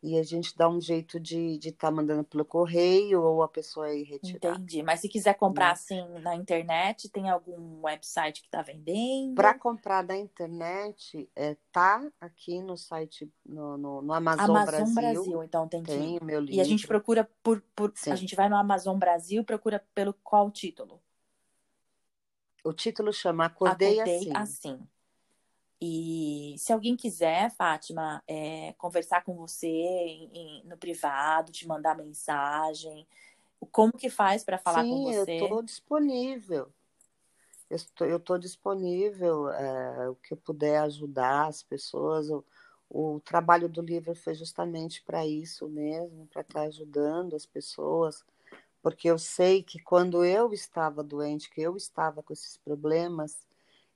E 0.00 0.16
a 0.16 0.22
gente 0.22 0.56
dá 0.56 0.68
um 0.68 0.80
jeito 0.80 1.18
de 1.18 1.56
estar 1.56 1.60
de 1.60 1.72
tá 1.72 1.90
mandando 1.90 2.22
pelo 2.22 2.44
correio 2.44 3.20
ou 3.20 3.42
a 3.42 3.48
pessoa 3.48 3.92
ir 3.92 4.04
retirar. 4.04 4.54
Entendi. 4.54 4.82
Mas 4.82 5.00
se 5.00 5.08
quiser 5.08 5.34
comprar 5.34 5.66
né? 5.66 5.72
assim 5.72 6.08
na 6.20 6.36
internet, 6.36 7.08
tem 7.08 7.28
algum 7.28 7.82
website 7.82 8.40
que 8.40 8.46
está 8.46 8.62
vendendo? 8.62 9.34
Para 9.34 9.58
comprar 9.58 10.04
na 10.04 10.16
internet, 10.16 11.28
é, 11.34 11.56
tá 11.72 12.06
aqui 12.20 12.62
no 12.62 12.76
site, 12.76 13.28
no, 13.44 13.76
no, 13.76 14.02
no 14.02 14.12
Amazon, 14.12 14.50
Amazon 14.50 14.94
Brasil. 14.94 14.94
Brasil. 14.94 15.42
então 15.42 15.66
tem, 15.66 15.82
tem 15.82 16.18
que... 16.18 16.24
meu 16.24 16.40
livro. 16.40 16.54
E 16.54 16.60
a 16.60 16.64
gente 16.64 16.86
procura 16.86 17.28
por. 17.42 17.60
por... 17.74 17.92
A 18.06 18.14
gente 18.14 18.36
vai 18.36 18.48
no 18.48 18.56
Amazon 18.56 18.96
Brasil, 18.96 19.42
procura 19.42 19.84
pelo 19.94 20.14
qual 20.22 20.48
título? 20.50 21.00
O 22.62 22.72
título 22.72 23.12
chama 23.12 23.46
Acordei, 23.46 24.00
Acordei 24.00 24.32
assim. 24.32 24.76
assim. 24.76 24.88
E 25.80 26.56
se 26.58 26.72
alguém 26.72 26.96
quiser, 26.96 27.50
Fátima, 27.54 28.22
é, 28.26 28.74
conversar 28.78 29.22
com 29.22 29.34
você 29.34 29.68
em, 29.68 30.30
em, 30.32 30.64
no 30.64 30.76
privado, 30.76 31.52
te 31.52 31.66
mandar 31.68 31.96
mensagem, 31.96 33.06
como 33.70 33.92
que 33.92 34.10
faz 34.10 34.44
para 34.44 34.58
falar 34.58 34.84
Sim, 34.84 34.90
com 34.90 35.02
você? 35.02 35.24
Sim, 35.24 35.32
eu 35.32 35.44
estou 35.44 35.62
disponível. 35.62 36.72
Eu 38.00 38.16
estou 38.16 38.38
disponível, 38.38 39.50
é, 39.50 40.08
o 40.08 40.14
que 40.14 40.32
eu 40.32 40.36
puder 40.38 40.78
ajudar 40.78 41.48
as 41.48 41.62
pessoas. 41.62 42.30
O, 42.30 42.42
o 42.88 43.20
trabalho 43.20 43.68
do 43.68 43.82
livro 43.82 44.14
foi 44.14 44.34
justamente 44.34 45.02
para 45.02 45.26
isso 45.26 45.68
mesmo, 45.68 46.26
para 46.28 46.40
estar 46.40 46.60
tá 46.60 46.66
ajudando 46.66 47.36
as 47.36 47.44
pessoas, 47.44 48.24
porque 48.82 49.08
eu 49.08 49.18
sei 49.18 49.62
que 49.62 49.78
quando 49.78 50.24
eu 50.24 50.52
estava 50.52 51.02
doente, 51.02 51.50
que 51.50 51.60
eu 51.60 51.76
estava 51.76 52.22
com 52.22 52.32
esses 52.32 52.56
problemas, 52.56 53.46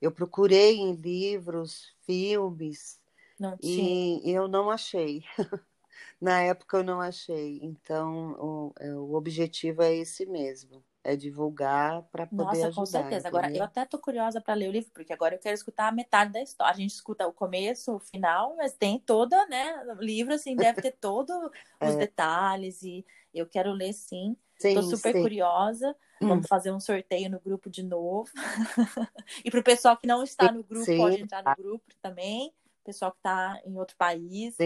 eu 0.03 0.11
procurei 0.11 0.79
em 0.79 0.95
livros, 0.95 1.95
filmes, 2.01 3.01
não 3.39 3.57
e 3.63 4.21
eu 4.25 4.49
não 4.49 4.69
achei. 4.69 5.25
Na 6.21 6.41
época 6.41 6.79
eu 6.79 6.85
não 6.85 7.01
achei. 7.01 7.61
Então, 7.63 8.33
o, 8.33 8.73
é, 8.81 8.93
o 8.95 9.15
objetivo 9.15 9.81
é 9.83 9.95
esse 9.95 10.27
mesmo. 10.27 10.85
É 11.05 11.17
divulgar 11.17 12.03
para 12.13 12.27
poder 12.27 12.45
Nossa, 12.45 12.67
ajudar. 12.69 12.75
com 12.75 12.87
certeza. 12.87 13.29
Entendeu? 13.29 13.41
Agora, 13.41 13.57
eu 13.57 13.63
até 13.65 13.85
tô 13.85 13.99
curiosa 13.99 14.41
para 14.41 14.55
ler 14.55 14.69
o 14.69 14.73
livro, 14.73 14.91
porque 14.93 15.13
agora 15.13 15.35
eu 15.35 15.39
quero 15.39 15.55
escutar 15.55 15.89
a 15.89 15.93
metade 15.93 16.33
da 16.33 16.43
história. 16.43 16.73
A 16.73 16.77
gente 16.77 16.95
escuta 16.95 17.27
o 17.27 17.33
começo, 17.33 17.95
o 17.95 17.99
final, 17.99 18.57
mas 18.57 18.73
tem 18.73 18.99
toda, 19.01 19.47
né? 19.47 19.85
O 19.99 20.03
livro, 20.03 20.35
assim, 20.35 20.57
deve 20.57 20.81
ter 20.81 20.93
todos 20.93 21.35
os 21.83 21.95
é. 21.95 21.97
detalhes. 21.97 22.83
E 22.83 23.05
eu 23.33 23.47
quero 23.47 23.73
ler, 23.73 23.93
sim. 23.93 24.37
Tô 24.61 24.83
super 24.83 25.13
sim. 25.13 25.23
curiosa. 25.23 25.97
Vamos 26.27 26.45
hum. 26.45 26.49
fazer 26.49 26.73
um 26.73 26.81
sorteio 26.81 27.31
no 27.31 27.41
grupo 27.41 27.69
de 27.71 27.83
novo. 27.83 28.31
e 29.45 29.51
para 29.51 29.61
o 29.61 29.65
pessoal 29.65 29.97
que 29.97 30.07
não 30.07 30.23
está 30.23 30.51
no 30.51 30.63
grupo, 30.63 30.85
sim. 30.85 30.97
pode 30.97 31.21
entrar 31.21 31.43
no 31.45 31.63
grupo 31.63 31.85
também. 32.01 32.53
Pessoal 32.85 33.13
que 33.13 33.19
está 33.19 33.61
em 33.65 33.77
outro 33.77 33.97
país. 33.97 34.57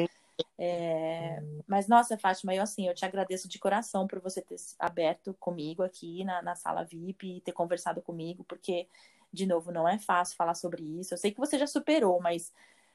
É... 0.59 1.42
Mas, 1.66 1.88
nossa, 1.88 2.16
Fátima, 2.16 2.54
eu 2.54 2.62
assim, 2.62 2.86
eu 2.86 2.94
te 2.94 3.04
agradeço 3.04 3.48
de 3.48 3.59
coração 3.59 4.07
por 4.07 4.20
você 4.20 4.40
ter 4.40 4.57
aberto 4.78 5.34
comigo 5.38 5.82
aqui 5.82 6.24
na, 6.24 6.42
na 6.42 6.54
sala 6.54 6.84
VIP 6.84 7.36
e 7.36 7.40
ter 7.40 7.52
conversado 7.52 8.00
comigo, 8.02 8.44
porque, 8.44 8.86
de 9.32 9.46
novo, 9.46 9.72
não 9.72 9.88
é 9.88 9.98
fácil 9.98 10.36
falar 10.36 10.54
sobre 10.54 10.82
isso. 10.82 11.14
Eu 11.14 11.18
sei 11.18 11.30
que 11.30 11.38
você 11.38 11.59
já 11.59 11.66
superou, 11.66 12.20
mas 12.20 12.52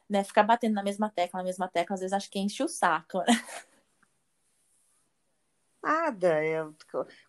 né, 0.10 0.24
ficar 0.24 0.44
batendo 0.44 0.74
na 0.74 0.84
mesma 0.84 1.10
tecla, 1.10 1.40
na 1.40 1.46
mesma 1.46 1.68
tecla, 1.68 1.94
às 1.94 2.02
vezes 2.02 2.14
acho 2.14 2.30
que 2.30 2.40
enche 2.40 2.64
o 2.64 2.68
saco, 2.68 3.20
né? 3.20 3.26
Nada. 5.82 6.44
Eu, 6.46 6.76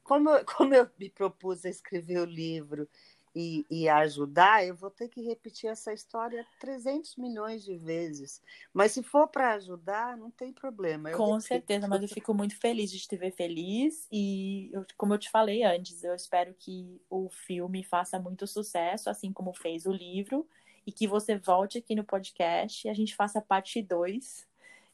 como, 0.02 0.30
eu, 0.30 0.44
como 0.56 0.74
eu 0.74 0.88
me 0.98 1.08
propus 1.08 1.64
a 1.64 1.68
escrever 1.68 2.18
o 2.18 2.24
livro 2.24 2.88
e, 3.34 3.64
e 3.70 3.88
ajudar, 3.88 4.66
eu 4.66 4.76
vou 4.76 4.90
ter 4.90 5.08
que 5.08 5.22
repetir 5.22 5.70
essa 5.70 5.92
história 5.92 6.46
300 6.60 7.16
milhões 7.16 7.64
de 7.64 7.76
vezes. 7.76 8.42
Mas 8.72 8.92
se 8.92 9.02
for 9.02 9.26
para 9.26 9.54
ajudar, 9.54 10.16
não 10.16 10.30
tem 10.30 10.52
problema. 10.52 11.10
Com 11.12 11.32
repito. 11.32 11.48
certeza, 11.48 11.88
mas 11.88 12.02
eu 12.02 12.08
fico 12.08 12.34
muito 12.34 12.56
feliz 12.58 12.90
de 12.90 13.00
te 13.00 13.16
ver 13.16 13.32
feliz. 13.32 14.06
E, 14.12 14.70
eu, 14.72 14.84
como 14.96 15.14
eu 15.14 15.18
te 15.18 15.30
falei 15.30 15.64
antes, 15.64 16.04
eu 16.04 16.14
espero 16.14 16.54
que 16.58 17.00
o 17.08 17.30
filme 17.30 17.82
faça 17.82 18.18
muito 18.18 18.46
sucesso, 18.46 19.08
assim 19.08 19.32
como 19.32 19.54
fez 19.54 19.86
o 19.86 19.92
livro. 19.92 20.46
E 20.86 20.92
que 20.92 21.06
você 21.06 21.38
volte 21.38 21.78
aqui 21.78 21.94
no 21.94 22.04
podcast 22.04 22.86
e 22.86 22.90
a 22.90 22.94
gente 22.94 23.14
faça 23.14 23.40
parte 23.40 23.80
2 23.80 24.46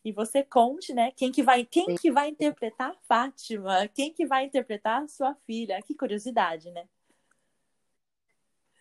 e 0.05 0.13
você 0.13 0.43
conte, 0.43 0.95
né, 0.95 1.11
quem 1.13 1.31
que 1.33 1.43
vai, 1.43 1.65
quem 1.65 1.95
que 1.97 2.11
vai 2.11 2.29
interpretar 2.29 2.95
Fátima, 3.07 3.89
quem 3.89 4.13
que 4.13 4.27
vai 4.27 4.45
interpretar 4.45 5.09
sua 5.09 5.35
filha. 5.47 5.81
Que 5.83 5.95
curiosidade, 5.95 6.71
né? 6.71 6.89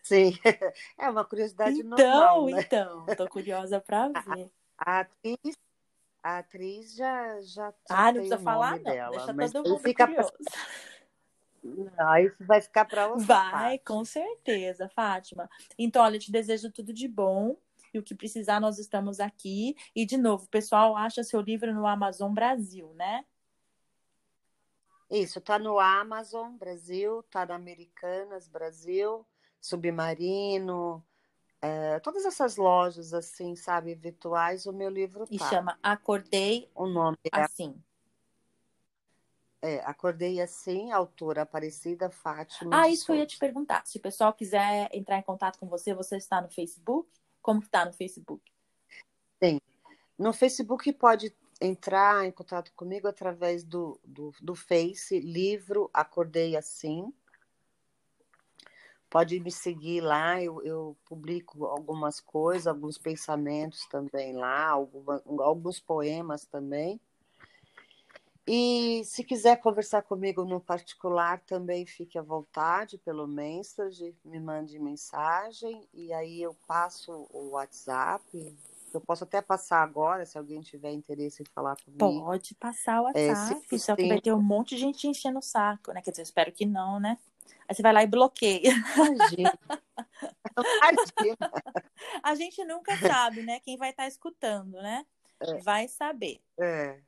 Sim, 0.02 0.32
é 0.98 1.10
uma 1.10 1.24
curiosidade 1.24 1.80
então, 1.80 1.90
normal. 1.90 2.46
Né? 2.46 2.62
Então, 2.62 3.06
tô 3.16 3.28
curiosa 3.28 3.80
para 3.80 4.08
ver. 4.24 4.50
A, 4.78 4.92
a, 4.92 5.00
atriz, 5.00 5.58
a 6.22 6.38
atriz 6.38 6.94
já 6.94 7.40
já, 7.42 7.74
Ah, 7.90 8.06
não 8.06 8.12
precisa 8.14 8.38
falar 8.38 8.76
não, 8.76 8.82
dela, 8.84 9.10
deixa 9.10 9.32
mas 9.34 9.52
todo 9.52 9.68
mundo 9.68 9.80
fica 9.80 10.06
curioso. 10.06 10.32
Não, 11.60 12.16
isso 12.18 12.36
vai 12.40 12.62
ficar 12.62 12.84
para 12.84 13.08
outra 13.08 13.26
Vai, 13.26 13.50
parte. 13.50 13.84
com 13.84 14.04
certeza, 14.04 14.88
Fátima. 14.88 15.50
Então, 15.76 16.02
olha, 16.02 16.16
eu 16.16 16.20
te 16.20 16.30
desejo 16.30 16.70
tudo 16.70 16.94
de 16.94 17.08
bom 17.08 17.56
e 17.98 18.00
o 18.00 18.04
que 18.04 18.14
precisar, 18.14 18.60
nós 18.60 18.78
estamos 18.78 19.20
aqui. 19.20 19.74
E, 19.94 20.06
de 20.06 20.16
novo, 20.16 20.44
o 20.44 20.48
pessoal 20.48 20.96
acha 20.96 21.22
seu 21.22 21.40
livro 21.40 21.74
no 21.74 21.86
Amazon 21.86 22.32
Brasil, 22.32 22.92
né? 22.94 23.24
Isso, 25.10 25.40
tá 25.40 25.58
no 25.58 25.78
Amazon 25.78 26.56
Brasil, 26.56 27.22
tá 27.30 27.46
na 27.46 27.54
Americanas 27.54 28.46
Brasil, 28.46 29.26
Submarino, 29.60 31.02
é, 31.60 31.98
todas 32.00 32.24
essas 32.24 32.56
lojas, 32.56 33.12
assim, 33.12 33.56
sabe, 33.56 33.94
virtuais, 33.94 34.66
o 34.66 34.72
meu 34.72 34.90
livro 34.90 35.26
tá. 35.26 35.34
E 35.34 35.38
chama 35.38 35.78
Acordei 35.82 36.70
o 36.74 36.86
nome 36.86 37.16
é 37.32 37.40
assim. 37.40 37.82
É, 39.60 39.80
Acordei 39.80 40.40
Assim, 40.40 40.92
autora 40.92 41.42
Aparecida 41.42 42.08
Fátima. 42.10 42.80
Ah, 42.80 42.88
isso 42.88 43.10
eu 43.10 43.16
ia 43.16 43.26
te 43.26 43.36
perguntar. 43.38 43.84
Se 43.84 43.98
o 43.98 44.00
pessoal 44.00 44.32
quiser 44.32 44.88
entrar 44.92 45.18
em 45.18 45.22
contato 45.22 45.58
com 45.58 45.66
você, 45.66 45.92
você 45.92 46.16
está 46.16 46.40
no 46.40 46.48
Facebook? 46.48 47.10
Como 47.48 47.62
que 47.62 47.70
tá 47.70 47.86
no 47.86 47.94
Facebook? 47.94 48.42
Tem. 49.40 49.58
No 50.18 50.34
Facebook 50.34 50.92
pode 50.92 51.34
entrar 51.58 52.26
em 52.26 52.30
contato 52.30 52.70
comigo 52.76 53.08
através 53.08 53.64
do, 53.64 53.98
do, 54.04 54.34
do 54.38 54.54
Face, 54.54 55.18
livro 55.18 55.88
Acordei 55.94 56.58
Assim. 56.58 57.10
Pode 59.08 59.40
me 59.40 59.50
seguir 59.50 60.02
lá, 60.02 60.42
eu, 60.42 60.62
eu 60.62 60.94
publico 61.06 61.64
algumas 61.64 62.20
coisas, 62.20 62.66
alguns 62.66 62.98
pensamentos 62.98 63.86
também 63.86 64.34
lá, 64.34 64.68
alguma, 64.68 65.22
alguns 65.38 65.80
poemas 65.80 66.44
também. 66.44 67.00
E 68.50 69.04
se 69.04 69.22
quiser 69.22 69.60
conversar 69.60 70.00
comigo 70.00 70.42
no 70.42 70.58
particular, 70.58 71.38
também 71.40 71.84
fique 71.84 72.18
à 72.18 72.22
vontade 72.22 72.96
pelo 72.96 73.28
Messenger, 73.28 74.14
me 74.24 74.40
mande 74.40 74.78
mensagem 74.78 75.86
e 75.92 76.14
aí 76.14 76.40
eu 76.40 76.56
passo 76.66 77.28
o 77.30 77.50
WhatsApp. 77.50 78.56
Eu 78.94 79.02
posso 79.02 79.24
até 79.24 79.42
passar 79.42 79.82
agora, 79.82 80.24
se 80.24 80.38
alguém 80.38 80.62
tiver 80.62 80.92
interesse 80.92 81.42
em 81.42 81.46
falar 81.54 81.76
comigo. 81.76 82.24
Pode 82.24 82.54
passar 82.54 83.02
o 83.02 83.10
é, 83.14 83.28
WhatsApp, 83.28 83.66
é, 83.70 83.78
só 83.78 83.94
que 83.94 84.08
vai 84.08 84.18
ter 84.18 84.32
um 84.32 84.40
monte 84.40 84.76
de 84.76 84.80
gente 84.80 85.06
enchendo 85.06 85.40
o 85.40 85.42
saco, 85.42 85.92
né? 85.92 86.00
Quer 86.00 86.12
dizer, 86.12 86.22
eu 86.22 86.24
espero 86.24 86.50
que 86.50 86.64
não, 86.64 86.98
né? 86.98 87.18
Aí 87.68 87.74
você 87.74 87.82
vai 87.82 87.92
lá 87.92 88.02
e 88.02 88.06
bloqueia. 88.06 88.72
Imagina. 88.96 89.58
Imagina. 90.56 91.36
A 92.24 92.34
gente 92.34 92.64
nunca 92.64 92.96
sabe, 92.96 93.42
né? 93.42 93.60
Quem 93.60 93.76
vai 93.76 93.90
estar 93.90 94.04
tá 94.04 94.08
escutando, 94.08 94.72
né? 94.80 95.04
É. 95.38 95.58
Vai 95.58 95.86
saber. 95.86 96.40
É 96.58 96.98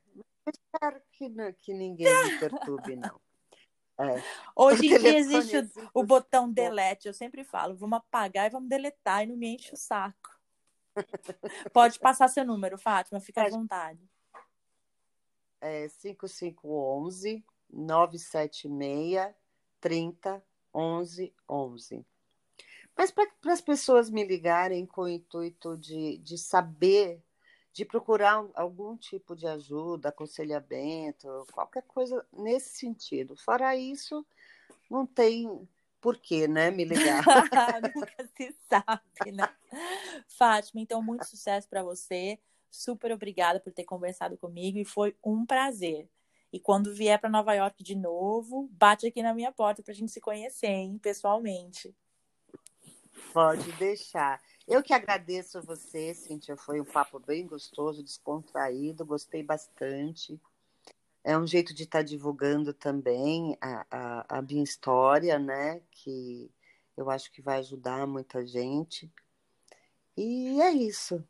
espero 0.46 1.00
que, 1.12 1.28
que 1.58 1.74
ninguém 1.74 2.24
me 2.24 2.38
perturbe, 2.38 2.96
não. 2.96 3.20
É. 3.98 4.22
Hoje 4.56 4.86
em 4.86 4.98
dia 4.98 5.18
existe 5.18 5.58
o, 5.58 6.00
o 6.00 6.02
botão 6.02 6.50
delete. 6.50 7.06
Eu 7.06 7.12
sempre 7.12 7.44
falo, 7.44 7.76
vamos 7.76 7.98
apagar 7.98 8.46
e 8.46 8.50
vamos 8.50 8.68
deletar 8.68 9.22
e 9.22 9.26
não 9.26 9.36
me 9.36 9.54
enche 9.54 9.74
o 9.74 9.76
saco. 9.76 10.40
Pode 11.72 11.98
passar 11.98 12.28
seu 12.28 12.44
número, 12.44 12.78
Fátima, 12.78 13.20
fica 13.20 13.42
à 13.42 13.46
é. 13.46 13.50
vontade. 13.50 14.00
É 15.60 15.88
5511 15.88 17.44
976 17.68 19.34
30 19.80 20.42
11 20.74 21.34
11. 21.48 22.06
Mas 22.96 23.10
para 23.10 23.52
as 23.52 23.60
pessoas 23.60 24.10
me 24.10 24.24
ligarem 24.24 24.86
com 24.86 25.02
o 25.02 25.08
intuito 25.08 25.76
de, 25.76 26.18
de 26.18 26.36
saber 26.38 27.22
de 27.72 27.84
procurar 27.84 28.44
algum 28.54 28.96
tipo 28.96 29.36
de 29.36 29.46
ajuda, 29.46 30.08
aconselhamento, 30.08 31.46
qualquer 31.52 31.82
coisa 31.84 32.26
nesse 32.32 32.78
sentido. 32.78 33.36
Fora 33.36 33.76
isso, 33.76 34.26
não 34.90 35.06
tem 35.06 35.68
porquê, 36.00 36.48
né, 36.48 36.70
me 36.70 36.84
ligar. 36.84 37.22
Nunca 37.94 38.28
se 38.36 38.56
sabe, 38.68 39.32
né? 39.32 39.48
Fátima, 40.26 40.80
então 40.80 41.02
muito 41.02 41.26
sucesso 41.26 41.68
para 41.68 41.82
você. 41.82 42.38
Super 42.70 43.12
obrigada 43.12 43.60
por 43.60 43.72
ter 43.72 43.84
conversado 43.84 44.36
comigo 44.36 44.78
e 44.78 44.84
foi 44.84 45.14
um 45.24 45.44
prazer. 45.44 46.08
E 46.52 46.58
quando 46.58 46.92
vier 46.92 47.20
para 47.20 47.30
Nova 47.30 47.54
York 47.54 47.82
de 47.84 47.94
novo, 47.94 48.68
bate 48.72 49.06
aqui 49.06 49.22
na 49.22 49.34
minha 49.34 49.52
porta 49.52 49.82
para 49.82 49.92
a 49.92 49.94
gente 49.94 50.10
se 50.10 50.20
conhecer, 50.20 50.66
hein, 50.66 50.98
pessoalmente. 50.98 51.94
Pode 53.32 53.70
deixar. 53.72 54.40
Eu 54.66 54.82
que 54.82 54.92
agradeço 54.92 55.60
você, 55.62 56.14
Cíntia. 56.14 56.56
Foi 56.56 56.80
um 56.80 56.84
papo 56.84 57.18
bem 57.18 57.46
gostoso, 57.46 58.02
descontraído, 58.02 59.04
gostei 59.04 59.42
bastante. 59.42 60.40
É 61.22 61.36
um 61.36 61.46
jeito 61.46 61.74
de 61.74 61.82
estar 61.82 61.98
tá 61.98 62.04
divulgando 62.04 62.72
também 62.72 63.56
a, 63.60 63.86
a, 63.90 64.38
a 64.38 64.42
minha 64.42 64.62
história, 64.62 65.38
né? 65.38 65.80
Que 65.90 66.50
eu 66.96 67.10
acho 67.10 67.30
que 67.32 67.42
vai 67.42 67.58
ajudar 67.58 68.06
muita 68.06 68.46
gente. 68.46 69.10
E 70.16 70.60
é 70.60 70.70
isso. 70.70 71.22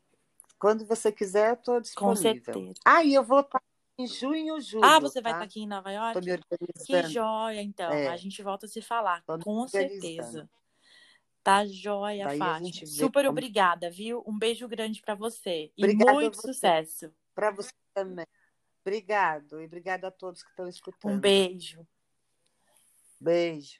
Quando 0.59 0.85
você 0.85 1.11
quiser, 1.11 1.53
estou 1.53 1.81
disponível. 1.81 2.15
Com 2.15 2.21
certeza. 2.21 2.73
Ah, 2.85 3.03
e 3.03 3.13
eu 3.13 3.23
vou 3.23 3.39
estar 3.39 3.61
em 3.97 4.07
junho, 4.07 4.59
julho. 4.61 4.85
Ah, 4.85 4.99
você 4.99 5.21
vai 5.21 5.31
tá? 5.31 5.39
estar 5.39 5.45
aqui 5.45 5.61
em 5.61 5.67
Nova 5.67 5.91
York? 5.91 6.13
Tô 6.13 6.25
me 6.25 6.31
organizando. 6.31 6.85
Que 6.85 7.03
joia, 7.03 7.61
então. 7.61 7.91
É. 7.91 8.07
A 8.07 8.17
gente 8.17 8.41
volta 8.41 8.65
a 8.65 8.69
se 8.69 8.81
falar. 8.81 9.23
Com 9.43 9.67
certeza. 9.67 10.49
Tá 11.43 11.65
joia, 11.65 12.25
Daí 12.25 12.37
Fátima. 12.37 12.87
Super 12.87 13.25
como... 13.25 13.31
obrigada, 13.31 13.89
viu? 13.89 14.23
Um 14.27 14.37
beijo 14.37 14.67
grande 14.67 15.01
para 15.01 15.15
você. 15.15 15.71
E 15.75 15.87
muito 15.95 16.39
sucesso. 16.39 17.11
Para 17.33 17.51
você 17.51 17.71
também. 17.93 18.27
Obrigado. 18.81 19.61
E 19.61 19.65
obrigada 19.65 20.07
a 20.07 20.11
todos 20.11 20.43
que 20.43 20.49
estão 20.49 20.67
escutando. 20.67 21.13
Um 21.13 21.19
beijo. 21.19 21.85
Beijo. 23.19 23.79